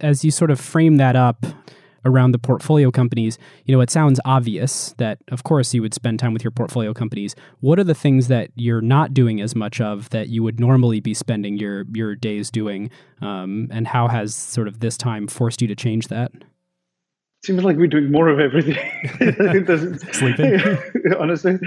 As 0.00 0.24
you 0.24 0.32
sort 0.32 0.50
of 0.50 0.58
frame 0.58 0.96
that 0.96 1.14
up 1.14 1.46
around 2.04 2.32
the 2.32 2.38
portfolio 2.38 2.90
companies, 2.90 3.38
you 3.64 3.74
know, 3.74 3.80
it 3.80 3.90
sounds 3.90 4.18
obvious 4.24 4.92
that, 4.98 5.18
of 5.30 5.44
course, 5.44 5.72
you 5.72 5.80
would 5.82 5.94
spend 5.94 6.18
time 6.18 6.32
with 6.32 6.42
your 6.42 6.50
portfolio 6.50 6.92
companies. 6.92 7.36
What 7.60 7.78
are 7.78 7.84
the 7.84 7.94
things 7.94 8.26
that 8.26 8.50
you're 8.56 8.80
not 8.80 9.14
doing 9.14 9.40
as 9.40 9.54
much 9.54 9.80
of 9.80 10.10
that 10.10 10.30
you 10.30 10.42
would 10.42 10.58
normally 10.58 10.98
be 10.98 11.14
spending 11.14 11.58
your 11.58 11.84
your 11.94 12.16
days 12.16 12.50
doing, 12.50 12.90
um, 13.22 13.68
and 13.70 13.86
how 13.86 14.08
has 14.08 14.34
sort 14.34 14.66
of 14.66 14.80
this 14.80 14.96
time 14.96 15.28
forced 15.28 15.62
you 15.62 15.68
to 15.68 15.76
change 15.76 16.08
that? 16.08 16.32
Seems 17.44 17.62
like 17.62 17.76
we're 17.76 17.86
doing 17.86 18.10
more 18.10 18.28
of 18.28 18.40
everything. 18.40 18.74
Sleeping, 20.12 20.60
honestly. 21.20 21.58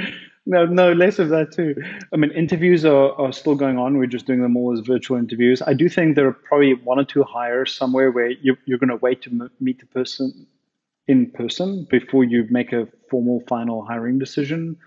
No, 0.49 0.65
no, 0.65 0.93
less 0.93 1.19
of 1.19 1.27
that 1.29 1.51
too. 1.51 1.75
I 2.13 2.15
mean, 2.15 2.31
interviews 2.31 2.86
are, 2.86 3.12
are 3.19 3.33
still 3.33 3.55
going 3.55 3.77
on. 3.77 3.97
We're 3.97 4.07
just 4.07 4.25
doing 4.25 4.41
them 4.41 4.55
all 4.55 4.71
as 4.71 4.79
virtual 4.79 5.17
interviews. 5.17 5.62
I 5.62 5.73
do 5.73 5.89
think 5.89 6.15
there 6.15 6.25
are 6.25 6.31
probably 6.31 6.73
one 6.73 6.97
or 6.97 7.03
two 7.03 7.23
hires 7.23 7.75
somewhere 7.75 8.12
where 8.12 8.29
you, 8.29 8.55
you're 8.65 8.77
going 8.77 8.89
to 8.89 8.95
wait 8.95 9.21
to 9.23 9.49
meet 9.60 9.81
the 9.81 9.86
person 9.88 10.47
in 11.05 11.31
person 11.31 11.86
before 11.89 12.23
you 12.23 12.45
make 12.49 12.71
a 12.71 12.88
formal 13.10 13.43
final 13.49 13.86
hiring 13.86 14.19
decision. 14.19 14.77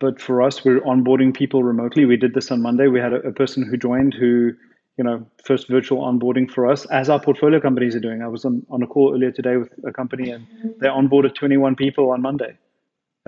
But 0.00 0.20
for 0.20 0.42
us, 0.42 0.64
we're 0.64 0.80
onboarding 0.80 1.32
people 1.32 1.62
remotely. 1.62 2.06
We 2.06 2.16
did 2.16 2.34
this 2.34 2.50
on 2.50 2.60
Monday. 2.60 2.88
We 2.88 2.98
had 2.98 3.12
a, 3.12 3.28
a 3.28 3.32
person 3.32 3.62
who 3.62 3.76
joined 3.76 4.14
who, 4.14 4.52
you 4.98 5.04
know, 5.04 5.24
first 5.44 5.68
virtual 5.68 6.02
onboarding 6.02 6.50
for 6.50 6.68
us, 6.68 6.86
as 6.86 7.08
our 7.08 7.20
portfolio 7.20 7.60
companies 7.60 7.94
are 7.94 8.00
doing. 8.00 8.20
I 8.20 8.26
was 8.26 8.44
on, 8.44 8.66
on 8.68 8.82
a 8.82 8.86
call 8.88 9.14
earlier 9.14 9.30
today 9.30 9.58
with 9.58 9.70
a 9.86 9.92
company 9.92 10.30
and 10.30 10.44
they 10.80 10.88
onboarded 10.88 11.36
21 11.36 11.76
people 11.76 12.10
on 12.10 12.20
Monday 12.20 12.58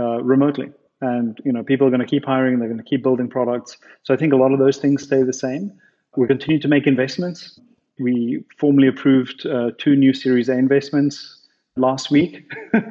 uh, 0.01 0.21
remotely 0.25 0.73
and 1.01 1.39
you 1.45 1.53
know 1.53 1.63
people 1.63 1.87
are 1.87 1.91
going 1.91 2.01
to 2.01 2.07
keep 2.07 2.25
hiring 2.25 2.59
they're 2.59 2.69
going 2.69 2.83
to 2.83 2.89
keep 2.89 3.03
building 3.03 3.29
products. 3.29 3.77
So 4.03 4.15
i 4.15 4.17
think 4.17 4.33
a 4.33 4.37
lot 4.37 4.53
of 4.53 4.59
those 4.59 4.79
things 4.79 5.03
stay 5.03 5.23
the 5.23 5.33
same. 5.33 5.73
We 6.17 6.27
continue 6.27 6.59
to 6.61 6.69
make 6.69 6.87
investments. 6.87 7.61
We 7.99 8.45
formally 8.59 8.89
approved 8.89 9.47
uh, 9.47 9.73
two 9.79 9.97
new 9.97 10.15
series 10.15 10.49
a 10.49 10.53
investments 10.53 11.47
last 11.77 12.11
week. 12.11 12.51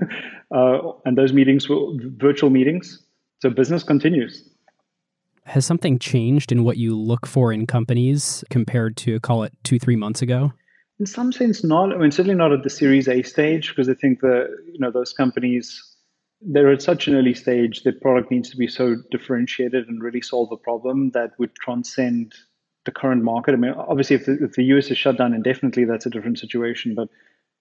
Uh, 0.52 0.92
and 1.06 1.18
those 1.18 1.34
meetings 1.34 1.68
were 1.68 1.92
virtual 2.18 2.52
meetings. 2.52 3.04
So 3.42 3.50
business 3.50 3.84
continues. 3.84 4.48
Has 5.46 5.66
something 5.66 6.00
changed 6.00 6.52
in 6.52 6.64
what 6.64 6.78
you 6.78 6.98
look 6.98 7.26
for 7.26 7.52
in 7.52 7.68
companies 7.68 8.44
compared 8.50 8.96
to 8.98 9.20
call 9.20 9.44
it 9.44 9.54
two 9.64 9.80
three 9.80 9.96
months 9.96 10.22
ago? 10.22 10.54
In 11.00 11.06
some 11.06 11.32
sense 11.32 11.64
not. 11.64 11.94
I 11.94 11.98
mean 11.98 12.12
certainly 12.12 12.38
not 12.38 12.52
at 12.52 12.64
the 12.64 12.70
series 12.70 13.08
a 13.08 13.22
stage 13.24 13.70
because 13.70 13.90
i 13.90 13.94
think 13.94 14.22
the 14.22 14.48
you 14.72 14.80
know 14.80 14.92
those 14.92 15.14
companies 15.14 15.95
they're 16.42 16.72
at 16.72 16.82
such 16.82 17.08
an 17.08 17.16
early 17.16 17.34
stage 17.34 17.84
that 17.84 18.02
product 18.02 18.32
needs 18.32 18.50
to 18.50 18.58
be 18.58 18.68
so 18.68 18.96
differentiated 19.12 19.88
and 19.88 20.04
really 20.04 20.22
solve 20.22 20.52
a 20.52 20.58
problem 20.58 21.12
that 21.12 21.32
would 21.40 21.56
transcend 21.56 22.34
the 22.86 22.92
current 22.92 23.24
market. 23.24 23.54
I 23.54 23.58
mean, 23.58 23.72
obviously, 23.72 24.16
if 24.16 24.26
the, 24.26 24.44
if 24.44 24.54
the 24.54 24.64
US 24.66 24.92
is 24.92 24.98
shut 24.98 25.18
down 25.18 25.34
indefinitely, 25.34 25.86
that's 25.86 26.06
a 26.06 26.10
different 26.10 26.40
situation. 26.40 26.94
But 26.96 27.10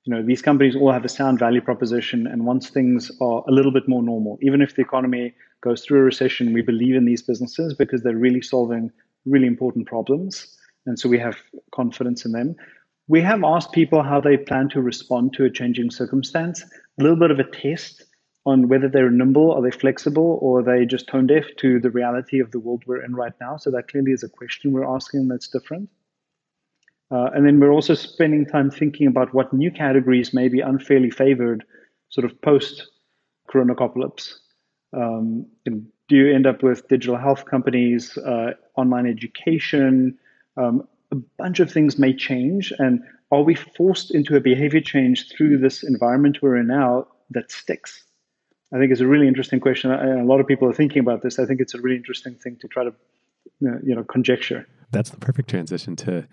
you 0.04 0.14
know, 0.14 0.22
these 0.22 0.42
companies 0.42 0.76
all 0.76 0.92
have 0.92 1.04
a 1.04 1.08
sound 1.08 1.38
value 1.38 1.62
proposition, 1.62 2.26
and 2.26 2.44
once 2.44 2.68
things 2.68 3.10
are 3.22 3.42
a 3.48 3.52
little 3.52 3.72
bit 3.72 3.88
more 3.88 4.02
normal, 4.02 4.38
even 4.42 4.60
if 4.60 4.76
the 4.76 4.82
economy 4.82 5.34
goes 5.62 5.82
through 5.82 6.00
a 6.00 6.04
recession, 6.04 6.52
we 6.52 6.60
believe 6.60 6.94
in 6.94 7.06
these 7.06 7.22
businesses 7.22 7.72
because 7.72 8.02
they're 8.02 8.16
really 8.16 8.42
solving 8.42 8.90
really 9.24 9.46
important 9.46 9.86
problems, 9.86 10.58
and 10.84 10.98
so 10.98 11.08
we 11.08 11.18
have 11.18 11.36
confidence 11.74 12.26
in 12.26 12.32
them. 12.32 12.54
We 13.08 13.22
have 13.22 13.44
asked 13.44 13.72
people 13.72 14.02
how 14.02 14.20
they 14.20 14.36
plan 14.36 14.68
to 14.70 14.82
respond 14.82 15.32
to 15.34 15.44
a 15.44 15.50
changing 15.50 15.90
circumstance. 15.90 16.62
A 16.98 17.02
little 17.02 17.18
bit 17.18 17.30
of 17.30 17.38
a 17.38 17.44
test 17.44 18.03
on 18.46 18.68
whether 18.68 18.88
they're 18.88 19.10
nimble, 19.10 19.52
are 19.52 19.62
they 19.62 19.70
flexible, 19.70 20.38
or 20.42 20.60
are 20.60 20.62
they 20.62 20.84
just 20.84 21.08
tone 21.08 21.26
deaf 21.26 21.44
to 21.58 21.80
the 21.80 21.90
reality 21.90 22.40
of 22.40 22.50
the 22.50 22.60
world 22.60 22.82
we're 22.86 23.02
in 23.02 23.14
right 23.14 23.32
now? 23.40 23.56
So 23.56 23.70
that 23.70 23.88
clearly 23.88 24.12
is 24.12 24.22
a 24.22 24.28
question 24.28 24.72
we're 24.72 24.94
asking 24.94 25.28
that's 25.28 25.48
different. 25.48 25.88
Uh, 27.10 27.30
and 27.34 27.46
then 27.46 27.60
we're 27.60 27.72
also 27.72 27.94
spending 27.94 28.44
time 28.44 28.70
thinking 28.70 29.06
about 29.06 29.32
what 29.34 29.52
new 29.52 29.70
categories 29.70 30.34
may 30.34 30.48
be 30.48 30.60
unfairly 30.60 31.10
favored, 31.10 31.64
sort 32.08 32.24
of 32.24 32.40
post 32.42 32.86
coronacopalypse. 33.48 34.34
Um, 34.92 35.46
do 35.64 36.16
you 36.16 36.34
end 36.34 36.46
up 36.46 36.62
with 36.62 36.88
digital 36.88 37.16
health 37.16 37.46
companies, 37.46 38.16
uh, 38.18 38.52
online 38.76 39.06
education, 39.06 40.18
um, 40.56 40.86
a 41.14 41.16
bunch 41.38 41.60
of 41.60 41.70
things 41.70 41.98
may 41.98 42.14
change. 42.14 42.72
And 42.78 43.00
are 43.30 43.42
we 43.42 43.54
forced 43.54 44.14
into 44.14 44.36
a 44.36 44.40
behavior 44.40 44.80
change 44.80 45.28
through 45.30 45.58
this 45.58 45.82
environment 45.82 46.38
we're 46.42 46.56
in 46.56 46.66
now 46.66 47.06
that 47.30 47.50
sticks? 47.50 48.04
I 48.72 48.78
think 48.78 48.92
it's 48.92 49.00
a 49.00 49.06
really 49.06 49.28
interesting 49.28 49.60
question. 49.60 49.90
And 49.90 50.20
A 50.20 50.24
lot 50.24 50.40
of 50.40 50.46
people 50.46 50.68
are 50.68 50.72
thinking 50.72 51.00
about 51.00 51.22
this. 51.22 51.38
I 51.38 51.46
think 51.46 51.60
it's 51.60 51.74
a 51.74 51.80
really 51.80 51.96
interesting 51.96 52.34
thing 52.34 52.56
to 52.60 52.68
try 52.68 52.84
to, 52.84 52.94
you 53.60 53.94
know, 53.94 54.04
conjecture. 54.04 54.66
That's 54.90 55.10
the 55.10 55.18
perfect 55.18 55.48
transition 55.48 55.96
to 55.96 56.26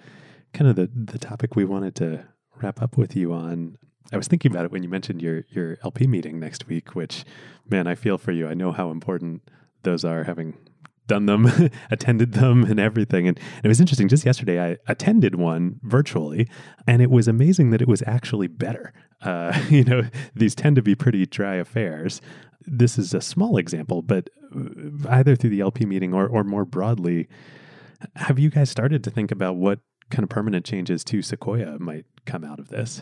kind 0.54 0.70
of 0.70 0.76
the, 0.76 0.90
the 0.94 1.20
topic 1.20 1.56
we 1.56 1.66
wanted 1.66 1.96
to 1.96 2.26
wrap 2.62 2.82
up 2.82 2.98
with 2.98 3.16
you 3.16 3.34
on. 3.34 3.78
I 4.12 4.18
was 4.18 4.28
thinking 4.28 4.52
about 4.52 4.66
it 4.66 4.72
when 4.72 4.84
you 4.84 4.90
mentioned 4.90 5.22
your 5.22 5.46
your 5.50 5.78
LP 5.84 6.08
meeting 6.08 6.40
next 6.40 6.68
week, 6.68 6.96
which, 6.96 7.24
man, 7.70 7.88
I 7.88 7.96
feel 7.96 8.18
for 8.18 8.32
you. 8.32 8.48
I 8.48 8.54
know 8.54 8.72
how 8.72 8.92
important 8.92 9.42
those 9.84 10.04
are, 10.04 10.24
having 10.24 10.58
done 11.08 11.26
them, 11.26 11.52
attended 11.92 12.34
them, 12.34 12.64
and 12.64 12.80
everything. 12.80 13.28
And, 13.28 13.38
and, 13.38 13.66
it 13.66 13.68
was 13.68 13.80
interesting. 13.80 14.08
Just 14.08 14.26
yesterday, 14.26 14.60
I 14.64 14.78
attended 14.88 15.36
one 15.36 15.80
virtually, 15.84 16.48
and 16.88 17.02
it 17.02 17.10
was 17.10 17.28
amazing 17.28 17.70
that 17.72 17.82
it 17.82 17.88
was 17.88 18.04
actually 18.06 18.48
better. 18.48 18.94
Uh, 19.22 19.60
you 19.70 19.84
know, 19.84 20.04
these 20.36 20.56
tend 20.56 20.76
to 20.76 20.82
be 20.82 20.96
pretty 20.96 21.26
dry 21.26 21.56
affairs. 21.56 22.22
This 22.66 22.98
is 22.98 23.14
a 23.14 23.22
small 23.22 23.58
example, 23.58 24.02
but 24.02 24.30
uh, 24.56 25.10
either 25.10 25.36
through 25.36 25.50
the 25.52 25.62
LP 25.62 25.86
meeting 25.86 26.14
or, 26.14 26.28
or 26.28 26.44
more 26.44 26.66
broadly, 26.66 27.28
have 28.16 28.40
you 28.40 28.50
guys 28.50 28.70
started 28.70 29.04
to 29.04 29.12
think 29.12 29.32
about 29.32 29.56
what 29.56 29.80
kind 30.10 30.24
of 30.24 30.30
permanent 30.30 30.66
changes 30.66 31.04
to 31.06 31.22
Sequoia 31.22 31.80
might 31.80 32.06
come 32.26 32.44
out 32.44 32.60
of 32.60 32.70
this? 32.70 33.02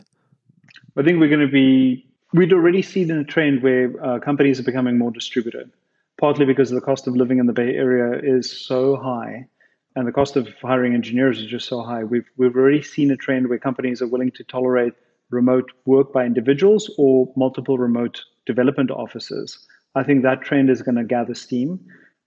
I 0.98 1.04
think 1.04 1.20
we're 1.20 1.30
going 1.30 1.46
to 1.46 1.52
be, 1.52 2.08
we'd 2.34 2.54
already 2.54 2.82
seen 2.82 3.12
a 3.12 3.24
trend 3.24 3.64
where 3.64 3.92
uh, 4.04 4.20
companies 4.20 4.60
are 4.60 4.64
becoming 4.64 4.98
more 4.98 5.12
distributed, 5.12 5.72
partly 6.20 6.46
because 6.46 6.70
the 6.70 6.82
cost 6.82 7.08
of 7.08 7.16
living 7.16 7.40
in 7.40 7.48
the 7.48 7.54
Bay 7.54 7.76
Area 7.76 8.20
is 8.22 8.66
so 8.66 8.96
high 8.96 9.48
and 9.96 10.08
the 10.08 10.12
cost 10.12 10.36
of 10.36 10.48
hiring 10.62 10.94
engineers 10.94 11.40
is 11.40 11.48
just 11.48 11.68
so 11.68 11.82
high. 11.82 12.04
We've, 12.04 12.30
we've 12.38 12.56
already 12.56 12.82
seen 12.82 13.12
a 13.12 13.18
trend 13.18 13.50
where 13.50 13.58
companies 13.58 14.02
are 14.02 14.08
willing 14.08 14.32
to 14.32 14.44
tolerate 14.44 14.94
remote 15.30 15.72
work 15.86 16.12
by 16.14 16.26
individuals 16.26 16.92
or 16.98 17.32
multiple 17.36 17.78
remote 17.78 18.22
development 18.46 18.92
offices. 18.92 19.68
I 19.96 20.04
think 20.04 20.24
that 20.24 20.42
trend 20.42 20.70
is 20.70 20.82
going 20.82 20.96
to 20.96 21.04
gather 21.04 21.36
steam. 21.36 21.80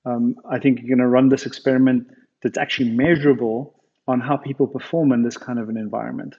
Um, 0.04 0.36
I 0.50 0.58
think 0.58 0.80
you're 0.80 0.96
going 0.96 0.98
to 0.98 1.08
run 1.08 1.28
this 1.28 1.46
experiment 1.46 2.06
that's 2.42 2.58
actually 2.58 2.90
measurable 2.90 3.80
on 4.08 4.20
how 4.20 4.36
people 4.36 4.66
perform 4.66 5.12
in 5.12 5.22
this 5.22 5.36
kind 5.36 5.58
of 5.58 5.68
an 5.68 5.76
environment. 5.76 6.34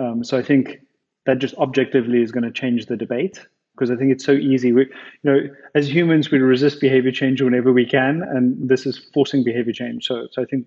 Um, 0.00 0.22
so 0.22 0.38
I 0.38 0.42
think 0.42 0.78
that 1.26 1.38
just 1.38 1.54
objectively 1.56 2.22
is 2.22 2.32
going 2.32 2.44
to 2.44 2.52
change 2.52 2.86
the 2.86 2.96
debate 2.96 3.46
because 3.74 3.90
I 3.90 3.96
think 3.96 4.12
it's 4.12 4.24
so 4.24 4.32
easy. 4.32 4.72
We, 4.72 4.82
you 5.22 5.30
know, 5.30 5.38
as 5.74 5.92
humans, 5.92 6.30
we 6.30 6.38
resist 6.38 6.80
behavior 6.80 7.10
change 7.10 7.40
whenever 7.40 7.72
we 7.72 7.86
can, 7.86 8.22
and 8.22 8.68
this 8.68 8.86
is 8.86 8.98
forcing 9.14 9.42
behavior 9.42 9.72
change. 9.72 10.06
So, 10.06 10.28
so 10.30 10.42
I 10.42 10.44
think 10.44 10.66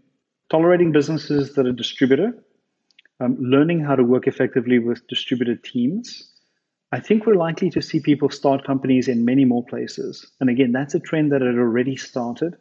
tolerating 0.49 0.91
businesses 0.91 1.53
that 1.53 1.67
are 1.67 1.71
distributed, 1.71 2.33
um, 3.19 3.38
learning 3.39 3.82
how 3.82 3.95
to 3.95 4.04
work 4.04 4.28
effectively 4.28 4.80
with 4.80 5.08
distributed 5.08 5.63
teams. 5.63 6.32
I 6.91 6.99
think 6.99 7.25
we're 7.25 7.36
likely 7.36 7.69
to 7.71 7.82
see 7.82 7.99
people 7.99 8.30
start 8.30 8.65
companies 8.65 9.08
in 9.08 9.25
many 9.25 9.45
more 9.45 9.65
places. 9.65 10.25
And 10.39 10.49
again, 10.49 10.71
that's 10.71 10.95
a 10.95 10.99
trend 10.99 11.32
that 11.32 11.41
had 11.41 11.56
already 11.56 11.95
started. 11.95 12.56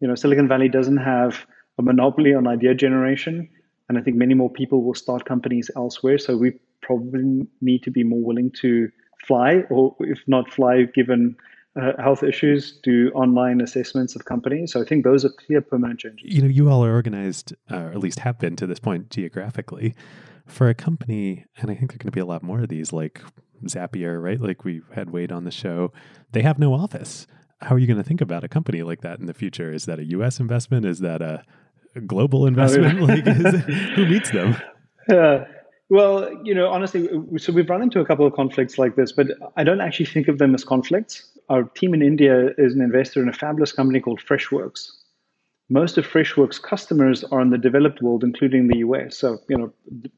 You 0.00 0.08
know, 0.08 0.14
Silicon 0.14 0.48
Valley 0.48 0.68
doesn't 0.68 0.96
have 0.96 1.46
a 1.78 1.82
monopoly 1.82 2.34
on 2.34 2.46
idea 2.46 2.74
generation. 2.74 3.48
And 3.88 3.98
I 3.98 4.02
think 4.02 4.16
many 4.16 4.34
more 4.34 4.50
people 4.50 4.82
will 4.82 4.94
start 4.94 5.24
companies 5.24 5.70
elsewhere. 5.76 6.18
So 6.18 6.36
we 6.36 6.54
probably 6.82 7.46
need 7.60 7.82
to 7.84 7.90
be 7.90 8.04
more 8.04 8.22
willing 8.22 8.50
to 8.60 8.90
fly, 9.26 9.62
or 9.70 9.94
if 10.00 10.20
not 10.26 10.52
fly, 10.52 10.84
given 10.94 11.36
uh, 11.80 11.92
health 12.02 12.22
issues, 12.22 12.78
do 12.82 13.10
online 13.14 13.60
assessments 13.60 14.16
of 14.16 14.24
companies. 14.24 14.72
So 14.72 14.80
I 14.80 14.84
think 14.84 15.04
those 15.04 15.24
are 15.24 15.30
clear 15.30 15.60
permanent 15.60 16.00
changes. 16.00 16.34
You 16.34 16.42
know, 16.42 16.48
you 16.48 16.70
all 16.70 16.84
are 16.84 16.92
organized, 16.92 17.54
uh, 17.70 17.76
or 17.76 17.90
at 17.90 17.98
least 17.98 18.18
have 18.20 18.38
been 18.38 18.56
to 18.56 18.66
this 18.66 18.78
point 18.78 19.10
geographically. 19.10 19.94
For 20.46 20.70
a 20.70 20.74
company, 20.74 21.44
and 21.58 21.70
I 21.70 21.74
think 21.74 21.90
there 21.90 21.96
are 21.96 21.98
going 21.98 22.06
to 22.06 22.10
be 22.10 22.20
a 22.20 22.24
lot 22.24 22.42
more 22.42 22.60
of 22.60 22.70
these, 22.70 22.90
like 22.90 23.20
Zapier, 23.66 24.22
right? 24.22 24.40
Like 24.40 24.64
we 24.64 24.80
had 24.94 25.10
Wade 25.10 25.30
on 25.30 25.44
the 25.44 25.50
show. 25.50 25.92
They 26.32 26.40
have 26.40 26.58
no 26.58 26.72
office. 26.72 27.26
How 27.60 27.74
are 27.74 27.78
you 27.78 27.86
going 27.86 27.98
to 27.98 28.02
think 28.02 28.22
about 28.22 28.44
a 28.44 28.48
company 28.48 28.82
like 28.82 29.02
that 29.02 29.18
in 29.18 29.26
the 29.26 29.34
future? 29.34 29.70
Is 29.70 29.84
that 29.84 29.98
a 29.98 30.04
U.S. 30.04 30.40
investment? 30.40 30.86
Is 30.86 31.00
that 31.00 31.20
a 31.20 31.44
global 32.06 32.46
investment? 32.52 33.00
like, 33.02 33.26
who 33.26 34.06
meets 34.06 34.30
them? 34.30 34.56
Uh, 35.10 35.42
well, 35.88 36.30
you 36.44 36.54
know, 36.54 36.68
honestly, 36.68 37.08
so 37.38 37.50
we've 37.50 37.70
run 37.70 37.80
into 37.80 37.98
a 37.98 38.04
couple 38.04 38.26
of 38.26 38.34
conflicts 38.34 38.76
like 38.76 38.94
this, 38.94 39.10
but 39.10 39.28
I 39.56 39.64
don't 39.64 39.80
actually 39.80 40.04
think 40.04 40.28
of 40.28 40.36
them 40.36 40.54
as 40.54 40.62
conflicts. 40.62 41.26
Our 41.48 41.62
team 41.62 41.94
in 41.94 42.02
India 42.02 42.50
is 42.58 42.74
an 42.74 42.82
investor 42.82 43.22
in 43.22 43.28
a 43.28 43.32
fabulous 43.32 43.72
company 43.72 44.00
called 44.00 44.20
Freshworks. 44.20 44.90
Most 45.70 45.96
of 45.96 46.06
Freshworks' 46.06 46.60
customers 46.60 47.24
are 47.24 47.40
in 47.40 47.50
the 47.50 47.58
developed 47.58 48.02
world, 48.02 48.22
including 48.22 48.68
the 48.68 48.78
US. 48.78 49.16
So, 49.16 49.38
you 49.48 49.56
know, 49.56 49.72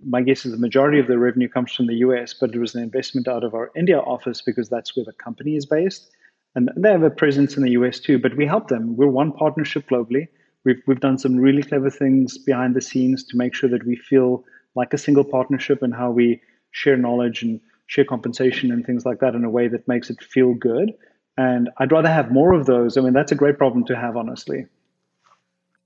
my 0.05 0.23
guess 0.23 0.45
is 0.45 0.53
the 0.53 0.59
majority 0.59 0.99
of 0.99 1.07
the 1.07 1.19
revenue 1.19 1.49
comes 1.49 1.73
from 1.73 1.87
the 1.87 1.97
US, 2.07 2.35
but 2.35 2.55
it 2.55 2.59
was 2.59 2.75
an 2.75 2.83
investment 2.83 3.29
out 3.29 3.45
of 3.45 3.55
our 3.55 3.71
India 3.77 3.99
office 4.01 4.43
because 4.43 4.69
that's 4.69 4.97
where 4.97 5.05
the 5.05 5.13
company 5.13 5.55
is 5.55 5.67
based. 5.67 6.11
And 6.57 6.69
they 6.77 6.91
have 6.91 7.05
a 7.05 7.11
presence 7.11 7.57
in 7.57 7.63
the 7.63 7.73
US 7.73 8.01
too, 8.01 8.19
but 8.19 8.37
we 8.37 8.47
help 8.47 8.69
them. 8.69 8.97
We're 8.97 9.07
one 9.07 9.33
partnership 9.33 9.89
globally. 9.89 10.27
We've, 10.65 10.83
we've 10.87 11.01
done 11.01 11.19
some 11.19 11.37
really 11.37 11.63
clever 11.63 11.91
things 11.91 12.39
behind 12.39 12.75
the 12.75 12.81
scenes 12.81 13.23
to 13.25 13.37
make 13.37 13.55
sure 13.55 13.71
that 13.71 13.87
we 13.87 13.95
feel 13.95 14.45
like 14.75 14.93
a 14.93 14.99
single 14.99 15.25
partnership 15.25 15.83
and 15.83 15.95
how 15.95 16.11
we 16.11 16.41
share 16.73 16.97
knowledge 16.97 17.43
and 17.43 17.61
share 17.87 18.05
compensation 18.05 18.71
and 18.73 18.85
things 18.85 19.05
like 19.05 19.21
that 19.21 19.35
in 19.35 19.45
a 19.45 19.51
way 19.51 19.69
that 19.69 19.87
makes 19.89 20.11
it 20.11 20.21
feel 20.23 20.55
good. 20.55 20.93
And 21.41 21.71
I'd 21.79 21.93
rather 21.93 22.11
have 22.11 22.31
more 22.31 22.53
of 22.53 22.67
those. 22.67 22.99
I 22.99 23.01
mean, 23.01 23.15
that's 23.15 23.33
a 23.33 23.35
great 23.35 23.57
problem 23.57 23.85
to 23.87 23.97
have, 23.97 24.17
honestly 24.17 24.67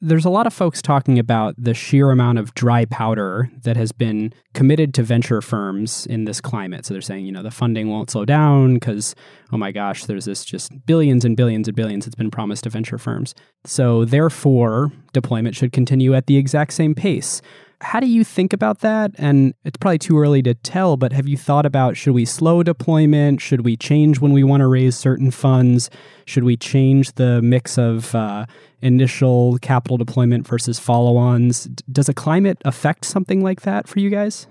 there's 0.05 0.27
a 0.27 0.31
lot 0.31 0.47
of 0.47 0.53
folks 0.53 0.83
talking 0.83 1.19
about 1.19 1.55
the 1.57 1.73
sheer 1.73 2.11
amount 2.11 2.39
of 2.39 2.53
dry 2.55 2.85
powder 2.85 3.51
that 3.63 3.75
has 3.75 3.91
been 3.91 4.35
committed 4.53 4.93
to 4.93 5.03
venture 5.03 5.41
firms 5.41 6.05
in 6.07 6.27
this 6.27 6.43
climate. 6.43 6.85
So 6.85 6.93
they're 6.93 7.01
saying, 7.01 7.25
you 7.25 7.33
know, 7.33 7.43
the 7.43 7.51
funding 7.51 7.89
won't 7.89 8.11
slow 8.11 8.27
down 8.27 8.75
because, 8.75 9.15
oh 9.51 9.57
my 9.57 9.73
gosh, 9.73 10.05
there's 10.05 10.27
this 10.27 10.45
just 10.45 10.85
billions 10.85 11.25
and 11.25 11.39
billions 11.39 11.69
and 11.69 11.77
billions 11.77 12.05
that's 12.05 12.17
been 12.17 12.31
promised 12.31 12.65
to 12.65 12.71
venture 12.71 12.99
firms. 12.99 13.35
So 13.65 14.05
therefore, 14.05 14.93
deployment 15.15 15.57
should 15.57 15.73
continue 15.73 16.13
at 16.13 16.27
the 16.27 16.37
exact 16.37 16.75
same 16.75 16.95
pace. 16.95 17.41
How 17.85 18.01
do 18.01 18.07
you 18.07 18.25
think 18.25 18.55
about 18.55 18.81
that? 18.81 19.13
And 19.19 19.53
it's 19.63 19.77
probably 19.77 19.99
too 19.99 20.19
early 20.19 20.43
to 20.43 20.55
tell, 20.55 20.97
but 20.97 21.13
have 21.13 21.29
you 21.29 21.37
thought 21.37 21.67
about 21.67 21.99
should 21.99 22.15
we 22.15 22.25
slow 22.25 22.63
deployment? 22.63 23.43
Should 23.43 23.63
we 23.63 23.77
change 23.77 24.21
when 24.21 24.33
we 24.33 24.43
want 24.43 24.63
to 24.63 24.67
raise 24.67 24.97
certain 24.97 25.31
funds? 25.31 25.91
Should 26.25 26.45
we 26.45 26.57
change 26.57 27.13
the 27.13 27.43
mix 27.43 27.77
of 27.77 28.15
uh, 28.15 28.47
initial 28.81 29.59
capital 29.59 29.99
deployment 29.99 30.47
versus 30.49 30.79
follow 30.79 31.19
ons? 31.19 31.65
Does 31.93 32.09
a 32.09 32.15
climate 32.15 32.57
affect 32.65 33.05
something 33.05 33.43
like 33.43 33.61
that 33.61 33.87
for 33.87 34.01
you 34.01 34.09
guys? 34.09 34.47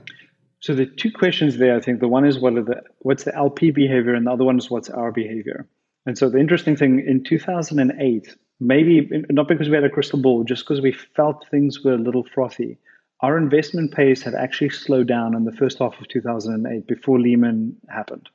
So 0.60 0.76
the 0.76 0.86
two 0.86 1.12
questions 1.12 1.58
there, 1.58 1.76
I 1.76 1.82
think 1.82 2.02
the 2.02 2.08
one 2.08 2.26
is 2.26 2.38
what 2.38 2.54
the 2.54 2.84
what's 3.00 3.24
the 3.24 3.36
LP 3.36 3.72
behavior, 3.72 4.14
and 4.14 4.28
the 4.28 4.32
other 4.32 4.46
one 4.46 4.60
is 4.60 4.70
what's 4.70 4.92
our 4.92 5.12
behavior. 5.12 5.68
And 6.06 6.20
so 6.20 6.30
the 6.30 6.38
interesting 6.38 6.76
thing 6.76 7.04
in 7.06 7.24
2008, 7.24 8.38
maybe 8.60 9.10
not 9.32 9.48
because 9.48 9.70
we 9.70 9.76
had 9.76 9.84
a 9.84 9.90
crystal 9.90 10.22
ball, 10.22 10.44
just 10.44 10.66
because 10.66 10.82
we 10.82 10.92
felt 10.92 11.48
things 11.50 11.84
were 11.84 11.96
a 11.96 11.98
little 11.98 12.24
frothy 12.24 12.78
our 13.24 13.38
investment 13.38 13.94
pace 13.94 14.22
had 14.22 14.36
actually 14.36 14.70
slowed 14.70 15.08
down 15.08 15.34
in 15.34 15.46
the 15.46 15.54
first 15.54 15.80
half 15.80 16.00
of 16.00 16.08
2008 16.10 16.86
before 16.86 17.20
Lehman 17.20 17.78
happened. 17.88 18.30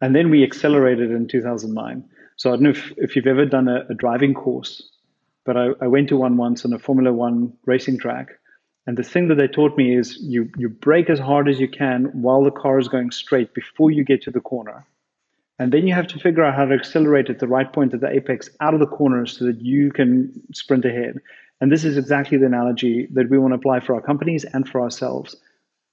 And 0.00 0.16
then 0.16 0.30
we 0.30 0.42
accelerated 0.42 1.10
in 1.10 1.28
2009. 1.28 2.02
So 2.36 2.48
I 2.48 2.54
don't 2.54 2.62
know 2.62 2.70
if, 2.70 2.92
if 2.96 3.14
you've 3.14 3.26
ever 3.26 3.44
done 3.44 3.68
a, 3.68 3.84
a 3.90 3.94
driving 3.94 4.32
course, 4.32 4.90
but 5.44 5.58
I, 5.58 5.68
I, 5.82 5.86
went 5.86 6.08
to 6.08 6.16
one 6.16 6.38
once 6.38 6.64
on 6.64 6.72
a 6.72 6.78
Formula 6.78 7.12
One 7.12 7.52
racing 7.66 7.98
track. 7.98 8.30
And 8.86 8.96
the 8.96 9.02
thing 9.02 9.28
that 9.28 9.36
they 9.36 9.48
taught 9.48 9.76
me 9.76 9.94
is 9.94 10.18
you, 10.20 10.50
you 10.56 10.70
brake 10.70 11.10
as 11.10 11.18
hard 11.18 11.46
as 11.46 11.60
you 11.60 11.68
can 11.68 12.06
while 12.06 12.42
the 12.42 12.50
car 12.50 12.78
is 12.78 12.88
going 12.88 13.10
straight 13.10 13.52
before 13.52 13.90
you 13.90 14.02
get 14.02 14.22
to 14.22 14.30
the 14.30 14.40
corner. 14.40 14.86
And 15.58 15.72
then 15.72 15.86
you 15.86 15.92
have 15.94 16.08
to 16.08 16.18
figure 16.18 16.42
out 16.42 16.54
how 16.54 16.64
to 16.64 16.74
accelerate 16.74 17.28
at 17.28 17.38
the 17.38 17.46
right 17.46 17.70
point 17.70 17.92
at 17.92 18.00
the 18.00 18.08
apex 18.08 18.48
out 18.60 18.72
of 18.72 18.80
the 18.80 18.86
corner 18.86 19.26
so 19.26 19.44
that 19.44 19.60
you 19.60 19.92
can 19.92 20.32
sprint 20.54 20.86
ahead. 20.86 21.20
And 21.62 21.70
this 21.70 21.84
is 21.84 21.96
exactly 21.96 22.38
the 22.38 22.46
analogy 22.46 23.06
that 23.12 23.30
we 23.30 23.38
want 23.38 23.52
to 23.52 23.54
apply 23.54 23.78
for 23.78 23.94
our 23.94 24.00
companies 24.00 24.44
and 24.52 24.68
for 24.68 24.80
ourselves. 24.80 25.36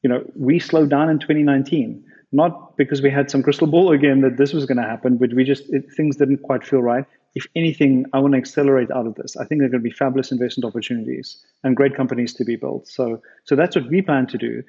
You 0.02 0.10
know, 0.10 0.24
we 0.36 0.58
slowed 0.58 0.90
down 0.90 1.12
in 1.12 1.20
2019, 1.20 2.04
not 2.32 2.76
because 2.76 3.04
we 3.04 3.12
had 3.12 3.30
some 3.30 3.44
crystal 3.44 3.68
ball 3.68 3.92
again 3.92 4.22
that 4.22 4.38
this 4.38 4.52
was 4.52 4.66
going 4.66 4.80
to 4.80 4.84
happen, 4.84 5.18
but 5.18 5.32
we 5.32 5.44
just 5.44 5.70
it, 5.70 5.86
things 5.96 6.16
didn't 6.16 6.40
quite 6.40 6.66
feel 6.66 6.82
right. 6.82 7.06
If 7.36 7.46
anything, 7.56 8.08
I 8.14 8.20
want 8.20 8.34
to 8.34 8.40
accelerate 8.40 8.90
out 8.90 9.06
of 9.06 9.14
this. 9.14 9.38
I 9.38 9.46
think 9.46 9.62
there 9.62 9.68
are 9.68 9.70
going 9.70 9.84
to 9.84 9.88
be 9.88 9.96
fabulous 9.96 10.32
investment 10.32 10.66
opportunities 10.68 11.46
and 11.64 11.76
great 11.76 11.96
companies 11.96 12.34
to 12.34 12.44
be 12.44 12.56
built. 12.56 12.88
So, 12.88 13.22
so 13.44 13.56
that's 13.56 13.76
what 13.76 13.88
we 13.90 14.02
plan 14.02 14.26
to 14.26 14.40
do. 14.40 14.64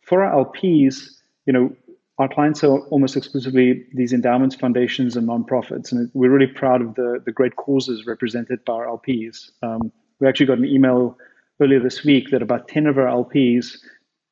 For 0.00 0.24
our 0.24 0.42
LPs, 0.46 1.10
you 1.44 1.52
know, 1.52 1.76
our 2.18 2.30
clients 2.30 2.64
are 2.64 2.78
almost 2.88 3.14
exclusively 3.14 3.84
these 3.92 4.14
endowments, 4.14 4.56
foundations, 4.56 5.16
and 5.16 5.28
nonprofits, 5.28 5.92
and 5.92 6.10
we're 6.14 6.30
really 6.30 6.50
proud 6.50 6.80
of 6.80 6.94
the 6.94 7.20
the 7.26 7.32
great 7.32 7.56
causes 7.56 8.06
represented 8.06 8.64
by 8.64 8.72
our 8.72 8.86
LPs. 8.86 9.50
Um, 9.62 9.92
we 10.20 10.28
actually 10.28 10.46
got 10.46 10.58
an 10.58 10.64
email 10.64 11.16
earlier 11.60 11.80
this 11.80 12.04
week 12.04 12.30
that 12.30 12.42
about 12.42 12.68
10 12.68 12.86
of 12.86 12.98
our 12.98 13.06
LPs, 13.06 13.78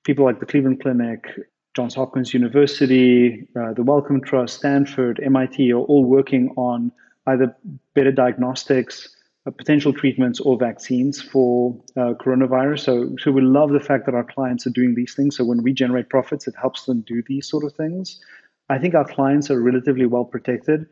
people 0.05 0.24
like 0.24 0.41
the 0.41 0.47
Cleveland 0.47 0.82
Clinic, 0.82 1.26
Johns 1.74 1.95
Hopkins 1.95 2.32
University, 2.32 3.47
uh, 3.59 3.72
the 3.72 3.82
Wellcome 3.82 4.20
Trust, 4.20 4.57
Stanford, 4.59 5.20
MIT, 5.22 5.72
are 5.72 5.78
all 5.78 6.05
working 6.05 6.51
on 6.57 6.93
either 7.26 7.55
better 7.95 8.12
diagnostics, 8.12 9.16
uh, 9.47 9.51
potential 9.51 9.93
treatments 9.93 10.41
or 10.41 10.57
vaccines 10.57 11.20
for 11.20 11.74
uh, 11.97 12.14
coronavirus. 12.14 12.80
So, 12.80 13.16
so 13.18 13.32
we 13.32 13.43
love 13.43 13.70
the 13.70 13.80
fact 13.80 14.07
that 14.07 14.14
our 14.14 14.24
clients 14.24 14.66
are 14.66 14.70
doing 14.70 14.95
these 14.95 15.14
things. 15.14 15.37
So 15.37 15.45
when 15.45 15.62
we 15.62 15.72
generate 15.72 16.09
profits, 16.09 16.47
it 16.47 16.55
helps 16.61 16.85
them 16.85 17.01
do 17.03 17.22
these 17.26 17.49
sort 17.49 17.64
of 17.64 17.72
things. 17.74 18.20
I 18.68 18.78
think 18.78 18.95
our 18.95 19.05
clients 19.05 19.51
are 19.51 19.61
relatively 19.61 20.07
well 20.07 20.24
protected. 20.24 20.87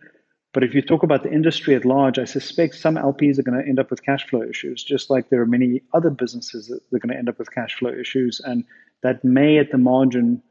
But 0.52 0.64
if 0.64 0.74
you 0.74 0.82
talk 0.82 1.02
about 1.02 1.22
the 1.22 1.32
industry 1.32 1.74
at 1.74 1.84
large, 1.84 2.18
I 2.18 2.24
suspect 2.24 2.74
some 2.74 2.96
LPs 2.96 3.38
are 3.38 3.42
going 3.42 3.60
to 3.60 3.66
end 3.66 3.78
up 3.78 3.90
with 3.90 4.04
cash 4.04 4.26
flow 4.28 4.42
issues, 4.42 4.84
just 4.84 5.08
like 5.08 5.30
there 5.30 5.40
are 5.40 5.46
many 5.46 5.82
other 5.94 6.10
businesses 6.10 6.68
that 6.68 6.80
are 6.94 6.98
going 6.98 7.12
to 7.12 7.18
end 7.18 7.30
up 7.30 7.38
with 7.38 7.52
cash 7.52 7.74
flow 7.78 7.90
issues. 7.90 8.40
And 8.44 8.64
that 9.02 9.24
may, 9.24 9.58
at 9.58 9.70
the 9.70 9.78
margin, 9.78 10.42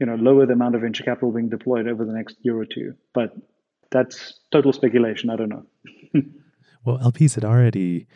you 0.00 0.06
know, 0.06 0.16
lower 0.16 0.44
the 0.44 0.54
amount 0.54 0.74
of 0.74 0.80
venture 0.80 1.04
capital 1.04 1.30
being 1.30 1.48
deployed 1.48 1.86
over 1.86 2.04
the 2.04 2.12
next 2.12 2.36
year 2.42 2.58
or 2.58 2.64
two. 2.64 2.94
But 3.14 3.32
that's 3.90 4.40
total 4.50 4.72
speculation. 4.72 5.30
I 5.30 5.36
don't 5.36 5.48
know. 5.48 5.66
well, 6.84 6.98
LPs 6.98 7.36
had 7.36 7.44
already 7.44 8.08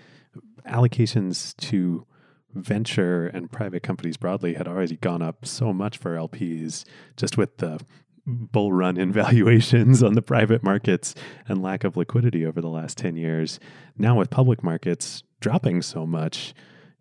allocations 0.66 1.57
to 1.57 2.07
venture 2.55 3.27
and 3.29 3.51
private 3.51 3.83
companies 3.83 4.16
broadly 4.16 4.55
had 4.55 4.68
already 4.68 4.97
gone 4.97 5.23
up 5.23 5.47
so 5.47 5.73
much 5.73 5.97
for 5.97 6.16
LPs 6.16 6.85
just 7.16 7.39
with 7.39 7.57
the 7.59 7.81
bull 8.27 8.73
run 8.73 8.97
in 8.97 9.12
valuations 9.12 10.03
on 10.03 10.14
the 10.14 10.23
private 10.23 10.62
markets 10.62 11.14
and 11.49 11.62
lack 11.62 11.85
of 11.85 11.97
liquidity 11.97 12.47
over 12.47 12.61
the 12.61 12.68
last 12.68 12.99
10 12.99 13.16
years. 13.16 13.59
Now, 13.97 14.18
with 14.18 14.31
public 14.31 14.62
markets 14.62 15.23
dropping 15.41 15.83
so 15.83 16.07
much, 16.07 16.55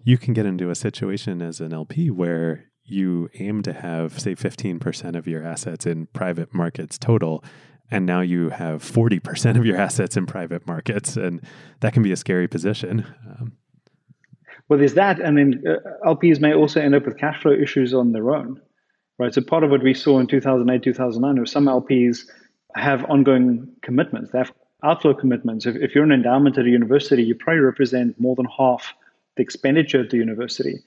you 0.04 0.18
can 0.18 0.34
get 0.34 0.46
into 0.46 0.70
a 0.70 0.76
situation 0.76 1.42
as 1.42 1.60
an 1.60 1.74
LP 1.74 2.10
where 2.10 2.66
you 2.84 3.30
aim 3.36 3.62
to 3.64 3.74
have, 3.74 4.20
say, 4.20 4.36
15% 4.36 5.16
of 5.16 5.28
your 5.28 5.44
assets 5.44 5.86
in 5.86 6.08
private 6.08 6.54
markets 6.54 6.98
total. 6.98 7.44
And 7.90 8.06
now 8.06 8.22
you 8.22 8.50
have 8.50 8.84
40% 8.84 9.58
of 9.58 9.66
your 9.66 9.78
assets 9.78 10.18
in 10.18 10.26
private 10.26 10.66
markets. 10.66 11.18
And 11.18 11.42
that 11.82 11.94
can 11.94 12.04
be 12.04 12.12
a 12.12 12.18
scary 12.18 12.48
position. 12.48 13.06
Um, 13.28 13.54
well, 14.68 14.80
there's 14.80 14.94
that. 14.94 15.20
And 15.20 15.38
then 15.38 15.64
uh, 15.68 16.08
LPs 16.08 16.40
may 16.40 16.54
also 16.54 16.82
end 16.82 16.96
up 16.96 17.06
with 17.06 17.18
cash 17.18 17.42
flow 17.42 17.52
issues 17.52 17.94
on 17.94 18.14
their 18.14 18.32
own, 18.32 18.62
right? 19.22 19.34
So 19.34 19.42
part 19.42 19.64
of 19.64 19.70
what 19.70 19.84
we 19.84 19.94
saw 19.94 20.20
in 20.20 20.26
2008, 20.26 20.82
2009 20.82 21.40
was 21.40 21.52
some 21.52 21.66
LPs 21.66 22.26
have 22.76 23.06
ongoing 23.06 23.68
commitments. 23.84 24.32
They 24.32 24.40
have 24.40 24.52
outflow 24.84 25.14
commitments. 25.14 25.68
If, 25.68 25.76
if 25.76 25.94
you're 25.94 26.04
an 26.04 26.12
endowment 26.12 26.58
at 26.58 26.66
a 26.66 26.70
university, 26.70 27.22
you 27.24 27.36
probably 27.36 27.62
represent 27.62 28.20
more 28.20 28.36
than 28.36 28.48
half 28.58 28.96
the 29.38 29.44
expenditure 29.44 30.02
at 30.02 30.10
the 30.10 30.18
university. 30.18 30.80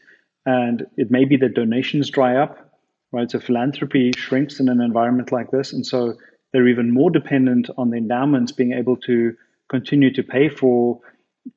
And 0.46 0.84
it 0.96 1.12
may 1.12 1.24
be 1.24 1.36
that 1.36 1.54
donations 1.54 2.10
dry 2.10 2.36
up, 2.36 2.76
right? 3.12 3.30
So 3.30 3.38
philanthropy 3.38 4.10
shrinks 4.16 4.58
in 4.58 4.68
an 4.68 4.80
environment 4.80 5.30
like 5.30 5.52
this. 5.52 5.72
And 5.72 5.86
so 5.86 6.14
they're 6.52 6.66
even 6.66 6.92
more 6.92 7.10
dependent 7.10 7.70
on 7.78 7.90
the 7.90 7.98
endowments 7.98 8.50
being 8.50 8.72
able 8.72 8.96
to 9.08 9.36
continue 9.68 10.12
to 10.12 10.24
pay 10.24 10.48
for 10.48 10.98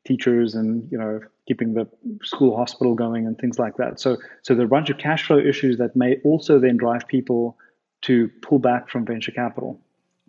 teachers 0.05 0.53
and, 0.53 0.87
you 0.91 0.97
know, 0.99 1.21
keeping 1.47 1.73
the 1.73 1.87
school 2.23 2.55
hospital 2.55 2.93
going 2.93 3.25
and 3.25 3.37
things 3.37 3.57
like 3.57 3.77
that. 3.77 3.99
So, 3.99 4.17
so 4.41 4.53
there 4.53 4.63
are 4.63 4.65
a 4.65 4.69
bunch 4.69 4.89
of 4.89 4.97
cash 4.97 5.25
flow 5.25 5.39
issues 5.39 5.77
that 5.77 5.95
may 5.95 6.17
also 6.23 6.59
then 6.59 6.77
drive 6.77 7.07
people 7.07 7.57
to 8.01 8.29
pull 8.41 8.59
back 8.59 8.89
from 8.89 9.05
venture 9.05 9.31
capital. 9.31 9.79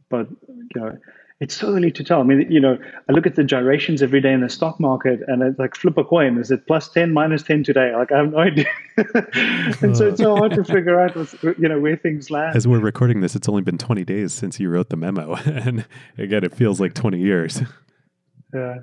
But, 0.08 0.28
you 0.48 0.80
know, 0.80 0.98
it's 1.40 1.54
so 1.54 1.74
early 1.74 1.92
to 1.92 2.02
tell. 2.02 2.20
I 2.20 2.24
mean, 2.24 2.50
you 2.50 2.60
know, 2.60 2.78
I 3.08 3.12
look 3.12 3.26
at 3.26 3.36
the 3.36 3.44
gyrations 3.44 4.02
every 4.02 4.20
day 4.20 4.32
in 4.32 4.40
the 4.40 4.48
stock 4.48 4.80
market 4.80 5.20
and 5.26 5.42
it's 5.42 5.58
like 5.58 5.76
flip 5.76 5.96
a 5.96 6.04
coin. 6.04 6.38
Is 6.38 6.50
it 6.50 6.66
plus 6.66 6.88
10, 6.88 7.12
minus 7.12 7.42
10 7.42 7.62
today? 7.64 7.94
Like, 7.94 8.10
I 8.10 8.18
have 8.18 8.32
no 8.32 8.38
idea. 8.38 8.66
and 9.82 9.96
so 9.96 10.08
it's 10.08 10.20
so 10.20 10.34
hard 10.36 10.52
to 10.52 10.64
figure 10.64 11.00
out, 11.00 11.14
you 11.42 11.68
know, 11.68 11.78
where 11.78 11.96
things 11.96 12.30
land. 12.30 12.56
As 12.56 12.66
we're 12.66 12.80
recording 12.80 13.20
this, 13.20 13.36
it's 13.36 13.48
only 13.48 13.62
been 13.62 13.78
20 13.78 14.04
days 14.04 14.32
since 14.32 14.58
you 14.58 14.68
wrote 14.68 14.88
the 14.90 14.96
memo. 14.96 15.34
and 15.44 15.84
again, 16.16 16.42
it 16.42 16.54
feels 16.54 16.80
like 16.80 16.94
20 16.94 17.18
years. 17.18 17.60
Yeah. 18.54 18.78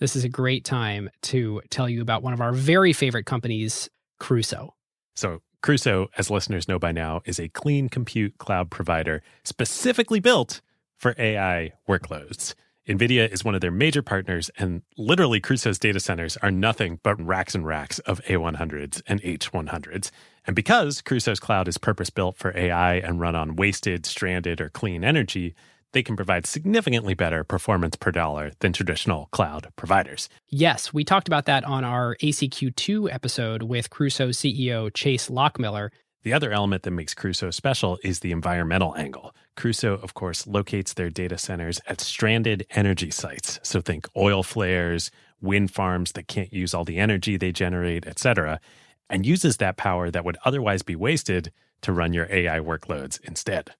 This 0.00 0.16
is 0.16 0.24
a 0.24 0.30
great 0.30 0.64
time 0.64 1.10
to 1.22 1.60
tell 1.68 1.86
you 1.86 2.00
about 2.00 2.22
one 2.22 2.32
of 2.32 2.40
our 2.40 2.52
very 2.52 2.94
favorite 2.94 3.26
companies, 3.26 3.90
Crusoe. 4.18 4.74
So, 5.14 5.42
Crusoe, 5.62 6.08
as 6.16 6.30
listeners 6.30 6.66
know 6.66 6.78
by 6.78 6.90
now, 6.90 7.20
is 7.26 7.38
a 7.38 7.50
clean 7.50 7.90
compute 7.90 8.38
cloud 8.38 8.70
provider 8.70 9.22
specifically 9.44 10.18
built 10.18 10.62
for 10.96 11.14
AI 11.18 11.72
workloads. 11.86 12.54
NVIDIA 12.88 13.30
is 13.30 13.44
one 13.44 13.54
of 13.54 13.60
their 13.60 13.70
major 13.70 14.00
partners, 14.00 14.50
and 14.56 14.80
literally 14.96 15.38
Crusoe's 15.38 15.78
data 15.78 16.00
centers 16.00 16.38
are 16.38 16.50
nothing 16.50 16.98
but 17.02 17.20
racks 17.22 17.54
and 17.54 17.66
racks 17.66 17.98
of 18.00 18.22
A100s 18.24 19.02
and 19.06 19.20
H100s. 19.20 20.10
And 20.46 20.56
because 20.56 21.02
Crusoe's 21.02 21.40
cloud 21.40 21.68
is 21.68 21.76
purpose 21.76 22.08
built 22.08 22.38
for 22.38 22.56
AI 22.56 22.94
and 22.94 23.20
run 23.20 23.36
on 23.36 23.54
wasted, 23.54 24.06
stranded, 24.06 24.62
or 24.62 24.70
clean 24.70 25.04
energy, 25.04 25.54
they 25.92 26.02
can 26.02 26.16
provide 26.16 26.46
significantly 26.46 27.14
better 27.14 27.44
performance 27.44 27.96
per 27.96 28.10
dollar 28.10 28.52
than 28.60 28.72
traditional 28.72 29.28
cloud 29.32 29.68
providers. 29.76 30.28
Yes, 30.48 30.92
we 30.92 31.04
talked 31.04 31.28
about 31.28 31.46
that 31.46 31.64
on 31.64 31.84
our 31.84 32.16
ACQ2 32.22 33.12
episode 33.12 33.62
with 33.62 33.90
Crusoe 33.90 34.28
CEO 34.28 34.92
Chase 34.92 35.28
Lochmiller. 35.28 35.90
The 36.22 36.32
other 36.34 36.52
element 36.52 36.82
that 36.82 36.90
makes 36.90 37.14
Crusoe 37.14 37.50
special 37.50 37.98
is 38.04 38.20
the 38.20 38.32
environmental 38.32 38.94
angle. 38.96 39.34
Crusoe, 39.56 39.94
of 39.94 40.12
course, 40.12 40.46
locates 40.46 40.92
their 40.92 41.08
data 41.08 41.38
centers 41.38 41.80
at 41.86 42.00
stranded 42.00 42.66
energy 42.70 43.10
sites. 43.10 43.58
So 43.62 43.80
think 43.80 44.06
oil 44.16 44.42
flares, 44.42 45.10
wind 45.40 45.70
farms 45.70 46.12
that 46.12 46.28
can't 46.28 46.52
use 46.52 46.74
all 46.74 46.84
the 46.84 46.98
energy 46.98 47.36
they 47.36 47.52
generate, 47.52 48.06
etc., 48.06 48.60
and 49.08 49.26
uses 49.26 49.56
that 49.56 49.76
power 49.76 50.10
that 50.10 50.24
would 50.24 50.36
otherwise 50.44 50.82
be 50.82 50.94
wasted 50.94 51.52
to 51.82 51.92
run 51.92 52.12
your 52.12 52.28
AI 52.30 52.60
workloads 52.60 53.18
instead. 53.22 53.74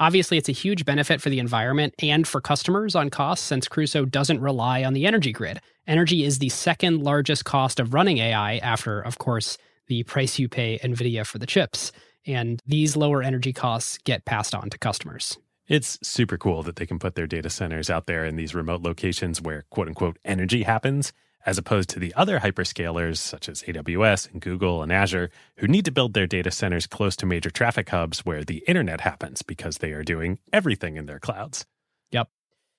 Obviously, 0.00 0.38
it's 0.38 0.48
a 0.48 0.52
huge 0.52 0.84
benefit 0.84 1.20
for 1.20 1.28
the 1.28 1.40
environment 1.40 1.94
and 2.00 2.26
for 2.26 2.40
customers 2.40 2.94
on 2.94 3.10
costs 3.10 3.44
since 3.44 3.66
Crusoe 3.66 4.04
doesn't 4.04 4.40
rely 4.40 4.84
on 4.84 4.92
the 4.92 5.06
energy 5.06 5.32
grid. 5.32 5.60
Energy 5.88 6.22
is 6.22 6.38
the 6.38 6.50
second 6.50 7.02
largest 7.02 7.44
cost 7.44 7.80
of 7.80 7.94
running 7.94 8.18
AI 8.18 8.58
after, 8.58 9.00
of 9.00 9.18
course, 9.18 9.58
the 9.88 10.04
price 10.04 10.38
you 10.38 10.48
pay 10.48 10.78
NVIDIA 10.78 11.26
for 11.26 11.38
the 11.38 11.46
chips. 11.46 11.90
And 12.26 12.62
these 12.64 12.96
lower 12.96 13.22
energy 13.22 13.52
costs 13.52 13.98
get 14.04 14.24
passed 14.24 14.54
on 14.54 14.70
to 14.70 14.78
customers. 14.78 15.36
It's 15.66 15.98
super 16.02 16.38
cool 16.38 16.62
that 16.62 16.76
they 16.76 16.86
can 16.86 16.98
put 16.98 17.14
their 17.14 17.26
data 17.26 17.50
centers 17.50 17.90
out 17.90 18.06
there 18.06 18.24
in 18.24 18.36
these 18.36 18.54
remote 18.54 18.82
locations 18.82 19.42
where 19.42 19.64
quote 19.70 19.88
unquote 19.88 20.18
energy 20.24 20.62
happens, 20.62 21.12
as 21.48 21.56
opposed 21.56 21.88
to 21.88 21.98
the 21.98 22.12
other 22.14 22.40
hyperscalers 22.40 23.16
such 23.16 23.48
as 23.48 23.62
AWS 23.62 24.30
and 24.30 24.42
Google 24.42 24.82
and 24.82 24.92
Azure, 24.92 25.30
who 25.56 25.66
need 25.66 25.86
to 25.86 25.90
build 25.90 26.12
their 26.12 26.26
data 26.26 26.50
centers 26.50 26.86
close 26.86 27.16
to 27.16 27.24
major 27.24 27.48
traffic 27.48 27.88
hubs 27.88 28.26
where 28.26 28.44
the 28.44 28.62
internet 28.68 29.00
happens 29.00 29.40
because 29.40 29.78
they 29.78 29.92
are 29.92 30.02
doing 30.02 30.40
everything 30.52 30.96
in 30.96 31.06
their 31.06 31.18
clouds. 31.18 31.64
Yep. 32.10 32.28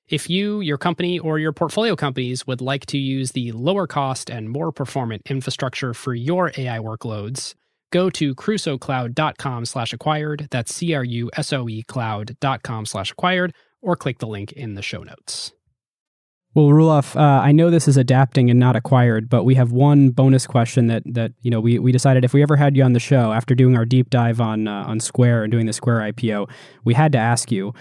If 0.07 0.29
you, 0.29 0.61
your 0.61 0.77
company, 0.77 1.17
or 1.17 1.39
your 1.39 1.51
portfolio 1.51 1.95
companies 1.95 2.45
would 2.45 2.61
like 2.61 2.85
to 2.87 2.99
use 2.99 3.31
the 3.31 3.51
lower 3.53 3.87
cost 3.87 4.29
and 4.29 4.47
more 4.47 4.71
performant 4.71 5.23
infrastructure 5.27 5.95
for 5.95 6.13
your 6.13 6.51
AI 6.55 6.77
workloads, 6.77 7.55
go 7.91 8.11
to 8.11 8.35
crusoecloud.com 8.35 9.65
slash 9.65 9.93
acquired. 9.93 10.47
That's 10.51 10.75
C-R-U-S-O-E 10.75 11.83
cloud.com 11.87 12.85
slash 12.85 13.11
acquired, 13.13 13.55
or 13.81 13.95
click 13.95 14.19
the 14.19 14.27
link 14.27 14.51
in 14.51 14.75
the 14.75 14.83
show 14.83 15.01
notes. 15.01 15.53
Well, 16.55 16.67
Roelof, 16.67 17.15
uh, 17.15 17.41
I 17.41 17.51
know 17.51 17.69
this 17.69 17.87
is 17.87 17.95
adapting 17.95 18.49
and 18.49 18.59
not 18.59 18.75
acquired, 18.75 19.29
but 19.29 19.43
we 19.43 19.53
have 19.55 19.71
one 19.71 20.09
bonus 20.09 20.47
question 20.47 20.87
that 20.87 21.03
that 21.05 21.31
you 21.41 21.51
know 21.51 21.59
we, 21.59 21.77
we 21.79 21.91
decided 21.91 22.25
if 22.25 22.33
we 22.33 22.41
ever 22.41 22.55
had 22.55 22.75
you 22.75 22.83
on 22.83 22.93
the 22.93 22.99
show 22.99 23.31
after 23.33 23.53
doing 23.53 23.77
our 23.77 23.85
deep 23.85 24.09
dive 24.09 24.41
on 24.41 24.67
uh, 24.67 24.83
on 24.87 24.99
Square 24.99 25.43
and 25.43 25.51
doing 25.51 25.67
the 25.67 25.73
Square 25.73 26.11
IPO, 26.11 26.49
we 26.83 26.93
had 26.95 27.11
to 27.11 27.17
ask 27.17 27.51
you 27.51 27.73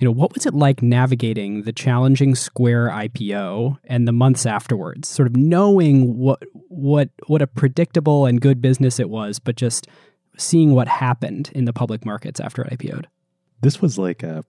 you 0.00 0.06
know, 0.06 0.12
what 0.12 0.34
was 0.34 0.44
it 0.44 0.54
like 0.54 0.82
navigating 0.82 1.62
the 1.62 1.72
challenging 1.72 2.34
Square 2.34 2.88
IPO 2.88 3.78
and 3.84 4.08
the 4.08 4.12
months 4.12 4.44
afterwards, 4.44 5.08
sort 5.08 5.28
of 5.28 5.36
knowing 5.36 6.18
what 6.18 6.42
what 6.68 7.10
what 7.26 7.42
a 7.42 7.46
predictable 7.46 8.26
and 8.26 8.40
good 8.40 8.60
business 8.60 8.98
it 8.98 9.08
was, 9.08 9.38
but 9.38 9.56
just 9.56 9.86
seeing 10.36 10.74
what 10.74 10.88
happened 10.88 11.50
in 11.54 11.64
the 11.64 11.72
public 11.72 12.04
markets 12.04 12.40
after 12.40 12.62
it 12.62 12.78
IPO'd? 12.78 13.06
This 13.60 13.80
was 13.80 13.96
like 13.96 14.22
a 14.24 14.44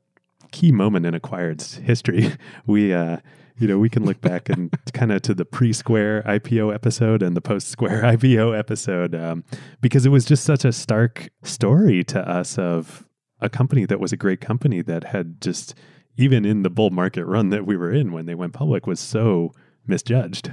key 0.51 0.71
moment 0.71 1.05
in 1.05 1.13
Acquired's 1.13 1.75
history. 1.75 2.31
We 2.65 2.93
uh 2.93 3.17
you 3.57 3.67
know, 3.67 3.77
we 3.77 3.89
can 3.89 4.05
look 4.05 4.21
back 4.21 4.49
and 4.49 4.73
kind 4.93 5.11
of 5.11 5.21
to 5.23 5.33
the 5.33 5.45
pre-Square 5.45 6.23
IPO 6.23 6.73
episode 6.73 7.21
and 7.21 7.35
the 7.35 7.41
post-Square 7.41 8.01
IPO 8.03 8.57
episode 8.57 9.15
um, 9.15 9.43
because 9.81 10.05
it 10.05 10.09
was 10.09 10.25
just 10.25 10.43
such 10.43 10.65
a 10.65 10.71
stark 10.71 11.29
story 11.43 12.03
to 12.05 12.19
us 12.29 12.57
of 12.57 13.07
a 13.39 13.49
company 13.49 13.85
that 13.85 13.99
was 13.99 14.11
a 14.11 14.17
great 14.17 14.41
company 14.41 14.81
that 14.81 15.03
had 15.03 15.41
just 15.41 15.75
even 16.17 16.45
in 16.45 16.63
the 16.63 16.69
bull 16.69 16.89
market 16.89 17.25
run 17.25 17.49
that 17.49 17.65
we 17.65 17.75
were 17.75 17.91
in 17.91 18.11
when 18.11 18.25
they 18.25 18.35
went 18.35 18.53
public 18.53 18.87
was 18.87 18.99
so 18.99 19.51
misjudged. 19.85 20.51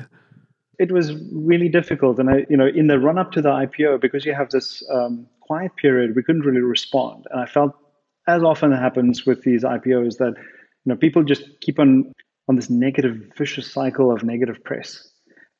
It 0.78 0.90
was 0.90 1.12
really 1.32 1.68
difficult. 1.68 2.18
And 2.18 2.28
i 2.28 2.46
you 2.48 2.57
know 2.57 2.66
in 2.66 2.86
the 2.88 2.98
run 2.98 3.18
up 3.18 3.32
to 3.32 3.42
the 3.42 3.50
ipo 3.50 4.00
because 4.00 4.24
you 4.24 4.34
have 4.34 4.50
this 4.50 4.82
um, 4.92 5.26
quiet 5.40 5.76
period 5.76 6.16
we 6.16 6.22
couldn't 6.22 6.42
really 6.42 6.61
respond. 6.61 7.26
And 7.30 7.40
i 7.40 7.46
felt 7.46 7.72
as 8.26 8.42
often 8.42 8.72
happens 8.72 9.26
with 9.26 9.42
these 9.42 9.64
ipos 9.64 10.18
that 10.18 10.34
you 10.36 10.92
know 10.92 10.96
people 10.96 11.22
just 11.22 11.44
keep 11.61 11.78
on 11.78 12.12
on 12.53 12.57
this 12.57 12.70
negative 12.70 13.16
vicious 13.36 13.70
cycle 13.70 14.12
of 14.12 14.22
negative 14.22 14.62
press 14.64 15.09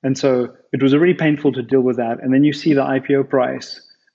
and 0.03 0.19
so 0.19 0.49
it 0.73 0.83
was 0.83 0.95
really 0.95 1.15
painful 1.15 1.53
to 1.53 1.63
deal 1.63 1.81
with 1.81 1.97
that 1.97 2.17
and 2.23 2.33
then 2.35 2.45
you 2.45 2.53
see 2.53 2.73
the 2.75 2.83
ipo 2.83 3.29
price 3.29 3.69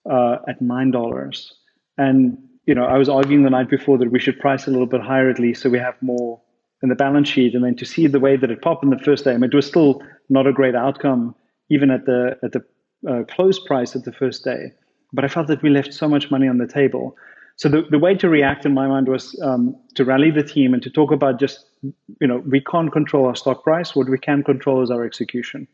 uh, 0.10 0.38
at 0.48 0.62
nine 0.62 0.92
dollars 0.92 1.54
and 1.98 2.38
you 2.68 2.76
know, 2.76 2.84
I 2.84 2.98
was 2.98 3.08
arguing 3.08 3.44
the 3.44 3.50
night 3.50 3.70
before 3.70 3.98
that 3.98 4.12
we 4.12 4.20
should 4.20 4.40
price 4.40 4.68
a 4.68 4.72
little 4.72 4.86
bit 4.86 5.02
higher 5.02 5.30
at 5.30 5.40
least 5.40 5.62
so 5.62 5.70
we 5.70 5.80
have 5.80 5.96
more 6.02 6.42
in 6.84 6.90
the 6.90 6.96
balance 6.96 7.28
sheet, 7.30 7.56
and 7.56 7.64
then 7.64 7.76
to 7.78 7.86
see 7.86 8.06
the 8.06 8.20
way 8.20 8.38
that 8.38 8.52
it 8.52 8.62
popped 8.62 8.84
in 8.84 8.92
the 8.92 9.00
first 9.00 9.24
day, 9.24 9.32
I 9.32 9.38
mean, 9.38 9.50
it 9.52 9.56
was 9.56 9.66
still 9.66 10.04
not 10.30 10.46
a 10.46 10.54
great 10.54 10.76
outcome, 10.76 11.34
even 11.72 11.90
at 11.90 12.06
the 12.06 12.38
at 12.44 12.52
the 12.52 12.64
uh, 13.10 13.24
close 13.24 13.58
price 13.58 13.96
at 13.96 14.04
the 14.04 14.12
first 14.12 14.44
day. 14.44 14.74
But 15.14 15.26
I 15.26 15.28
felt 15.28 15.48
that 15.48 15.64
we 15.64 15.70
left 15.70 15.94
so 15.94 16.08
much 16.08 16.30
money 16.30 16.48
on 16.48 16.58
the 16.60 16.68
table. 16.68 17.16
So 17.56 17.70
the, 17.70 17.84
the 17.90 17.98
way 17.98 18.14
to 18.16 18.30
react 18.30 18.66
in 18.66 18.74
my 18.76 18.88
mind 18.88 19.08
was 19.08 19.40
um, 19.42 19.76
to 19.96 20.06
rally 20.06 20.30
the 20.30 20.44
team 20.44 20.76
and 20.76 20.84
to 20.84 20.92
talk 20.92 21.12
about 21.12 21.40
just, 21.40 21.66
you 21.84 22.28
know, 22.28 22.38
we 22.38 22.62
can't 22.62 22.92
control 22.92 23.26
our 23.26 23.36
stock 23.36 23.64
price. 23.64 23.96
What 23.96 24.10
we 24.10 24.18
can 24.18 24.44
control 24.44 24.82
is 24.84 24.92
our 24.92 25.06
execution. 25.06 25.68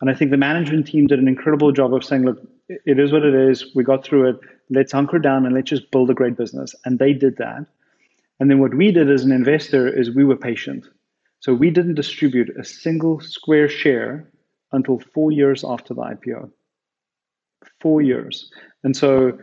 And 0.00 0.10
I 0.10 0.14
think 0.14 0.30
the 0.30 0.36
management 0.36 0.86
team 0.86 1.06
did 1.06 1.18
an 1.18 1.28
incredible 1.28 1.72
job 1.72 1.94
of 1.94 2.04
saying, 2.04 2.24
look, 2.24 2.38
it 2.68 2.98
is 2.98 3.12
what 3.12 3.24
it 3.24 3.34
is. 3.34 3.74
We 3.74 3.84
got 3.84 4.04
through 4.04 4.30
it. 4.30 4.36
Let's 4.70 4.92
hunker 4.92 5.18
down 5.18 5.46
and 5.46 5.54
let's 5.54 5.70
just 5.70 5.90
build 5.90 6.10
a 6.10 6.14
great 6.14 6.36
business. 6.36 6.74
And 6.84 6.98
they 6.98 7.12
did 7.12 7.36
that. 7.36 7.66
And 8.40 8.50
then 8.50 8.58
what 8.58 8.74
we 8.74 8.90
did 8.90 9.10
as 9.10 9.24
an 9.24 9.32
investor 9.32 9.86
is 9.86 10.10
we 10.10 10.24
were 10.24 10.36
patient. 10.36 10.84
So 11.40 11.54
we 11.54 11.70
didn't 11.70 11.94
distribute 11.94 12.50
a 12.58 12.64
single 12.64 13.20
square 13.20 13.68
share 13.68 14.28
until 14.72 14.98
four 14.98 15.30
years 15.30 15.64
after 15.66 15.94
the 15.94 16.02
IPO. 16.02 16.50
Four 17.80 18.02
years. 18.02 18.50
And 18.82 18.96
so 18.96 19.38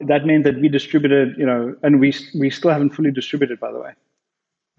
that 0.00 0.26
meant 0.26 0.44
that 0.44 0.60
we 0.60 0.68
distributed, 0.68 1.36
you 1.36 1.46
know, 1.46 1.74
and 1.82 2.00
we 2.00 2.14
we 2.38 2.50
still 2.50 2.70
haven't 2.70 2.90
fully 2.90 3.10
distributed, 3.10 3.60
by 3.60 3.72
the 3.72 3.80
way, 3.80 3.92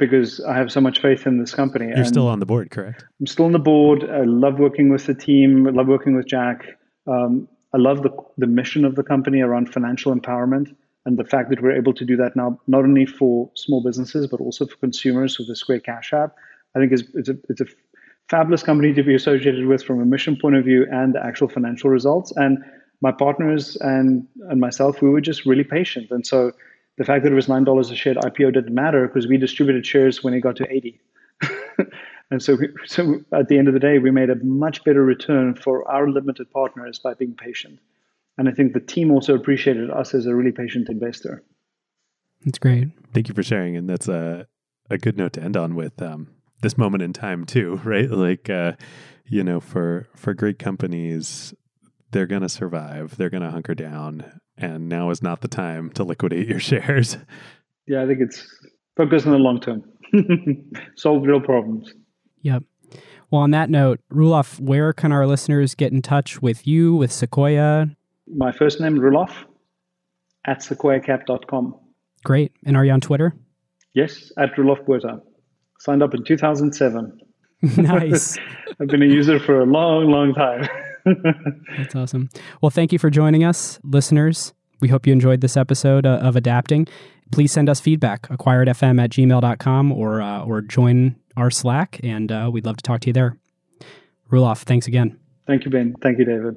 because 0.06 0.40
I 0.42 0.56
have 0.56 0.72
so 0.72 0.82
much 0.82 1.02
faith 1.02 1.26
in 1.26 1.40
this 1.40 1.54
company. 1.54 1.92
You're 1.96 2.06
still 2.06 2.28
on 2.28 2.40
the 2.40 2.46
board, 2.46 2.72
correct? 2.72 3.06
I'm 3.20 3.28
still 3.28 3.46
on 3.46 3.52
the 3.52 3.60
board. 3.60 4.04
I 4.10 4.24
love 4.24 4.60
working 4.60 4.90
with 4.90 5.06
the 5.06 5.14
team. 5.14 5.68
I 5.68 5.72
love 5.72 5.88
working 5.88 6.16
with 6.16 6.28
Jack. 6.28 6.66
Um, 7.08 7.48
I 7.74 7.78
love 7.78 8.04
the 8.04 8.12
the 8.38 8.48
mission 8.48 8.86
of 8.86 8.96
the 8.96 9.04
company 9.04 9.42
around 9.42 9.74
financial 9.74 10.14
empowerment 10.14 10.76
and 11.06 11.18
the 11.18 11.26
fact 11.26 11.50
that 11.50 11.62
we're 11.62 11.76
able 11.76 11.94
to 11.94 12.06
do 12.06 12.16
that 12.18 12.36
now, 12.36 12.60
not 12.68 12.84
only 12.84 13.06
for 13.06 13.50
small 13.56 13.84
businesses 13.84 14.28
but 14.28 14.40
also 14.40 14.66
for 14.66 14.78
consumers 14.78 15.38
with 15.38 15.48
the 15.48 15.56
Square 15.56 15.82
Cash 15.82 16.14
App. 16.14 16.36
I 16.76 16.80
think 16.80 16.92
is 16.92 17.04
it's 17.14 17.30
a 17.30 17.38
it's 17.50 17.62
a 17.62 17.66
fabulous 18.30 18.64
company 18.64 18.94
to 18.94 19.04
be 19.04 19.16
associated 19.16 19.66
with 19.68 19.84
from 19.84 20.02
a 20.02 20.06
mission 20.06 20.38
point 20.42 20.56
of 20.56 20.66
view 20.66 20.86
and 20.92 21.14
the 21.14 21.24
actual 21.24 21.50
financial 21.50 21.90
results. 21.90 22.32
And 22.36 22.60
my 23.02 23.12
partners 23.12 23.76
and 23.82 24.28
and 24.50 24.60
myself, 24.60 25.02
we 25.02 25.10
were 25.10 25.22
just 25.22 25.46
really 25.46 25.64
patient. 25.64 26.10
And 26.12 26.26
so 26.26 26.52
the 26.98 27.04
fact 27.04 27.24
that 27.24 27.32
it 27.32 27.36
was 27.36 27.48
nine 27.48 27.64
dollars 27.64 27.92
a 27.92 27.96
share 27.96 28.18
at 28.18 28.24
IPO 28.24 28.54
didn't 28.54 28.74
matter 28.74 29.08
because 29.08 29.28
we 29.28 29.38
distributed 29.38 29.86
shares 29.86 30.24
when 30.24 30.34
it 30.34 30.42
got 30.42 30.56
to 30.58 30.72
eighty. 30.72 31.00
and 32.32 32.42
so, 32.42 32.56
we, 32.56 32.70
so 32.86 33.22
at 33.32 33.48
the 33.48 33.58
end 33.58 33.68
of 33.68 33.74
the 33.74 33.80
day, 33.80 34.00
we 34.00 34.12
made 34.12 34.30
a 34.30 34.36
much 34.44 34.84
better 34.84 35.04
return 35.04 35.56
for 35.56 35.90
our 35.90 36.10
limited 36.10 36.50
partners 36.52 37.00
by 37.00 37.14
being 37.14 37.34
patient. 37.34 37.80
And 38.38 38.50
I 38.50 38.52
think 38.52 38.74
the 38.74 38.80
team 38.80 39.12
also 39.12 39.36
appreciated 39.36 39.90
us 39.92 40.14
as 40.14 40.26
a 40.26 40.36
really 40.36 40.52
patient 40.52 40.90
investor. 40.90 41.44
That's 42.46 42.60
great. 42.60 42.90
Thank 43.14 43.30
you 43.30 43.36
for 43.36 43.44
sharing, 43.44 43.78
and 43.78 43.90
that's 43.90 44.08
a 44.08 44.48
a 44.90 44.98
good 44.98 45.18
note 45.18 45.34
to 45.34 45.42
end 45.42 45.58
on 45.58 45.76
with 45.76 46.02
um, 46.02 46.28
this 46.62 46.78
moment 46.78 47.04
in 47.04 47.14
time 47.14 47.46
too, 47.46 47.80
right? 47.84 48.10
Like, 48.10 48.50
uh, 48.50 48.74
you 49.26 49.44
know, 49.44 49.60
for 49.60 50.08
for 50.16 50.34
great 50.34 50.60
companies, 50.60 51.54
they're 52.14 52.28
going 52.28 52.42
to 52.42 52.50
survive. 52.50 53.18
They're 53.18 53.30
going 53.30 53.44
to 53.44 53.52
hunker 53.52 53.76
down, 53.76 54.40
and 54.58 54.88
now 54.88 55.10
is 55.10 55.22
not 55.22 55.42
the 55.42 55.48
time 55.48 55.90
to 55.92 56.04
liquidate 56.04 56.48
your 56.48 56.60
shares. 56.72 57.18
Yeah, 57.88 58.04
I 58.04 58.08
think 58.08 58.20
it's 58.22 58.48
focus 58.96 59.26
on 59.26 59.34
the 59.34 59.40
long 59.40 59.60
term, 59.60 59.84
solve 60.96 61.24
real 61.24 61.42
problems. 61.42 61.94
Yep. 62.44 62.64
Well, 63.32 63.42
on 63.42 63.52
that 63.52 63.70
note, 63.70 64.00
Roelof, 64.12 64.60
where 64.60 64.94
can 64.94 65.12
our 65.12 65.26
listeners 65.26 65.74
get 65.74 65.92
in 65.92 66.02
touch 66.02 66.42
with 66.42 66.68
you, 66.68 66.96
with 66.96 67.12
Sequoia? 67.12 67.88
My 68.28 68.52
first 68.52 68.80
name, 68.80 68.96
Roelof, 68.98 69.32
at 70.46 70.60
sequoiacap.com. 70.60 71.76
Great. 72.24 72.52
And 72.64 72.78
are 72.78 72.86
you 72.86 72.92
on 72.92 73.02
Twitter? 73.02 73.34
Yes, 73.94 74.32
at 74.38 74.54
Roelof 74.56 74.86
Botha. 74.86 75.20
Signed 75.80 76.04
up 76.04 76.14
in 76.14 76.24
2007. 76.24 77.20
nice. 77.78 78.38
I've 78.80 78.88
been 78.88 79.02
a 79.02 79.08
user 79.08 79.40
for 79.40 79.62
a 79.62 79.66
long, 79.66 80.12
long 80.12 80.34
time. 80.34 80.68
That's 81.06 81.96
awesome. 81.96 82.30
Well, 82.62 82.70
thank 82.70 82.92
you 82.92 83.00
for 83.00 83.10
joining 83.10 83.44
us, 83.44 83.80
listeners. 83.84 84.54
We 84.82 84.90
hope 84.90 85.08
you 85.08 85.14
enjoyed 85.14 85.42
this 85.42 85.56
episode 85.56 86.06
uh, 86.06 86.20
of 86.22 86.36
Adapting. 86.36 86.88
Please 87.32 87.52
send 87.52 87.70
us 87.70 87.80
feedback, 87.80 88.28
acquiredfm 88.30 89.02
at 89.02 89.10
gmail.com 89.12 89.92
or, 89.92 90.22
uh, 90.22 90.44
or 90.44 90.62
join 90.62 91.16
our 91.38 91.50
Slack, 91.50 92.00
and 92.04 92.32
uh, 92.32 92.50
we'd 92.52 92.66
love 92.66 92.78
to 92.78 92.84
talk 92.84 93.02
to 93.02 93.08
you 93.08 93.14
there. 93.14 93.38
Roelof, 94.32 94.64
thanks 94.64 94.88
again. 94.88 95.20
Thank 95.48 95.66
you, 95.66 95.72
Ben. 95.72 95.96
Thank 96.02 96.20
you, 96.20 96.26
David. 96.26 96.56